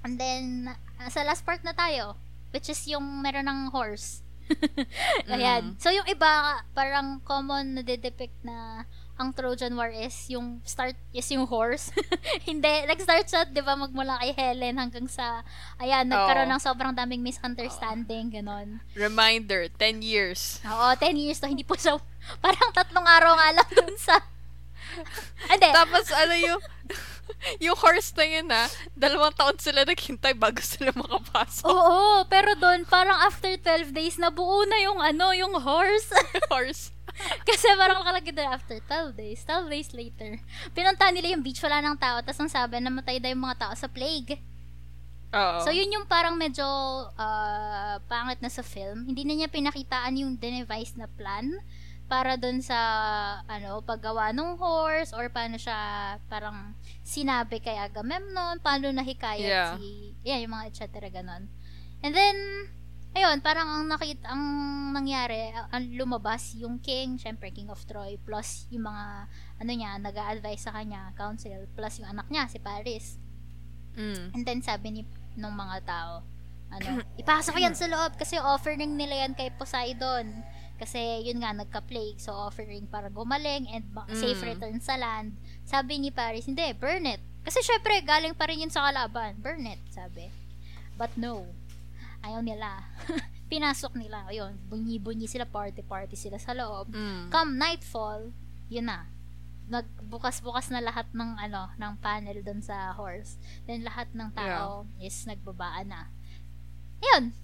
And 0.00 0.16
then, 0.16 0.72
ah, 0.96 1.08
sa 1.12 1.20
last 1.24 1.44
part 1.44 1.60
na 1.64 1.76
tayo, 1.76 2.16
which 2.52 2.68
is 2.68 2.80
yung 2.88 3.04
meron 3.20 3.48
ng 3.48 3.72
horse. 3.72 4.20
Ayan. 5.32 5.76
Mm. 5.76 5.80
So, 5.80 5.92
yung 5.92 6.08
iba, 6.08 6.60
parang 6.72 7.20
common 7.24 7.76
na 7.76 7.82
depict 7.84 8.36
na 8.40 8.84
ang 9.14 9.30
Trojan 9.30 9.76
War 9.76 9.92
is 9.92 10.14
yung 10.28 10.58
start 10.64 10.96
is 11.12 11.28
yung 11.30 11.44
horse. 11.44 11.92
Hindi, 12.48 12.88
nag-start 12.88 13.28
siya, 13.28 13.42
'di 13.44 13.60
ba, 13.60 13.76
magmula 13.76 14.18
kay 14.18 14.32
Helen 14.32 14.80
hanggang 14.80 15.06
sa 15.06 15.44
ayan, 15.76 16.08
nagkaroon 16.08 16.48
Oo. 16.48 16.54
ng 16.56 16.62
sobrang 16.64 16.94
daming 16.96 17.20
misunderstanding, 17.22 18.32
ganon. 18.32 18.80
Reminder, 18.96 19.68
10 19.78 20.00
years. 20.02 20.58
Oo, 20.64 20.96
10 20.96 21.14
years 21.20 21.38
to, 21.38 21.46
hindi 21.46 21.62
po 21.62 21.76
siya, 21.76 22.00
parang 22.44 22.72
tatlong 22.72 23.04
araw 23.04 23.36
nga 23.36 23.48
lang 23.62 23.68
dun 23.70 23.94
sa, 24.00 24.16
hindi, 25.52 25.68
Tapos, 25.70 26.08
ano 26.12 26.34
yung, 26.36 26.60
yung 27.64 27.76
horse 27.78 28.12
na 28.16 28.26
yun 28.26 28.48
ha, 28.50 28.64
dalawang 28.92 29.32
taon 29.32 29.56
sila 29.56 29.84
naghintay 29.84 30.36
bago 30.36 30.60
sila 30.60 30.92
makapasok. 30.92 31.64
oo, 31.64 32.24
pero 32.26 32.52
doon, 32.56 32.84
parang 32.88 33.16
after 33.24 33.54
12 33.56 33.92
days, 33.92 34.16
nabuo 34.16 34.64
na 34.66 34.78
yung 34.82 34.98
ano, 35.00 35.32
yung 35.32 35.54
horse. 35.60 36.10
horse. 36.52 36.90
Kasi 37.48 37.66
parang 37.78 38.02
nakalagay 38.02 38.32
doon 38.34 38.50
after 38.50 38.78
12 38.78 39.14
days, 39.14 39.40
12 39.46 39.72
days 39.72 39.90
later. 39.94 40.30
Pinuntahan 40.72 41.14
nila 41.14 41.34
yung 41.36 41.42
beach, 41.44 41.62
wala 41.62 41.82
ng 41.82 41.98
tao, 41.98 42.20
tapos 42.20 42.40
ang 42.40 42.52
sabi, 42.52 42.78
namatay 42.78 43.18
daw 43.22 43.30
yung 43.30 43.44
mga 43.44 43.68
tao 43.68 43.74
sa 43.74 43.88
plague. 43.88 44.38
Oo. 45.32 45.58
So, 45.64 45.72
yun 45.72 45.88
yung 45.88 46.04
parang 46.04 46.36
medyo 46.36 46.64
ah, 47.16 47.96
pangit 48.04 48.42
na 48.44 48.52
sa 48.52 48.60
film. 48.60 49.08
Hindi 49.08 49.24
na 49.24 49.32
niya 49.32 49.48
pinakitaan 49.48 50.20
yung 50.20 50.36
dinevise 50.36 50.92
na 51.00 51.08
plan 51.08 51.48
para 52.12 52.36
doon 52.36 52.60
sa 52.60 52.76
ano 53.48 53.80
paggawa 53.80 54.36
ng 54.36 54.60
horse 54.60 55.16
or 55.16 55.32
paano 55.32 55.56
siya 55.56 55.72
parang 56.28 56.76
sinabi 57.00 57.56
kay 57.56 57.72
Agamemnon 57.80 58.60
paano 58.60 58.92
nahikayat 58.92 59.48
Yeah. 59.48 59.80
si 59.80 60.12
yeah 60.20 60.36
yung 60.36 60.52
mga 60.52 60.76
etc 60.76 61.08
ganon 61.08 61.48
and 62.04 62.12
then 62.12 62.36
ayun 63.12 63.38
parang 63.40 63.68
ang 63.68 63.84
nakita 63.86 64.28
ang 64.28 64.42
nangyari 64.90 65.52
ang 65.52 65.84
lumabas 65.92 66.56
yung 66.56 66.76
king 66.78 67.16
syempre 67.16 67.52
king 67.52 67.68
of 67.68 67.80
Troy 67.84 68.16
plus 68.18 68.64
yung 68.68 68.84
mga 68.84 69.28
ano 69.60 69.70
niya 69.70 70.00
nag-a-advise 70.00 70.64
sa 70.64 70.72
kanya 70.72 71.12
council 71.12 71.68
plus 71.72 72.00
yung 72.00 72.08
anak 72.08 72.28
niya 72.28 72.48
si 72.48 72.58
Paris 72.58 73.20
Mm. 73.92 74.32
And 74.32 74.42
then 74.42 74.60
sabi 74.64 74.88
ni 74.88 75.02
nung 75.36 75.52
mga 75.52 75.84
tao, 75.84 76.24
ano, 76.72 76.88
ipasok 77.20 77.60
yan 77.60 77.76
sa 77.76 77.84
loob 77.84 78.16
kasi 78.16 78.40
offering 78.40 78.96
nila 78.96 79.28
yan 79.28 79.36
kay 79.36 79.52
Poseidon. 79.52 80.44
Kasi 80.80 80.98
yun 81.22 81.38
nga, 81.38 81.52
nagka-plague. 81.52 82.16
So, 82.18 82.32
offering 82.32 82.88
para 82.88 83.06
gumaling 83.06 83.68
and 83.68 83.86
ma- 83.92 84.08
Mm. 84.08 84.16
safe 84.16 84.40
return 84.42 84.80
sa 84.80 84.96
land. 84.96 85.36
Sabi 85.62 86.00
ni 86.00 86.10
Paris, 86.10 86.48
hindi, 86.48 86.64
burn 86.72 87.06
it. 87.06 87.20
Kasi 87.44 87.62
syempre, 87.62 88.00
galing 88.02 88.34
pa 88.34 88.48
rin 88.48 88.64
yun 88.64 88.72
sa 88.72 88.88
kalaban. 88.88 89.38
Burn 89.38 89.62
it, 89.68 89.78
sabi. 89.92 90.32
But 90.96 91.14
no. 91.14 91.46
Ayaw 92.22 92.40
nila. 92.40 92.86
Pinasok 93.52 93.98
nila. 93.98 94.24
Ayun, 94.30 94.56
bunyi-bunyi 94.70 95.28
sila, 95.28 95.44
party-party 95.44 96.16
sila 96.16 96.38
sa 96.40 96.56
loob. 96.56 96.88
Mm. 96.94 97.28
Come 97.28 97.58
nightfall, 97.58 98.32
yun 98.72 98.88
na. 98.88 99.10
Nagbukas-bukas 99.68 100.72
na 100.72 100.80
lahat 100.80 101.10
ng 101.12 101.36
ano, 101.36 101.68
ng 101.76 101.92
panel 102.00 102.40
doon 102.40 102.64
sa 102.64 102.96
horse. 102.96 103.36
Then 103.68 103.84
lahat 103.84 104.10
ng 104.16 104.32
tao 104.32 104.88
is 105.02 105.14
nagbabaan 105.28 105.92
na. 105.92 106.08
Ayun. 107.02 107.34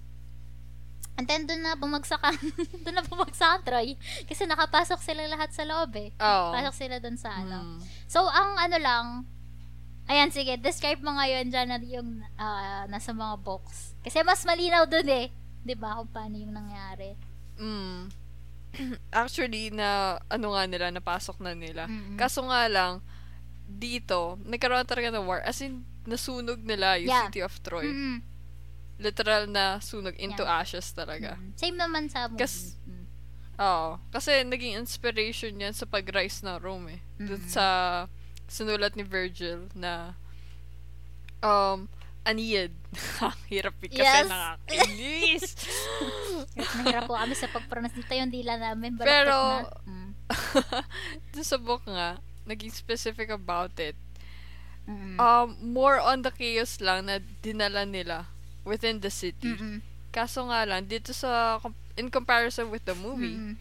And 1.19 1.27
then 1.27 1.43
doon 1.43 1.67
na 1.67 1.75
bumagsak 1.75 2.23
ang 2.23 2.39
doon 2.87 2.95
na 2.95 3.03
bumagsak 3.03 3.51
ang 3.59 3.63
Troy 3.67 3.99
kasi 4.23 4.47
nakapasok 4.47 5.03
sila 5.03 5.27
lahat 5.27 5.51
sa 5.51 5.67
loob 5.67 5.91
eh. 5.99 6.15
Oo. 6.15 6.55
Pasok 6.55 6.75
sila 6.79 6.95
doon 7.03 7.19
sa 7.19 7.35
ano. 7.43 7.75
Mm. 7.75 7.79
So 8.07 8.23
ang 8.23 8.55
ano 8.55 8.77
lang 8.79 9.07
Ayan, 10.09 10.33
sige, 10.33 10.57
describe 10.57 11.05
mo 11.05 11.13
ngayon 11.21 11.53
dyan 11.53 11.69
na 11.69 11.77
yung 11.85 12.25
ah, 12.33 12.89
nasa 12.89 13.13
mga 13.13 13.45
box. 13.45 13.88
Kasi 13.99 14.23
mas 14.23 14.41
malinaw 14.41 14.85
doon 14.85 15.09
eh. 15.09 15.27
'Di 15.59 15.75
ba 15.75 15.95
kung 15.95 16.09
paano 16.09 16.35
yung 16.35 16.51
nangyari. 16.51 17.13
Mm. 17.55 18.07
Actually, 19.11 19.69
na 19.69 20.19
ano 20.25 20.53
nga 20.53 20.63
nila, 20.63 20.87
napasok 20.89 21.39
na 21.39 21.51
nila. 21.51 21.85
Mm-mm. 21.85 22.15
Kaso 22.15 22.45
nga 22.45 22.63
lang, 22.65 23.01
dito, 23.65 24.37
nagkaroon 24.41 24.85
talaga 24.85 25.09
ng 25.09 25.25
war. 25.25 25.41
As 25.41 25.59
in, 25.59 25.81
nasunog 26.05 26.61
nila 26.61 26.95
yung 26.95 27.09
Yeah. 27.09 27.25
city 27.25 27.41
of 27.41 27.53
Troy. 27.59 27.85
Mm-mm. 27.85 28.21
Literal 28.97 29.45
na 29.45 29.79
sunog 29.79 30.15
into 30.15 30.41
Yeah. 30.41 30.59
ashes 30.59 30.91
talaga. 30.91 31.33
Mm. 31.35 31.51
Same 31.55 31.75
naman 31.75 32.03
sa 32.07 32.27
movie. 32.27 32.39
Kas- 32.39 32.77
Mm. 32.79 33.05
Oo. 33.59 33.89
Kasi 34.09 34.43
naging 34.43 34.77
inspiration 34.77 35.51
yan 35.51 35.73
sa 35.73 35.83
pag-rise 35.83 36.41
ng 36.41 36.57
Rome 36.57 36.95
eh. 36.95 37.01
Dun 37.17 37.41
Mm. 37.41 37.49
sa 37.49 37.65
sinulat 38.45 38.93
ni 38.93 39.03
Virgil 39.03 39.67
na 39.73 40.13
um, 41.41 41.85
Aeneid. 42.29 42.73
Ang 43.25 43.41
Hirap 43.49 43.75
eh, 43.81 43.89
kasi 43.89 44.05
Yes. 44.05 44.27
nakakainis. 44.27 45.45
Hirap 46.53 46.71
na 46.75 46.83
hirap 46.85 47.03
po 47.05 47.13
kami 47.17 47.33
sa 47.33 47.49
pag-pronounce 47.49 47.97
dito 47.97 48.13
yung 48.13 48.29
dila 48.29 48.53
namin. 48.55 48.93
Pero- 48.95 49.65
na. 49.65 49.73
Mm. 49.89 50.13
Dun 51.33 51.41
sa 51.43 51.57
book 51.57 51.81
nga, 51.89 52.21
naging 52.45 52.69
specific 52.69 53.33
about 53.33 53.73
it. 53.81 53.97
Mm. 54.85 55.17
Um, 55.17 55.57
more 55.61 55.97
on 55.97 56.21
the 56.21 56.29
chaos 56.29 56.77
lang 56.77 57.09
na 57.09 57.17
dinala 57.41 57.81
nila 57.81 58.29
within 58.61 59.01
the 59.01 59.09
city. 59.09 59.49
Mm-mm. 59.49 59.81
Kaso 60.09 60.45
nga 60.45 60.65
lang, 60.65 60.85
dito 60.85 61.13
sa, 61.13 61.57
in 61.97 62.09
comparison 62.09 62.69
with 62.69 62.85
the 62.85 62.93
movie, 62.93 63.37
Mm-mm. 63.37 63.57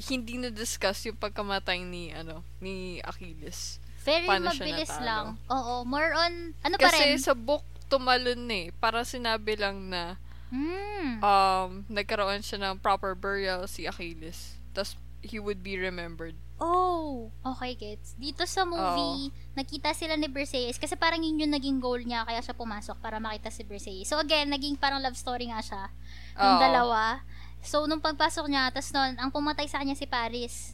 hindi 0.00 0.38
na-discuss 0.38 1.06
yung 1.06 1.18
pagkamatay 1.18 1.82
ni, 1.82 2.10
ano, 2.10 2.42
ni 2.58 2.98
Achilles. 3.02 3.78
Very 4.00 4.24
paano 4.24 4.48
mabilis 4.48 4.92
lang. 4.98 5.36
Oo, 5.46 5.84
more 5.84 6.12
on, 6.14 6.56
ano 6.60 6.74
pa 6.76 6.88
Kasi 6.88 7.14
rin? 7.14 7.20
sa 7.20 7.32
book, 7.32 7.62
tumalon 7.86 8.48
eh. 8.48 8.72
Para 8.76 9.04
sinabi 9.04 9.56
lang 9.56 9.88
na, 9.88 10.16
Mm. 10.50 11.22
um, 11.22 11.70
nagkaroon 11.86 12.42
siya 12.42 12.58
ng 12.58 12.80
proper 12.80 13.14
burial 13.14 13.68
si 13.68 13.86
Achilles. 13.86 14.58
Tapos, 14.72 14.96
he 15.20 15.38
would 15.38 15.60
be 15.60 15.76
remembered. 15.76 16.34
Oh, 16.56 17.30
okay, 17.40 17.72
gets. 17.72 18.12
Dito 18.16 18.44
sa 18.44 18.64
movie, 18.64 19.30
nakita 19.54 19.92
sila 19.92 20.12
ni 20.12 20.28
Briseis 20.28 20.76
kasi 20.76 20.92
parang 20.92 21.20
yun 21.20 21.40
yung 21.40 21.54
naging 21.54 21.78
goal 21.78 21.96
niya 21.96 22.24
kaya 22.24 22.40
siya 22.40 22.52
pumasok 22.52 23.00
para 23.00 23.16
makita 23.16 23.48
si 23.48 23.64
Briseis. 23.64 24.04
So 24.04 24.20
again, 24.20 24.50
naging 24.50 24.76
parang 24.76 25.00
love 25.00 25.16
story 25.16 25.48
nga 25.48 25.60
siya. 25.60 25.88
Yung 26.36 26.56
Oo. 26.56 26.62
dalawa. 26.62 27.24
So, 27.60 27.84
nung 27.84 28.00
pagpasok 28.00 28.48
niya, 28.48 28.72
tas 28.72 28.88
nun, 28.90 29.16
ang 29.16 29.28
pumatay 29.28 29.68
sa 29.68 29.80
kanya 29.80 29.92
si 29.92 30.04
Paris. 30.04 30.72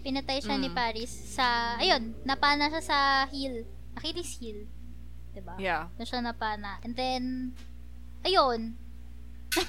Pinatay 0.00 0.40
siya 0.40 0.56
ni 0.56 0.66
Mm. 0.66 0.76
Paris 0.76 1.12
sa, 1.12 1.76
ayun, 1.76 2.16
napana 2.22 2.68
siya 2.68 2.80
sa 2.80 2.98
hill. 3.28 3.64
Achilles 3.92 4.32
hill. 4.36 4.64
'Di 5.30 5.40
ba? 5.40 5.54
Yeah. 5.56 5.92
Doon 5.94 6.08
siya 6.08 6.20
napana. 6.20 6.80
And 6.80 6.94
then, 6.94 7.52
ayun. 8.22 8.74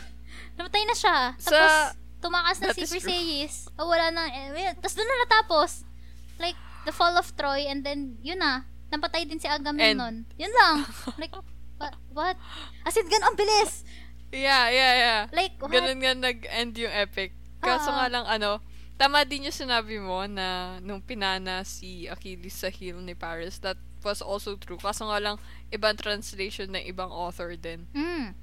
Namatay 0.55 0.84
na 0.86 0.95
siya. 0.95 1.17
Sa- 1.38 1.51
Tapos, 1.51 1.73
tumakas 2.21 2.57
na 2.59 2.71
si. 2.71 2.86
Briseis. 2.86 3.67
Oh, 3.75 3.89
wala 3.89 4.09
na. 4.09 4.29
Eh, 4.29 4.71
tapos 4.77 4.95
doon 4.95 5.05
na 5.05 5.17
natapos. 5.21 5.71
Like, 6.38 6.57
the 6.84 6.93
fall 6.93 7.13
of 7.13 7.27
Troy. 7.36 7.65
And 7.65 7.82
then, 7.82 8.17
yun 8.21 8.39
na. 8.39 8.65
Napatay 8.89 9.25
din 9.25 9.39
si 9.39 9.47
Agamemnon. 9.47 10.25
Yun 10.36 10.53
lang. 10.53 10.86
Like, 11.21 11.34
what? 11.77 11.95
what? 12.11 12.36
As 12.84 12.95
in, 12.95 13.07
ganun, 13.07 13.25
ang 13.25 13.38
bilis. 13.38 13.84
Yeah, 14.32 14.69
yeah, 14.69 14.93
yeah. 14.95 15.19
Like, 15.29 15.57
what? 15.59 15.71
Ganun 15.71 15.99
nga 15.99 16.13
nag-end 16.13 16.73
yung 16.77 16.93
epic. 16.93 17.34
Kaso 17.57 17.89
Oo. 17.89 17.95
nga 17.95 18.07
lang, 18.07 18.25
ano, 18.25 18.59
tama 18.95 19.23
din 19.23 19.47
yung 19.47 19.55
sinabi 19.55 19.97
mo 19.97 20.23
na 20.25 20.77
nung 20.79 20.99
pinana 20.99 21.61
si 21.61 22.05
Achilles 22.05 22.53
sa 22.53 22.69
hill 22.69 22.99
ni 22.99 23.13
Paris, 23.13 23.57
that 23.59 23.75
was 24.01 24.19
also 24.19 24.57
true. 24.57 24.77
Kaso 24.77 25.05
nga 25.05 25.19
lang, 25.19 25.35
ibang 25.69 25.93
translation 25.93 26.69
ng 26.69 26.85
ibang 26.85 27.09
author 27.09 27.53
din. 27.53 27.85
Mm. 27.93 28.33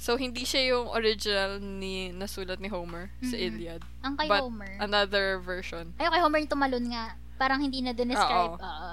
So, 0.00 0.16
hindi 0.16 0.48
siya 0.48 0.72
yung 0.72 0.88
original 0.88 1.60
ni 1.60 2.08
nasulat 2.08 2.56
ni 2.56 2.72
Homer 2.72 3.12
sa 3.20 3.36
Mhm. 3.36 3.44
Iliad. 3.44 3.82
Ang 4.00 4.16
kay 4.16 4.28
But, 4.32 4.40
Homer. 4.40 4.72
Another 4.80 5.36
version. 5.36 5.92
Ay, 6.00 6.08
kay 6.08 6.20
Homer 6.24 6.40
yung 6.40 6.48
tumalon 6.48 6.86
nga. 6.88 7.20
Parang 7.36 7.60
hindi 7.60 7.84
na 7.84 7.92
describe. 7.92 8.56
Oo. 8.56 8.64
Oo. 8.64 8.92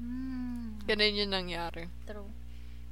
Hmm. 0.00 0.80
Ganun 0.84 1.20
yung 1.20 1.32
nangyari. 1.32 1.86
True. 2.08 2.32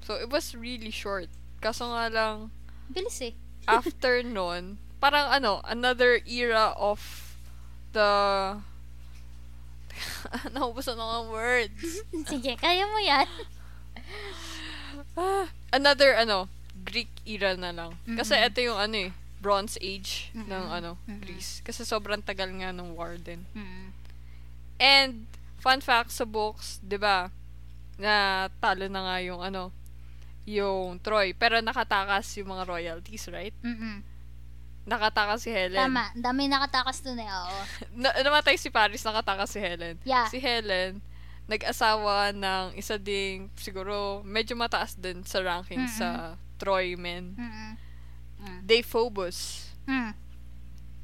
So, 0.05 0.17
it 0.17 0.29
was 0.29 0.53
really 0.53 0.93
short. 0.93 1.33
Kaso 1.61 1.89
nga 1.91 2.09
lang, 2.09 2.53
Bilis 2.89 3.21
eh. 3.21 3.33
after 3.65 4.21
nun, 4.27 4.77
parang 5.01 5.33
ano, 5.33 5.65
another 5.65 6.21
era 6.23 6.77
of 6.77 7.01
the... 7.93 8.09
Naubusan 10.55 10.95
na 10.95 11.21
ng 11.21 11.29
words. 11.29 12.05
Sige, 12.31 12.55
kaya 12.57 12.85
mo 12.85 12.99
yan. 13.01 13.29
Ah, 15.17 15.49
another, 15.73 16.15
ano, 16.15 16.47
Greek 16.85 17.11
era 17.25 17.57
na 17.57 17.73
lang. 17.73 17.93
Kasi 18.07 18.37
Mhm. 18.37 18.47
ito 18.47 18.59
yung 18.63 18.79
ano 18.79 18.97
eh, 18.97 19.11
Bronze 19.41 19.77
Age 19.81 20.31
ng 20.33 20.47
Mhm. 20.69 20.77
ano, 20.77 20.91
Mhm. 21.05 21.21
Greece. 21.21 21.61
Kasi 21.61 21.83
sobrang 21.83 22.21
tagal 22.21 22.49
nga 22.53 22.71
ng 22.71 22.93
war 22.93 23.17
din. 23.17 23.45
Mm. 23.53 23.89
And, 24.81 25.13
fun 25.59 25.81
fact 25.81 26.13
sa 26.13 26.25
books, 26.25 26.81
di 26.81 26.97
ba, 26.97 27.29
na 28.01 28.49
talo 28.61 28.89
na 28.89 29.01
nga 29.05 29.17
yung 29.21 29.41
ano, 29.41 29.69
yung 30.49 30.97
Troy. 31.01 31.37
Pero 31.37 31.61
nakatakas 31.61 32.33
yung 32.41 32.49
mga 32.49 32.65
royalties, 32.65 33.29
right? 33.29 33.53
Mm-mm. 33.61 34.01
Nakatakas 34.91 35.47
si 35.47 35.55
Helen. 35.55 35.79
Tama. 35.79 36.11
Dami 36.19 36.51
nakatakas 36.51 36.99
dun 37.07 37.23
eh. 37.23 37.31
Oo. 37.31 37.59
Na- 38.03 38.17
namatay 38.27 38.59
si 38.59 38.75
Paris, 38.75 39.07
nakatakas 39.07 39.55
si 39.55 39.63
Helen. 39.63 39.95
Yeah. 40.03 40.27
Si 40.27 40.43
Helen, 40.43 40.99
nag-asawa 41.47 42.35
ng 42.35 42.75
isa 42.75 42.99
ding, 42.99 43.55
siguro, 43.55 44.27
medyo 44.27 44.59
mataas 44.59 44.99
din 44.99 45.23
sa 45.23 45.39
ranking 45.47 45.87
Mm-mm. 45.87 45.95
sa 45.95 46.35
Troy 46.59 46.99
men. 46.99 47.39
Mm-mm. 47.39 47.73
Mm. 48.43 48.61
Deiphobus. 48.67 49.71
Mm. 49.87 50.11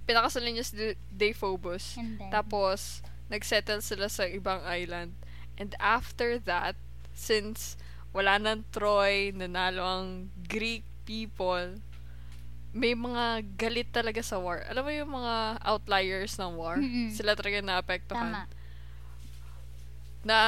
Pinakasalan 0.07 0.51
niya 0.59 0.67
si 0.67 0.75
De-. 0.75 0.99
And 1.15 2.19
then, 2.19 2.31
Tapos, 2.35 3.07
nagsettle 3.31 3.83
sila 3.83 4.11
sa 4.11 4.27
ibang 4.27 4.63
island. 4.67 5.15
And 5.59 5.75
after 5.79 6.39
that, 6.47 6.75
since 7.15 7.79
wala 8.15 8.39
nang 8.39 8.65
Troy, 8.71 9.31
nanalo 9.35 9.83
ang 9.83 10.09
Greek 10.47 10.83
people, 11.07 11.79
may 12.77 12.93
mga 12.93 13.41
galit 13.57 13.89
talaga 13.89 14.21
sa 14.21 14.37
war. 14.37 14.61
Alam 14.69 14.85
mo 14.85 14.93
yung 14.93 15.13
mga 15.17 15.65
outliers 15.65 16.37
ng 16.37 16.53
war? 16.61 16.77
Mm-mm. 16.77 17.09
Sila 17.09 17.33
talaga 17.33 17.65
naapektuhan. 17.65 18.45
tama. 18.45 18.53
Na 20.21 20.39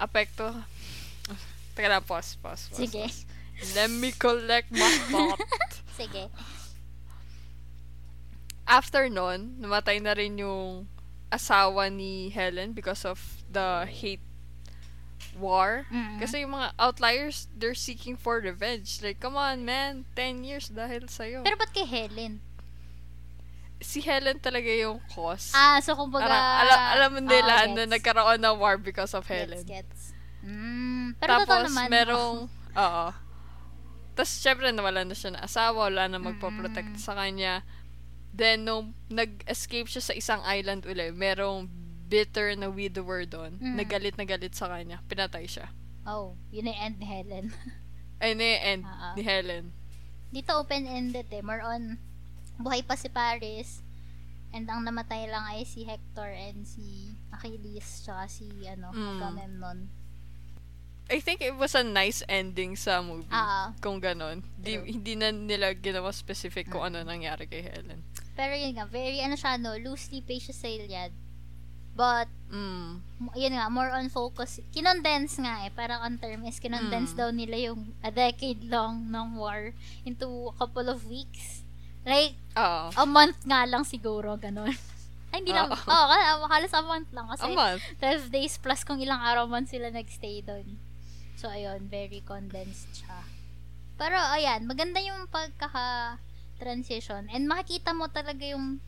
apekto. 0.00 0.48
Teka 1.76 1.92
lang, 1.92 2.00
pause, 2.00 2.40
pause, 2.40 2.72
pause. 2.72 2.80
Sige. 2.88 3.04
pause. 3.04 3.28
Let 3.76 3.92
me 3.92 4.16
collect 4.16 4.72
my 4.72 4.92
thought. 5.12 5.40
Sige. 6.00 6.32
After 8.64 9.12
nun, 9.12 9.60
namatay 9.60 10.00
na 10.00 10.16
rin 10.16 10.40
yung 10.40 10.88
asawa 11.28 11.92
ni 11.92 12.32
Helen 12.32 12.72
because 12.72 13.04
of 13.04 13.20
the 13.52 13.84
hate 13.84 14.24
war. 15.36 15.86
Mm. 15.92 16.18
Kasi 16.18 16.42
yung 16.42 16.54
mga 16.54 16.72
outliers, 16.78 17.46
they're 17.52 17.76
seeking 17.76 18.16
for 18.16 18.38
revenge. 18.40 19.02
Like, 19.02 19.18
come 19.20 19.36
on, 19.36 19.64
man. 19.64 20.04
10 20.16 20.42
years 20.42 20.70
dahil 20.70 21.06
sa'yo. 21.06 21.42
Pero 21.42 21.56
ba't 21.56 21.70
kay 21.74 21.86
Helen? 21.86 22.40
si 23.84 24.00
Helen 24.00 24.40
talaga 24.40 24.66
yung 24.72 24.96
cause. 25.12 25.52
Ah, 25.52 25.76
so 25.84 25.92
kumbaga... 25.92 26.24
Parang, 26.24 26.44
alam, 26.64 26.78
alam 26.96 27.08
mo 27.12 27.20
nila 27.20 27.54
Oo, 27.68 27.72
na 27.76 27.82
nagkaroon 27.84 28.40
ng 28.40 28.56
war 28.56 28.80
because 28.80 29.12
of 29.12 29.28
Helen. 29.28 29.60
Gets, 29.60 29.68
gets. 29.68 30.00
Mm, 30.40 31.20
pero 31.20 31.44
Tapos, 31.44 31.68
naman. 31.68 31.88
merong, 31.92 32.36
oo. 32.80 33.06
Tapos, 34.16 34.32
syempre, 34.40 34.72
nawala 34.72 35.04
na 35.04 35.12
siya 35.12 35.36
ng 35.36 35.44
asawa, 35.44 35.92
wala 35.92 36.08
na 36.08 36.16
magpaprotect 36.16 36.96
Mm. 36.96 37.02
sa 37.02 37.12
kanya. 37.12 37.60
Then, 38.32 38.64
nung 38.64 38.96
nag-escape 39.12 39.86
siya 39.86 40.02
sa 40.02 40.16
isang 40.16 40.40
island 40.42 40.88
uli, 40.88 41.12
merong 41.12 41.68
bitter 42.14 42.54
na 42.54 42.70
widower 42.70 43.26
doon, 43.26 43.58
Mm. 43.58 43.74
nagalit 43.74 44.14
na 44.14 44.22
galit 44.22 44.54
sa 44.54 44.70
kanya, 44.70 45.02
pinatay 45.04 45.50
siya. 45.50 45.66
Oh, 46.06 46.38
yun 46.48 46.70
yung 46.70 46.78
end 46.78 46.96
ni 46.96 47.06
Helen. 47.06 47.50
Ay, 48.22 48.32
yung 48.32 48.40
end 48.62 48.84
Oo. 48.86 49.08
ni 49.18 49.22
Helen. 49.22 49.74
Dito 50.30 50.54
open-ended 50.54 51.26
eh. 51.28 51.42
More 51.42 51.58
on, 51.60 51.98
buhay 52.56 52.86
pa 52.86 52.94
si 52.94 53.10
Paris. 53.10 53.82
And 54.54 54.70
ang 54.70 54.86
namatay 54.86 55.26
lang 55.26 55.42
ay 55.44 55.66
si 55.66 55.82
Hector 55.82 56.30
and 56.30 56.62
si 56.62 57.10
Achilles, 57.28 58.06
tsaka 58.06 58.30
si, 58.30 58.46
ano, 58.64 58.94
Mm. 58.94 59.18
Agamemnon. 59.18 59.78
I 61.04 61.18
think 61.18 61.42
it 61.42 61.52
was 61.52 61.74
a 61.74 61.82
nice 61.82 62.22
ending 62.24 62.76
sa 62.76 63.02
movie. 63.02 63.28
Ah. 63.28 63.74
Kung 63.78 63.98
ganon. 63.98 64.40
Di, 64.56 64.78
hindi 64.80 65.18
na 65.18 65.28
nila 65.28 65.74
ginawa 65.74 66.08
specific 66.10 66.70
kung 66.70 66.80
Mm. 66.80 66.88
ano 66.88 66.98
nangyari 67.04 67.44
kay 67.44 67.60
Helen. 67.60 68.00
Pero 68.32 68.54
yun 68.54 68.72
nga, 68.72 68.86
very, 68.86 69.20
ano 69.20 69.34
siya, 69.34 69.58
no, 69.58 69.74
loosely 69.76 70.22
based 70.22 70.48
siya 70.48 70.56
sa 70.56 70.66
Iliad. 70.66 71.12
But, 71.94 72.26
Mm. 72.50 72.98
yun 73.34 73.52
nga, 73.54 73.68
more 73.68 73.88
on 73.88 74.08
focus. 74.08 74.58
Kinondense 74.70 75.38
nga 75.38 75.62
eh. 75.62 75.70
Parang 75.70 76.02
ang 76.02 76.18
term 76.18 76.42
is, 76.44 76.58
kinondense 76.58 77.14
Mm. 77.14 77.18
daw 77.18 77.28
nila 77.30 77.56
yung 77.70 77.94
a 78.00 78.10
decade 78.10 78.62
long 78.66 79.06
ng 79.06 79.34
war 79.34 79.70
into 80.02 80.50
a 80.50 80.54
couple 80.54 80.86
of 80.86 81.04
weeks. 81.04 81.62
Like, 82.02 82.34
Oo. 82.52 82.90
a 82.92 83.04
month 83.04 83.42
nga 83.42 83.64
lang 83.64 83.82
siguro, 83.82 84.36
ganun. 84.36 84.70
Ay, 85.30 85.40
hindi 85.40 85.50
lang. 85.50 85.66
Oo. 85.66 85.74
Oo, 85.74 86.14
oh, 86.42 86.46
halos 86.46 86.70
a 86.70 86.80
month 86.80 87.10
lang. 87.10 87.26
Kasi, 87.26 87.42
A 87.42 87.48
month. 87.50 87.80
12 87.98 88.28
days 88.28 88.54
plus 88.54 88.82
kung 88.82 88.98
ilang 88.98 89.18
araw 89.18 89.46
man 89.46 89.64
sila 89.64 89.88
nagstay 89.88 90.40
doon. 90.40 90.76
So, 91.34 91.48
ayun, 91.48 91.88
very 91.88 92.20
condensed 92.20 92.86
siya. 92.94 93.18
Pero, 93.94 94.14
ayan, 94.14 94.64
maganda 94.64 94.98
yung 94.98 95.26
pagkaka-transition. 95.26 97.26
And 97.28 97.44
makikita 97.44 97.90
mo 97.90 98.06
talaga 98.06 98.44
yung, 98.44 98.78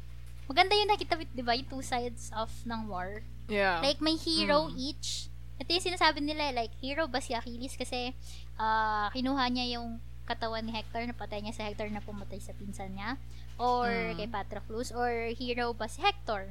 maganda 0.47 0.73
yung 0.73 0.91
nakita, 0.91 1.15
di 1.21 1.43
ba, 1.43 1.53
yung 1.53 1.69
two 1.69 1.83
sides 1.83 2.31
of 2.33 2.51
ng 2.63 2.87
war. 2.87 3.23
Yeah. 3.47 3.79
Like, 3.79 3.99
may 3.99 4.15
hero 4.15 4.67
Mm. 4.67 4.75
each. 4.77 5.31
Ito 5.57 5.71
yung 5.71 5.87
sinasabi 5.87 6.21
nila, 6.21 6.51
like, 6.53 6.75
hero 6.79 7.07
ba 7.07 7.19
si 7.19 7.33
Achilles? 7.33 7.75
Kasi, 7.75 8.13
ah, 8.57 9.09
kinuha 9.11 9.47
niya 9.49 9.79
yung 9.79 9.99
katawan 10.27 10.67
ni 10.67 10.75
Hector, 10.75 11.07
napatay 11.07 11.39
niya 11.39 11.55
si 11.55 11.63
Hector 11.63 11.87
na 11.89 12.03
pumatay 12.03 12.43
sa 12.43 12.51
pinsan 12.53 12.93
niya. 12.93 13.15
Or 13.57 13.87
Mm. 13.89 14.19
kay 14.19 14.29
Patroclus. 14.29 14.91
Or 14.91 15.09
hero 15.33 15.71
ba 15.73 15.87
si 15.87 16.03
Hector? 16.03 16.51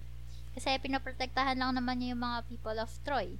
Kasi 0.55 0.79
pinaprotektahan 0.79 1.59
lang 1.59 1.75
naman 1.75 1.99
niya 1.99 2.15
yung 2.15 2.23
mga 2.23 2.47
people 2.47 2.79
of 2.79 2.87
Troy. 3.03 3.35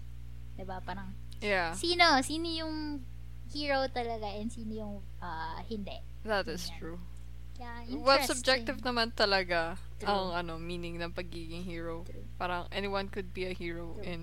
'Di 0.54 0.64
ba 0.64 0.84
Parang, 0.84 1.16
yeah. 1.40 1.72
sino? 1.72 2.04
Sino 2.20 2.46
yung 2.46 3.00
hero 3.50 3.88
talaga 3.88 4.28
and 4.36 4.52
sino 4.52 4.72
yung 4.76 4.96
ah, 5.18 5.64
hindi? 5.66 5.96
That 6.28 6.46
is 6.46 6.68
Ganyan. 6.68 6.78
true. 6.78 7.00
Yeah, 7.56 7.88
Well, 7.96 8.20
subjective 8.22 8.84
naman 8.84 9.16
talaga 9.16 9.80
True. 10.06 10.14
ang 10.14 10.46
ano 10.46 10.54
meaning 10.56 11.02
ng 11.02 11.12
pagiging 11.12 11.66
hero. 11.66 12.06
True. 12.06 12.24
Parang 12.38 12.70
anyone 12.70 13.10
could 13.10 13.34
be 13.34 13.46
a 13.46 13.54
hero 13.54 13.98
True. 13.98 14.06
in 14.06 14.20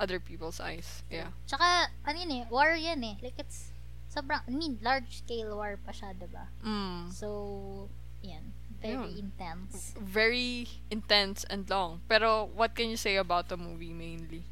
other 0.00 0.16
people's 0.18 0.58
eyes. 0.58 1.04
Yeah. 1.06 1.30
Tsaka, 1.44 1.92
ano 2.02 2.16
yun 2.16 2.32
eh, 2.32 2.44
war 2.48 2.72
yan 2.72 3.04
eh. 3.04 3.14
Like, 3.20 3.36
it's, 3.36 3.70
sobrang, 4.08 4.40
I 4.44 4.50
mean, 4.50 4.80
large 4.80 5.20
scale 5.20 5.52
war 5.52 5.76
pa 5.76 5.92
siya, 5.92 6.12
'di 6.12 6.28
ba 6.28 6.48
Mm. 6.64 7.12
So, 7.12 7.28
yan. 8.20 8.52
Very 8.82 8.98
Yun. 9.14 9.30
intense. 9.30 9.94
Very 9.94 10.66
intense 10.90 11.46
and 11.46 11.62
long. 11.70 12.02
Pero 12.10 12.50
what 12.50 12.74
can 12.74 12.90
you 12.90 12.98
say 12.98 13.14
about 13.14 13.46
the 13.46 13.54
movie 13.54 13.94
mainly? 13.94 14.42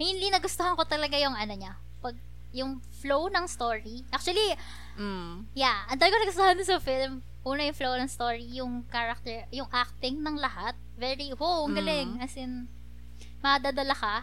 Mainly, 0.00 0.32
nagustuhan 0.32 0.80
ko 0.80 0.88
talaga 0.88 1.20
yung 1.20 1.36
ano 1.36 1.52
niya. 1.52 1.76
Pag, 2.00 2.16
yung 2.56 2.80
flow 2.88 3.28
ng 3.28 3.44
story. 3.44 4.00
Actually, 4.08 4.56
Mm. 4.96 5.44
yeah, 5.52 5.84
ang 5.86 6.00
dami 6.00 6.08
ko 6.08 6.18
nagustuhan 6.24 6.56
sa 6.64 6.80
film. 6.80 7.20
Una 7.40 7.64
yung 7.64 7.72
flow 7.72 7.96
ng 7.96 8.06
story, 8.06 8.44
yung 8.52 8.84
character, 8.86 9.48
yung 9.50 9.68
acting 9.72 10.20
ng 10.20 10.36
lahat. 10.36 10.76
Very, 10.94 11.32
wow, 11.32 11.64
ang 11.64 11.72
galing. 11.72 12.08
Mm. 12.16 12.24
As 12.24 12.36
in, 12.36 12.68
madadala 13.40 13.96
ka. 13.96 14.16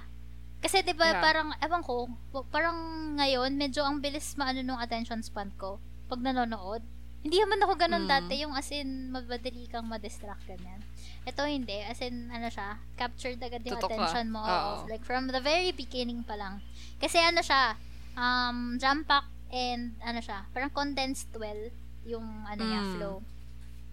Kasi 0.58 0.82
'di 0.82 0.94
ba 0.94 1.06
Yeah. 1.08 1.22
parang 1.22 1.50
ewan 1.62 1.82
ko, 1.82 2.10
parang 2.50 2.78
ngayon 3.16 3.54
medyo 3.54 3.86
ang 3.86 4.02
bilis 4.02 4.34
maano 4.34 4.62
nung 4.62 4.82
attention 4.82 5.22
span 5.22 5.54
ko 5.54 5.78
pag 6.10 6.18
nanonood. 6.18 6.82
Hindi 7.22 7.38
naman 7.38 7.62
ako 7.62 7.74
ganun 7.76 8.06
Mm. 8.06 8.10
dati, 8.10 8.34
yung 8.42 8.54
as 8.54 8.70
in 8.70 9.10
mabadali 9.10 9.66
kang 9.68 9.86
ma-distract 9.86 10.46
ganyan. 10.46 10.82
Ito 11.26 11.46
hindi, 11.46 11.82
as 11.82 12.02
in 12.02 12.30
ano 12.30 12.48
siya, 12.48 12.78
captured 12.96 13.38
agad 13.38 13.66
yung 13.66 13.78
Tutok 13.78 13.90
ka. 13.90 13.94
attention 13.98 14.28
mo 14.30 14.42
of 14.42 14.86
like 14.86 15.02
from 15.02 15.30
the 15.30 15.42
very 15.42 15.70
beginning 15.70 16.22
pa 16.22 16.34
lang. 16.34 16.62
Kasi 16.98 17.18
ano 17.18 17.42
siya, 17.42 17.78
um 18.18 18.78
jam 18.78 19.02
pack 19.04 19.26
and 19.50 19.94
ano 20.02 20.22
siya, 20.22 20.46
parang 20.50 20.70
condensed 20.70 21.30
well 21.38 21.70
yung 22.08 22.24
ano 22.44 22.62
niya 22.62 22.82
Mm. 22.82 22.94
flow. 22.96 23.18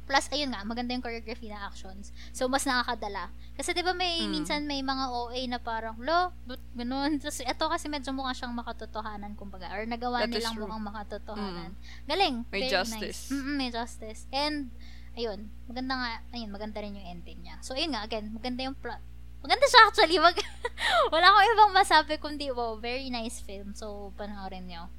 Plus, 0.05 0.29
ayun 0.29 0.53
nga, 0.53 0.61
maganda 0.62 0.93
yung 0.93 1.01
choreography 1.01 1.49
ng 1.49 1.57
actions. 1.59 2.12
So, 2.31 2.45
mas 2.45 2.62
nakakadala. 2.62 3.33
Kasi, 3.57 3.73
di 3.73 3.81
ba, 3.81 3.97
may, 3.97 4.21
Mm. 4.21 4.31
minsan 4.31 4.61
may 4.62 4.85
mga 4.85 5.09
OA 5.09 5.49
na 5.49 5.57
parang, 5.57 5.97
lo, 5.97 6.29
but 6.45 6.61
ganun. 6.75 7.17
Tapos, 7.25 7.41
ito 7.41 7.65
kasi 7.65 7.89
medyo 7.89 8.12
mukha 8.12 8.37
siyang 8.37 8.53
makatotohanan, 8.53 9.33
kumbaga. 9.33 9.73
Or 9.73 9.89
nagawa 9.89 10.23
That 10.23 10.37
nilang 10.37 10.61
mukhang 10.61 10.85
makatotohanan. 10.85 11.73
Galing. 12.05 12.45
May 12.47 12.69
very 12.69 12.71
justice. 12.71 13.01
Nice. 13.01 13.33
Mm-mm, 13.33 13.57
may 13.57 13.71
justice. 13.73 14.29
And, 14.29 14.69
ayun, 15.17 15.49
maganda 15.65 15.97
nga, 15.97 16.11
ayun, 16.31 16.53
maganda 16.53 16.85
rin 16.85 16.95
yung 16.95 17.09
ending 17.09 17.41
niya. 17.41 17.57
So, 17.65 17.73
ayun 17.73 17.97
nga, 17.97 18.05
again, 18.05 18.29
maganda 18.29 18.61
yung 18.61 18.77
plot. 18.77 19.01
Maganda 19.41 19.65
siya 19.65 19.89
actually. 19.89 20.21
Mag- 20.21 20.37
Wala 21.12 21.27
akong 21.27 21.49
ibang 21.49 21.73
masabi 21.73 22.17
kundi, 22.17 22.53
wow, 22.53 22.77
very 22.77 23.09
nice 23.09 23.41
film. 23.41 23.73
So, 23.73 24.12
panoorin 24.17 24.69
niyo. 24.69 24.93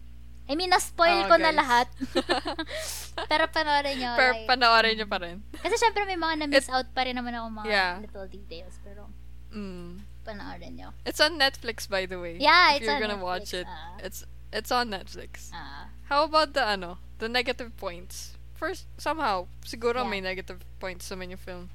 I 0.46 0.54
mean, 0.54 0.70
na-spoil 0.70 1.26
Oo, 1.26 1.30
ko 1.30 1.36
na 1.38 1.50
guys. 1.50 1.58
lahat. 1.58 1.88
Pero 3.32 3.44
panoorin 3.50 3.96
nyo. 3.98 4.12
Pero 4.14 4.32
like, 4.34 4.46
panoorin 4.46 4.94
niyo 4.96 5.08
pa 5.08 5.18
rin. 5.18 5.42
kasi 5.58 5.76
syempre 5.76 6.06
may 6.06 6.16
mga 6.16 6.46
na-miss 6.46 6.70
out 6.70 6.86
pa 6.94 7.02
rin 7.04 7.18
naman 7.18 7.34
ako 7.34 7.48
mga 7.52 7.68
Yeah. 7.68 7.94
little 8.02 8.28
details. 8.28 8.78
Pero 8.82 9.10
Mm. 9.50 10.04
panoorin 10.22 10.74
nyo. 10.76 10.90
It's 11.02 11.18
on 11.18 11.40
Netflix, 11.40 11.88
by 11.88 12.06
the 12.06 12.20
way. 12.20 12.36
Yeah, 12.38 12.76
if 12.76 12.82
it's 12.82 12.86
you're 12.86 12.94
on 12.94 13.02
gonna 13.02 13.16
Netflix, 13.16 13.32
watch 13.42 13.52
it, 13.56 13.68
ah. 13.68 13.98
it's 14.00 14.20
it's 14.52 14.70
on 14.70 14.92
Netflix. 14.92 15.50
Ah. 15.50 15.88
How 16.06 16.24
about 16.24 16.52
the 16.52 16.62
ano, 16.62 17.00
the 17.18 17.26
negative 17.26 17.74
points? 17.76 18.36
First, 18.54 18.86
somehow, 18.96 19.48
siguro 19.64 20.04
Yeah. 20.04 20.10
may 20.10 20.22
negative 20.22 20.62
points 20.78 21.10
naman 21.10 21.32
yung 21.32 21.42
film. 21.42 21.66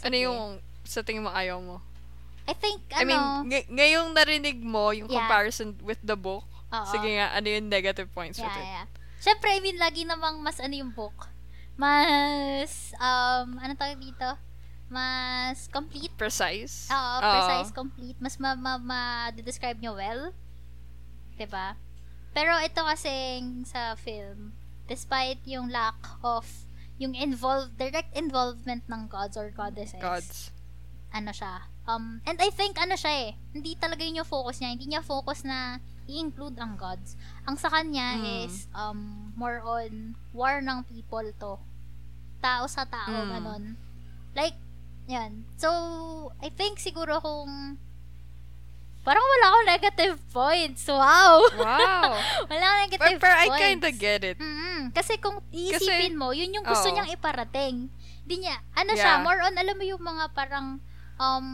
Ano 0.00 0.12
Sige. 0.12 0.24
yung 0.24 0.40
sa 0.84 1.02
tingin 1.02 1.24
mo 1.24 1.32
ayaw 1.32 1.58
mo? 1.58 1.82
I 2.46 2.54
think, 2.54 2.78
I 2.94 3.02
mean, 3.02 3.18
ano, 3.18 3.42
ngay- 3.44 3.66
ngayong 3.66 4.14
narinig 4.14 4.62
mo 4.62 4.94
yung 4.94 5.10
Yeah. 5.10 5.18
comparison 5.18 5.74
with 5.82 5.98
the 6.00 6.14
book, 6.14 6.46
oo. 6.72 6.88
sige 6.90 7.18
nga, 7.18 7.34
ano 7.34 7.46
yung 7.46 7.68
negative 7.68 8.08
points 8.10 8.38
Yeah, 8.38 8.48
with 8.48 8.58
it? 8.58 8.66
yeah. 8.66 8.86
Syempre, 9.20 9.48
I 9.50 9.60
mean, 9.60 9.78
lagi 9.80 10.06
namang 10.06 10.38
mas 10.44 10.60
ano 10.62 10.74
yung 10.76 10.92
book. 10.94 11.26
Mas, 11.76 12.94
um, 12.96 13.58
ano 13.60 13.72
tawag 13.76 14.00
dito? 14.00 14.38
Mas 14.86 15.66
complete. 15.68 16.14
Precise? 16.14 16.86
Oo, 16.88 17.14
precise, 17.18 17.70
complete. 17.74 18.18
Mas 18.22 18.38
ma, 18.38 18.54
ma, 18.54 18.78
ma 18.78 19.00
describe 19.34 19.82
nyo 19.82 19.98
well. 19.98 20.30
ba? 21.50 21.74
Pero 22.32 22.54
ito 22.62 22.80
kasing 22.80 23.66
sa 23.66 23.96
film, 23.98 24.54
despite 24.86 25.42
yung 25.44 25.68
lack 25.68 25.98
of 26.22 26.46
yung 26.96 27.12
involved 27.12 27.76
direct 27.76 28.08
involvement 28.16 28.80
ng 28.88 29.08
gods 29.08 29.36
or 29.36 29.52
goddesses. 29.52 30.00
Gods. 30.00 30.52
Ano 31.12 31.32
siya? 31.32 31.68
Um, 31.84 32.24
and 32.24 32.40
I 32.40 32.48
think 32.48 32.80
ano 32.80 32.96
siya 32.96 33.30
eh, 33.30 33.30
hindi 33.52 33.76
talaga 33.76 34.00
yun 34.00 34.24
yung 34.24 34.28
focus 34.28 34.60
niya. 34.60 34.70
Hindi 34.72 34.86
niya 34.90 35.04
focus 35.04 35.44
na 35.44 35.78
i-include 36.06 36.54
ang 36.56 36.74
gods. 36.74 37.14
Ang 37.44 37.56
sa 37.56 37.68
kanya 37.68 38.14
Mm. 38.14 38.46
is 38.46 38.66
um 38.72 39.30
more 39.34 39.58
on 39.60 40.14
war 40.30 40.58
ng 40.58 40.86
people 40.86 41.26
to. 41.38 41.58
Tao 42.38 42.64
sa 42.66 42.86
tao, 42.86 43.10
Mm. 43.10 43.30
ganon. 43.32 43.64
Like, 44.32 44.54
yan. 45.06 45.42
So, 45.56 45.70
I 46.38 46.50
think 46.50 46.78
siguro 46.78 47.18
kung 47.18 47.78
parang 49.02 49.22
wala 49.22 49.44
akong 49.48 49.68
negative 49.70 50.16
points. 50.34 50.82
Wow! 50.90 51.46
Wow! 51.54 52.10
wala 52.50 52.64
akong 52.64 52.90
but, 52.90 52.90
negative 52.90 53.20
but 53.22 53.30
I 53.32 53.46
points. 53.46 53.62
kinda 53.62 53.90
get 53.94 54.20
it. 54.24 54.38
Mm-mm. 54.38 54.90
Kasi 54.90 55.14
kung 55.16 55.38
iisipin 55.54 56.18
mo, 56.18 56.34
yun 56.34 56.50
yung 56.50 56.66
gusto 56.66 56.90
Oo. 56.90 56.92
niyang 56.92 57.14
iparating. 57.14 57.86
Hindi 58.26 58.36
niya, 58.42 58.58
ano 58.74 58.92
siya, 58.98 59.14
Yeah. 59.18 59.22
more 59.22 59.38
on, 59.46 59.54
alam 59.54 59.78
mo 59.78 59.84
yung 59.86 60.02
mga 60.02 60.24
parang, 60.34 60.82
um, 61.16 61.46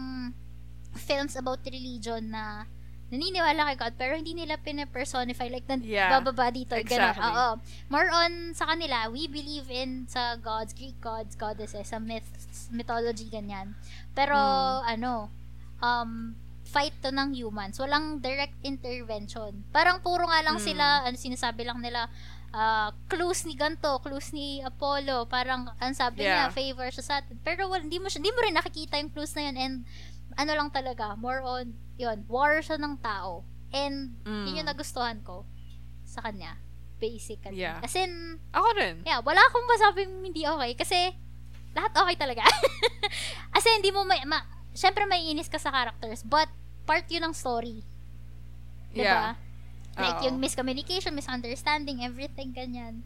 films 0.95 1.37
about 1.37 1.61
religion 1.65 2.33
na 2.33 2.65
naniniwala 3.13 3.69
kay 3.69 3.77
God, 3.77 3.95
pero 3.95 4.17
hindi 4.17 4.33
nila 4.33 4.57
pinapersonify, 4.57 5.53
like, 5.53 5.69
nan, 5.69 5.85
Yeah. 5.85 6.09
bababa 6.09 6.49
dito, 6.49 6.73
ganun. 6.73 6.89
Exactly. 6.89 7.29
Oo. 7.29 7.49
More 7.93 8.09
on, 8.09 8.57
sa 8.57 8.65
kanila, 8.65 9.13
we 9.13 9.29
believe 9.29 9.69
in 9.69 10.09
sa 10.09 10.35
gods, 10.35 10.73
Greek 10.73 10.97
gods, 10.99 11.37
goddesses, 11.37 11.93
sa 11.93 12.01
myths, 12.01 12.73
mythology, 12.73 13.29
ganyan. 13.29 13.77
Pero, 14.17 14.35
Mm. 14.35 14.97
ano, 14.97 15.13
um, 15.79 16.33
fight 16.65 16.97
to 17.05 17.13
ng 17.13 17.37
humans. 17.37 17.77
Walang 17.77 18.25
direct 18.25 18.57
intervention. 18.65 19.61
Parang 19.69 20.01
puro 20.01 20.25
nga 20.25 20.41
lang 20.41 20.57
Mm. 20.57 20.65
sila, 20.65 21.05
ano, 21.05 21.17
sinasabi 21.21 21.69
lang 21.69 21.85
nila, 21.85 22.09
ah, 22.49 22.97
clues 23.09 23.45
ni 23.45 23.53
ganto, 23.53 24.01
clues 24.01 24.33
ni 24.33 24.65
Apollo, 24.65 25.29
parang, 25.29 25.69
ang 25.77 25.93
sabi 25.93 26.25
niya, 26.25 26.49
Yeah. 26.49 26.53
favor 26.53 26.89
siya 26.89 27.05
sa 27.05 27.15
atin. 27.21 27.37
Pero 27.45 27.69
wala, 27.69 27.85
hindi 27.85 28.01
mo, 28.01 28.09
siya, 28.09 28.21
hindi 28.21 28.33
mo 28.33 28.41
rin 28.41 28.57
nakikita 28.57 28.97
yung 28.97 29.13
clues 29.13 29.37
na 29.37 29.49
yun, 29.49 29.57
and, 29.57 29.77
ano 30.35 30.53
lang 30.53 30.69
talaga, 30.69 31.15
more 31.15 31.41
on, 31.41 31.71
yun, 31.97 32.25
war 32.27 32.59
siya 32.59 32.77
ng 32.77 32.99
tao. 32.99 33.45
And, 33.73 34.17
Mm. 34.23 34.45
yun 34.47 34.59
yung 34.63 34.69
nagustuhan 34.69 35.21
ko 35.23 35.45
sa 36.05 36.21
kanya. 36.21 36.61
Basically. 36.97 37.59
Yeah. 37.59 37.83
As 37.83 37.97
in, 37.97 38.39
Ako 38.53 38.69
rin. 38.77 39.03
Yeah, 39.03 39.19
wala 39.21 39.41
akong 39.43 39.67
masabing 39.67 40.13
hindi 40.23 40.47
okay 40.47 40.77
kasi 40.77 40.99
lahat 41.73 41.93
okay 41.97 42.15
talaga. 42.15 42.45
kasi 43.57 43.69
hindi 43.75 43.91
mo 43.91 44.05
may, 44.05 44.23
ma, 44.23 44.45
syempre 44.71 45.03
may 45.05 45.25
inis 45.27 45.49
ka 45.49 45.59
sa 45.59 45.73
characters, 45.73 46.23
but 46.23 46.47
part 46.85 47.09
yun 47.09 47.25
ng 47.25 47.35
story. 47.35 47.83
Yeah. 48.93 49.03
Diba? 49.03 49.29
Like 49.93 50.19
Oo. 50.21 50.27
yung 50.31 50.37
miscommunication, 50.39 51.13
misunderstanding, 51.13 52.01
everything 52.01 52.53
ganyan. 52.53 53.05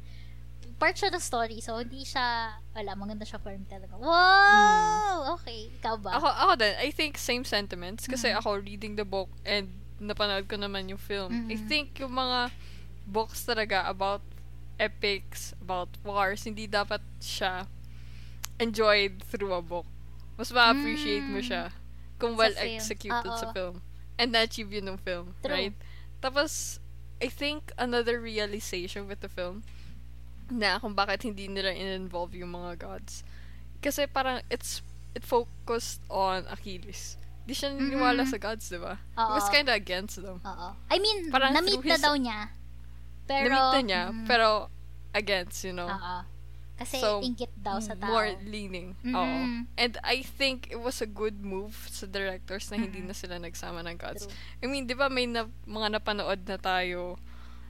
Part 0.76 0.92
siya 0.92 1.08
ng 1.08 1.24
story, 1.24 1.64
so 1.64 1.80
hindi 1.80 2.04
siya, 2.04 2.52
wala, 2.76 2.92
maganda 2.92 3.24
siya 3.24 3.40
for 3.40 3.48
me 3.56 3.64
talaga. 3.64 3.96
Wow! 3.96 5.40
Okay, 5.40 5.72
ikaw 5.72 5.96
ba? 5.96 6.20
Ako, 6.20 6.28
ako 6.28 6.52
din, 6.60 6.74
I 6.76 6.92
think 6.92 7.16
same 7.16 7.48
sentiments. 7.48 8.04
Kasi 8.04 8.28
Mhm. 8.28 8.36
ako 8.36 8.48
reading 8.60 8.92
the 8.92 9.08
book 9.08 9.32
and 9.40 9.72
napanood 9.96 10.44
ko 10.44 10.60
naman 10.60 10.92
yung 10.92 11.00
film. 11.00 11.32
I 11.48 11.56
Mhm. 11.56 11.64
think 11.64 11.86
yung 11.96 12.12
mga 12.12 12.52
books 13.08 13.48
talaga 13.48 13.88
about 13.88 14.20
epics, 14.76 15.56
about 15.64 15.88
wars, 16.04 16.44
hindi 16.44 16.68
dapat 16.68 17.00
siya 17.16 17.64
enjoyed 18.60 19.24
through 19.24 19.56
a 19.56 19.64
book. 19.64 19.88
Mas 20.36 20.52
ma-appreciate 20.52 21.24
mo 21.24 21.40
Mm. 21.40 21.48
siya 21.48 21.62
kung 22.20 22.36
Sa 22.36 22.44
well 22.44 22.52
film. 22.52 22.76
executed 22.76 23.32
sa 23.32 23.48
film. 23.48 23.80
And 24.20 24.32
na-achieve 24.32 24.68
yun 24.68 24.92
ng 24.92 25.00
film, 25.00 25.32
True. 25.40 25.48
right? 25.48 25.76
Tapos, 26.20 26.80
I 27.16 27.32
think 27.32 27.72
another 27.80 28.20
realization 28.20 29.08
with 29.08 29.24
the 29.24 29.32
film 29.32 29.64
na 30.48 30.78
kung 30.78 30.92
bakit 30.92 31.22
hindi 31.22 31.46
nila 31.46 31.70
in-involve 31.70 32.34
yung 32.34 32.52
mga 32.52 32.78
gods. 32.78 33.26
Kasi 33.78 34.06
parang 34.06 34.40
it's 34.46 34.80
it 35.12 35.22
focused 35.22 36.04
on 36.06 36.44
Achilles. 36.46 37.16
Di 37.42 37.54
siya 37.54 37.70
naniniwala 37.70 38.22
Mhm. 38.22 38.30
sa 38.30 38.38
gods, 38.38 38.68
di 38.68 38.76
ba? 38.76 38.98
Oo. 39.16 39.26
It 39.26 39.34
was 39.34 39.48
kinda 39.48 39.72
against 39.72 40.18
them. 40.18 40.38
Oo. 40.38 40.68
I 40.86 40.96
mean, 40.98 41.30
Parang 41.30 41.54
na-meet 41.54 41.80
na 41.80 41.94
his- 41.94 42.02
daw 42.02 42.14
niya. 42.14 42.52
Pero, 43.24 43.48
Na-meet 43.48 43.72
na 43.72 43.82
niya, 43.82 44.02
mm, 44.08 44.26
pero 44.26 44.68
against, 45.12 45.62
you 45.62 45.72
know. 45.72 45.86
oo. 45.86 46.16
Kasi 46.76 47.00
So, 47.00 47.24
inggit 47.24 47.48
daw 47.56 47.80
sa 47.80 47.96
tao. 47.96 48.04
More 48.04 48.36
leaning. 48.44 48.92
Oo. 49.00 49.16
Mm-mm. 49.16 49.64
And 49.74 49.96
I 50.04 50.20
think 50.20 50.68
it 50.68 50.76
was 50.76 51.00
a 51.00 51.08
good 51.08 51.40
move 51.40 51.72
sa 51.88 52.04
directors 52.04 52.68
na 52.68 52.76
hindi 52.76 53.00
Mm-mm. 53.00 53.08
na 53.08 53.16
sila 53.16 53.40
nagsama 53.40 53.80
ng 53.80 53.96
gods. 53.96 54.28
True. 54.28 54.36
I 54.60 54.66
mean, 54.68 54.84
di 54.84 54.92
ba 54.92 55.08
may 55.08 55.24
na, 55.24 55.48
mga 55.64 55.96
napanood 55.96 56.44
na 56.44 56.60
tayo 56.60 57.16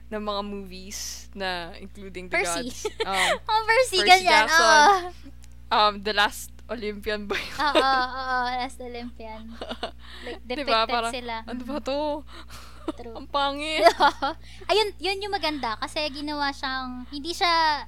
ng 0.07 0.21
mga 0.21 0.41
movies 0.41 0.99
na 1.31 1.75
including 1.77 2.27
the 2.27 2.35
Percy. 2.35 2.67
gods. 2.67 2.79
Um, 3.07 3.27
Oh, 3.43 3.61
Percy, 3.63 3.97
Percy 3.97 4.07
ganyan. 4.07 4.47
Jackson. 4.47 4.63
Oo. 4.63 4.87
um, 5.69 5.93
The 5.99 6.13
Last 6.13 6.49
Olympian 6.67 7.23
ba 7.25 7.35
yun? 7.35 7.57
Oo, 7.57 7.79
oo, 7.79 8.37
last 8.59 8.79
Olympian. 8.79 9.55
Like, 10.21 10.43
depicted 10.43 10.67
Diba? 10.67 10.83
Parang, 10.83 11.11
sila. 11.11 11.35
Ano 11.47 11.63
ba 11.63 11.79
to? 11.79 12.27
True. 12.93 13.15
Ang 13.19 13.27
pangit. 13.27 13.87
Ayun, 14.67 14.91
yun 14.97 15.21
yung 15.21 15.31
maganda 15.31 15.75
kasi 15.77 16.03
ginawa 16.09 16.51
siyang 16.51 17.07
hindi 17.07 17.31
siya 17.31 17.83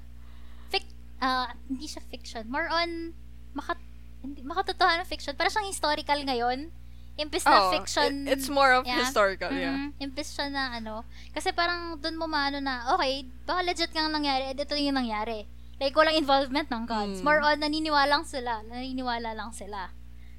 fic 0.68 0.88
ah, 1.20 1.52
hindi 1.68 1.88
siya 1.88 2.00
fiction. 2.04 2.48
More 2.48 2.68
on 2.68 3.12
makat 3.52 3.80
hindi 4.20 4.44
makatotohanan 4.44 5.04
fiction. 5.04 5.36
Para 5.36 5.48
siyang 5.48 5.68
historical 5.68 6.20
ngayon. 6.20 6.72
Imbes 7.20 7.44
na 7.44 7.60
Oo, 7.60 7.72
fiction. 7.76 8.24
it- 8.24 8.32
it's 8.32 8.48
more 8.48 8.72
of 8.72 8.88
yeah. 8.88 9.04
historical, 9.04 9.52
yeah. 9.52 9.92
Mhm. 9.92 10.00
Imbes 10.00 10.32
siya 10.32 10.48
na 10.48 10.72
ano. 10.74 11.04
Kasi 11.36 11.52
parang 11.52 12.00
doon 12.00 12.16
mo 12.16 12.26
maano 12.26 12.64
na, 12.64 12.96
okay, 12.96 13.28
baka 13.44 13.60
legit 13.62 13.92
kang 13.92 14.08
nangyari, 14.08 14.56
ito 14.56 14.72
yung 14.74 14.96
nangyari. 14.96 15.44
Like, 15.80 15.96
walang 15.96 16.16
involvement 16.16 16.68
ng 16.68 16.84
gods. 16.86 17.20
Mm. 17.20 17.24
More 17.24 17.40
on, 17.40 17.60
naniniwala 17.60 18.08
lang 18.10 18.24
sila. 18.24 18.64
Naniniwala 18.64 19.32
lang 19.32 19.52
sila. 19.52 19.92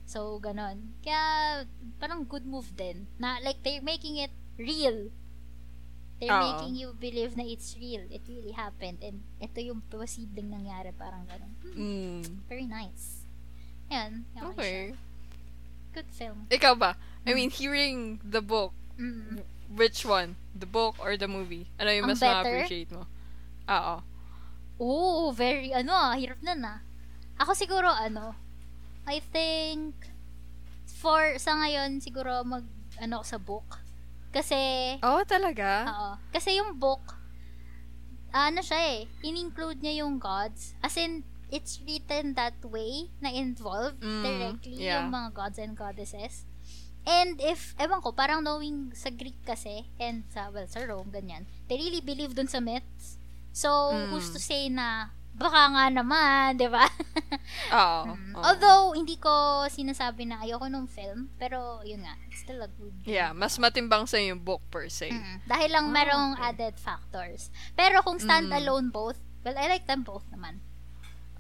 So, 0.04 0.36
ganon. 0.36 0.96
Kaya, 1.00 1.64
parang 1.96 2.24
good 2.24 2.44
move 2.44 2.72
din. 2.74 3.08
Na, 3.16 3.40
like, 3.40 3.60
they're 3.60 3.80
making 3.80 4.16
it 4.16 4.32
real. 4.56 5.08
They're 6.16 6.28
Oo. 6.28 6.44
making 6.44 6.76
you 6.76 6.92
believe 6.92 7.32
na 7.32 7.44
it's 7.44 7.72
real. 7.74 8.04
It 8.12 8.28
really 8.28 8.52
happened. 8.52 9.00
And 9.00 9.24
ito 9.40 9.64
yung 9.64 9.80
posibleng 9.88 10.52
nangyari. 10.52 10.92
Parang 10.92 11.24
ganon. 11.24 11.52
Hmm, 11.62 11.72
Mm. 11.72 12.20
Very 12.44 12.68
nice. 12.68 13.24
Yan. 13.88 14.28
Okay. 14.52 14.92
siya. 14.92 15.09
Good 15.90 16.10
film. 16.10 16.46
Ikaw 16.48 16.74
ba? 16.74 16.94
I 17.26 17.34
mean, 17.34 17.50
hearing 17.50 18.20
the 18.22 18.40
book, 18.40 18.72
Mm. 18.96 19.42
which 19.68 20.04
one? 20.04 20.36
The 20.52 20.66
book 20.66 20.96
or 20.98 21.16
the 21.16 21.26
movie? 21.26 21.68
Ano 21.78 21.90
yung 21.90 22.04
Ang 22.06 22.14
mas 22.14 22.20
better? 22.20 22.42
ma-appreciate 22.44 22.90
mo? 22.92 23.04
Oo. 23.66 23.96
Oo, 24.80 25.22
very, 25.32 25.72
ano 25.72 25.92
ah, 25.92 26.16
hirap 26.16 26.40
na 26.40 26.54
na. 26.54 26.74
Ako 27.36 27.52
siguro, 27.52 27.88
ano, 27.88 28.32
I 29.04 29.20
think, 29.20 29.92
for, 31.00 31.36
sa 31.36 31.56
ngayon, 31.56 32.00
siguro 32.00 32.44
mag, 32.44 32.64
ano, 32.96 33.20
sa 33.24 33.36
book. 33.36 33.80
Kasi, 34.30 34.56
Oh, 35.02 35.24
talaga? 35.24 35.84
oo, 35.88 36.10
kasi 36.30 36.56
yung 36.56 36.76
book, 36.76 37.16
ano 38.30 38.62
siya 38.62 38.78
eh, 38.78 39.00
in-include 39.20 39.82
niya 39.82 40.04
yung 40.04 40.16
gods. 40.16 40.76
As 40.80 40.94
in, 40.96 41.24
it's 41.50 41.78
written 41.82 42.34
that 42.34 42.56
way, 42.62 43.10
na 43.18 43.28
involved 43.28 44.00
Mm, 44.00 44.22
directly 44.22 44.76
yeah. 44.80 45.02
yung 45.02 45.10
mga 45.10 45.34
gods 45.34 45.58
and 45.58 45.74
goddesses. 45.74 46.46
And 47.00 47.40
if, 47.40 47.72
ewan 47.76 48.00
ko, 48.00 48.12
parang 48.12 48.44
knowing 48.44 48.92
sa 48.92 49.08
Greek 49.08 49.40
kasi, 49.42 49.88
and 49.96 50.24
sa, 50.28 50.48
well, 50.48 50.68
sa 50.68 50.84
Rome, 50.84 51.08
ganyan, 51.08 51.48
they 51.66 51.76
really 51.76 52.00
believe 52.00 52.36
dun 52.36 52.46
sa 52.46 52.60
myths. 52.60 53.16
So, 53.50 53.90
Mm. 53.90 54.12
who's 54.12 54.30
to 54.30 54.38
say 54.38 54.68
na 54.68 55.08
baka 55.32 55.72
nga 55.72 55.84
naman, 55.88 56.60
di 56.60 56.68
ba? 56.68 56.84
Oo. 57.72 58.12
Mm. 58.12 58.36
oo. 58.36 58.42
Although, 58.44 58.92
hindi 58.92 59.16
ko 59.16 59.30
sinasabi 59.66 60.28
na 60.28 60.44
ayoko 60.44 60.68
nung 60.68 60.84
film, 60.84 61.32
pero 61.34 61.80
yun 61.82 62.04
nga, 62.04 62.14
it's 62.28 62.44
still 62.44 62.60
a 62.60 62.68
good 62.68 62.92
Yeah, 63.02 63.32
mas 63.32 63.56
matimbang 63.56 64.04
sa 64.04 64.20
yung 64.20 64.44
book 64.44 64.60
per 64.68 64.92
se. 64.92 65.08
Mm. 65.08 65.48
Dahil 65.48 65.70
lang 65.72 65.86
Oh, 65.88 65.94
merong 65.94 66.28
okay. 66.36 66.46
added 66.52 66.76
factors. 66.76 67.48
Pero 67.72 68.04
kung 68.04 68.20
stand-alone 68.20 68.92
both, 68.92 69.16
well, 69.40 69.56
I 69.56 69.72
like 69.72 69.88
them 69.88 70.04
both 70.04 70.28
naman. 70.28 70.60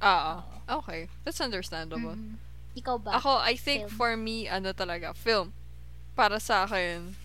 Oo. 0.02 0.34
Okay. 0.80 1.08
That's 1.24 1.40
understandable. 1.40 2.14
Mm. 2.16 2.38
Ikaw 2.78 2.96
ba? 3.02 3.10
Ako, 3.18 3.42
I 3.42 3.58
think 3.58 3.90
Film. 3.90 3.96
for 3.98 4.10
me, 4.16 4.46
ano 4.46 4.70
talaga, 4.72 5.10
film. 5.12 5.50
Para 6.14 6.38
sa 6.38 6.64
akin, 6.64 7.18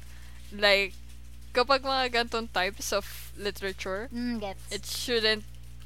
like, 0.51 0.97
kapag 1.53 1.86
mga 1.86 2.09
gantong 2.11 2.49
types 2.49 2.89
of 2.91 3.05
literature, 3.38 4.09
Mm, 4.09 4.41
gets. 4.41 4.63
it 4.73 4.84
shouldn't 4.84 5.45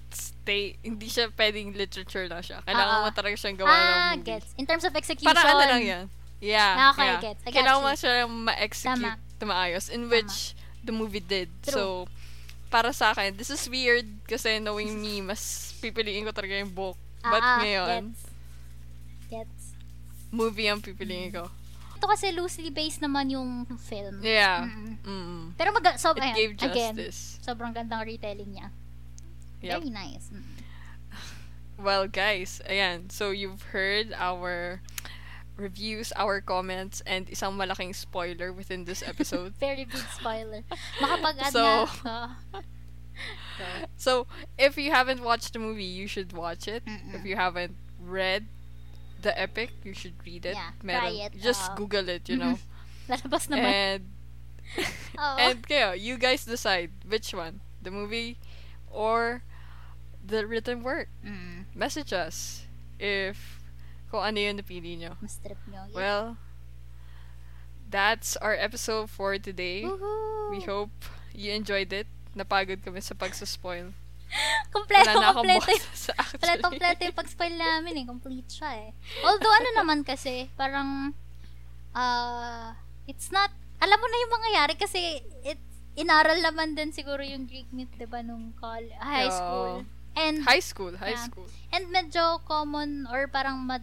stay, 0.09 0.79
hindi 0.81 1.05
siya 1.05 1.29
pwedeng 1.35 1.75
literature 1.75 2.25
lang 2.25 2.41
siya. 2.41 2.63
Kailangan 2.65 2.97
Oo. 2.97 3.05
mo 3.05 3.09
talaga 3.13 3.35
siyang 3.37 3.59
gawa 3.59 3.69
ng 3.69 3.77
ah, 3.77 4.09
movie. 4.15 4.25
gets. 4.25 4.49
In 4.57 4.65
terms 4.65 4.81
of 4.87 4.95
execution. 4.95 5.29
Para 5.29 5.45
ano 5.45 5.61
lang 5.67 5.83
yan. 5.85 6.05
Yeah. 6.39 6.73
Ah, 6.73 6.89
okay, 6.95 7.05
yeah. 7.05 7.21
gets. 7.21 7.41
I 7.45 7.51
Kailangan 7.51 7.81
mo 7.83 7.91
siya 7.93 8.13
ma-execute 8.25 8.95
Tama. 8.95 9.19
na 9.19 9.45
maayos, 9.45 9.91
in 9.91 10.07
which 10.07 10.55
the 10.81 10.95
movie 10.95 11.21
did. 11.21 11.51
True. 11.61 11.75
So, 11.75 11.83
para 12.71 12.95
sa 12.95 13.11
akin, 13.11 13.35
this 13.35 13.51
is 13.51 13.61
weird 13.67 14.07
kasi 14.25 14.57
knowing 14.57 14.97
me, 14.97 15.19
mas 15.19 15.68
pipiliin 15.79 16.23
ko 16.23 16.31
talaga 16.31 16.53
yung 16.53 16.69
book. 16.69 16.95
But 17.19 17.39
Ah, 17.39 17.57
ah, 17.57 17.59
ngayon, 17.59 18.03
Gets. 18.11 18.21
Gets. 19.29 19.63
movie 20.29 20.67
ang 20.67 20.79
pipiliin 20.79 21.31
ko. 21.31 21.47
Ito 21.99 22.07
kasi 22.07 22.31
loosely 22.31 22.71
based 22.71 23.03
naman 23.03 23.27
yung 23.27 23.67
film. 23.75 24.23
Yeah. 24.23 24.63
Mm-mm. 24.63 25.03
Mm. 25.03 25.43
Pero 25.59 25.75
mag 25.75 25.83
so, 25.99 26.15
It 26.15 26.23
ayan, 26.23 26.35
gave 26.35 26.53
again, 26.55 26.95
justice. 26.95 27.39
sobrang 27.43 27.75
gandang 27.75 28.07
retelling 28.07 28.55
niya. 28.55 28.71
Yep. 29.59 29.83
Very 29.83 29.91
nice. 29.91 30.31
Mm. 30.31 30.43
Well, 31.79 32.07
guys, 32.07 32.59
ayan. 32.67 33.07
So, 33.07 33.31
you've 33.31 33.71
heard 33.71 34.11
our 34.15 34.83
reviews, 35.55 36.11
our 36.15 36.39
comments, 36.39 36.99
and 37.07 37.27
isang 37.27 37.55
malaking 37.55 37.95
spoiler 37.95 38.51
within 38.51 38.83
this 38.83 38.99
episode. 39.11 39.55
Very 39.59 39.83
big 39.83 40.03
spoiler. 40.11 40.63
Makapag-add 40.99 41.51
So- 41.51 41.87
na. 42.03 42.35
Oh. 43.59 43.85
so, 43.97 44.27
if 44.57 44.77
you 44.77 44.91
haven't 44.91 45.21
watched 45.21 45.53
the 45.53 45.59
movie, 45.59 45.83
you 45.83 46.07
should 46.07 46.31
watch 46.31 46.67
it. 46.67 46.85
Mm-mm. 46.85 47.13
If 47.15 47.25
you 47.25 47.35
haven't 47.35 47.75
read 47.99 48.47
the 49.21 49.35
epic, 49.35 49.71
you 49.83 49.93
should 49.93 50.15
read 50.25 50.45
it. 50.45 50.55
Yeah, 50.55 50.71
Meron- 50.81 51.15
it, 51.15 51.35
Just 51.39 51.71
oo. 51.71 51.75
Google 51.75 52.07
it, 52.07 52.29
you 52.29 52.37
know. 52.37 52.55
Lalabas 53.09 53.51
naman. 53.51 53.67
and 53.67 54.01
Oo. 55.19 55.35
and 55.41 55.59
kayo, 55.67 55.91
you 55.97 56.15
guys 56.17 56.45
decide 56.45 56.91
which 57.03 57.33
one, 57.33 57.59
the 57.81 57.91
movie 57.91 58.37
or 58.87 59.43
the 60.23 60.45
written 60.47 60.83
work. 60.83 61.09
Mm, 61.25 61.65
Message 61.75 62.13
us 62.13 62.63
if 62.99 63.59
kung 64.09 64.23
ano 64.23 64.39
yung 64.39 64.57
napili 64.61 64.95
nyo. 64.95 65.17
mas 65.19 65.35
trip 65.43 65.57
nyo. 65.67 65.83
Yeah. 65.89 65.95
Well, 65.97 66.25
that's 67.89 68.37
our 68.37 68.53
episode 68.55 69.09
for 69.09 69.37
today. 69.37 69.83
Woohoo! 69.83 70.51
We 70.51 70.61
hope 70.61 70.93
you 71.33 71.51
enjoyed 71.51 71.91
it. 71.93 72.07
Napagod 72.31 72.79
kami 72.79 72.99
sa 72.99 73.13
pagsaspoil. 73.13 73.89
Kompleto, 74.69 75.09
Wala 75.09 75.13
na 75.15 75.27
akong 75.31 75.41
kompleto. 75.43 75.65
boses 75.65 76.01
Kompleto, 76.05 76.13
actually. 76.13 76.61
kompleto 76.61 77.01
yung 77.03 77.17
pag-spoil 77.17 77.55
namin 77.55 77.93
eh. 77.95 78.05
Complete 78.05 78.51
siya 78.51 78.71
eh. 78.77 78.89
Although, 79.23 79.49
ano 79.51 79.69
naman 79.75 79.99
kasi, 80.03 80.45
parang, 80.53 81.17
uh, 81.91 82.69
it's 83.05 83.29
not, 83.29 83.49
alam 83.79 83.97
mo 83.97 84.05
na 84.05 84.17
yung 84.19 84.33
mangyayari 84.33 84.73
kasi, 84.75 85.01
it, 85.41 85.57
inaral 85.95 86.37
naman 86.37 86.77
din 86.77 86.93
siguro 86.93 87.19
yung 87.19 87.49
Greek 87.49 87.65
myth, 87.71 87.89
di 87.91 88.05
ba, 88.05 88.21
nung 88.21 88.53
col- 88.55 88.93
high 88.95 89.25
Oo. 89.25 89.33
school. 89.33 89.73
And, 90.13 90.43
High 90.43 90.61
school, 90.61 90.93
high 90.95 91.15
Yeah. 91.15 91.25
school. 91.25 91.49
and 91.71 91.89
medyo 91.89 92.43
common, 92.43 93.07
or 93.07 93.25
parang 93.25 93.63
mad, 93.63 93.81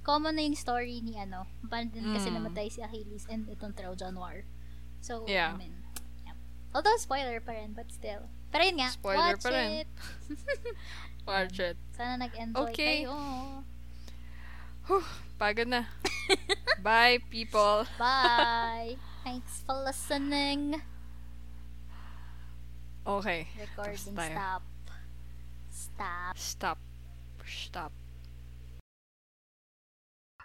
common 0.00 0.34
na 0.34 0.42
yung 0.42 0.56
story 0.56 1.00
ni, 1.00 1.14
ano, 1.14 1.44
paano 1.62 1.92
din 1.92 2.08
kasi 2.10 2.26
Mm. 2.26 2.40
namatay 2.40 2.66
si 2.66 2.80
Achilles 2.80 3.28
and 3.28 3.44
itong 3.46 3.76
Trojan 3.76 4.16
War. 4.16 4.40
So, 4.98 5.26
Yeah. 5.26 5.52
I 5.52 5.60
mean. 5.60 5.76
Although, 6.74 6.96
spoiler 6.96 7.40
pa 7.40 7.52
rin, 7.52 7.72
but 7.76 7.92
still. 7.92 8.28
Pero 8.52 8.64
yun 8.64 8.76
nga, 8.80 8.88
Spoiler 8.92 9.36
watch 9.36 9.42
pa 9.44 9.48
rin. 9.52 9.70
it. 9.84 9.88
Watch 11.28 11.60
it. 11.62 11.76
Sana 11.94 12.26
nag-enjoy 12.26 12.74
Okay. 12.74 13.06
kayo. 13.06 13.14
Whew, 14.90 15.04
pagod 15.38 15.70
na. 15.70 15.86
Bye, 16.82 17.22
people. 17.30 17.86
Bye. 17.94 18.98
Thanks 19.24 19.62
for 19.62 19.78
listening. 19.78 20.82
Okay. 23.06 23.46
Recording 23.54 23.96
stop. 24.18 24.62
Stop. 25.70 26.34
Stop. 26.34 26.78
Stop. 27.46 27.92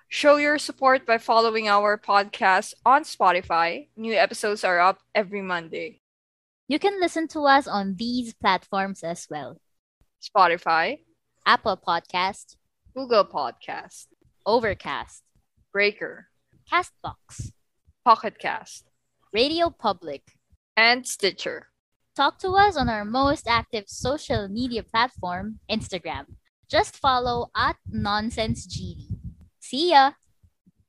Show 0.07 0.37
your 0.37 0.57
support 0.57 1.05
by 1.05 1.17
following 1.17 1.67
our 1.67 1.97
podcast 1.97 2.73
on 2.85 3.03
Spotify. 3.03 3.87
New 3.97 4.13
episodes 4.13 4.63
are 4.63 4.79
up 4.79 5.01
every 5.13 5.41
Monday. 5.41 6.01
You 6.67 6.79
can 6.79 6.99
listen 6.99 7.27
to 7.29 7.41
us 7.41 7.67
on 7.67 7.95
these 7.95 8.33
platforms 8.33 9.03
as 9.03 9.27
well 9.29 9.57
Spotify, 10.21 10.99
Apple 11.45 11.77
Podcast, 11.77 12.55
Google 12.95 13.25
Podcast, 13.25 14.07
Overcast, 14.45 15.23
Breaker, 15.71 16.27
Castbox, 16.71 17.51
Pocket 18.03 18.37
Cast, 18.39 18.83
Radio 19.33 19.69
Public. 19.69 20.23
and 20.75 21.07
Stitcher. 21.07 21.69
Talk 22.15 22.37
to 22.39 22.51
us 22.51 22.75
on 22.77 22.89
our 22.89 23.05
most 23.05 23.47
active 23.47 23.85
social 23.87 24.47
media 24.47 24.83
platform, 24.83 25.59
Instagram. 25.69 26.25
Just 26.69 26.97
follow 26.97 27.49
at 27.55 27.77
NonsenseGD. 27.93 29.17
See 29.59 29.91
ya! 29.91 30.11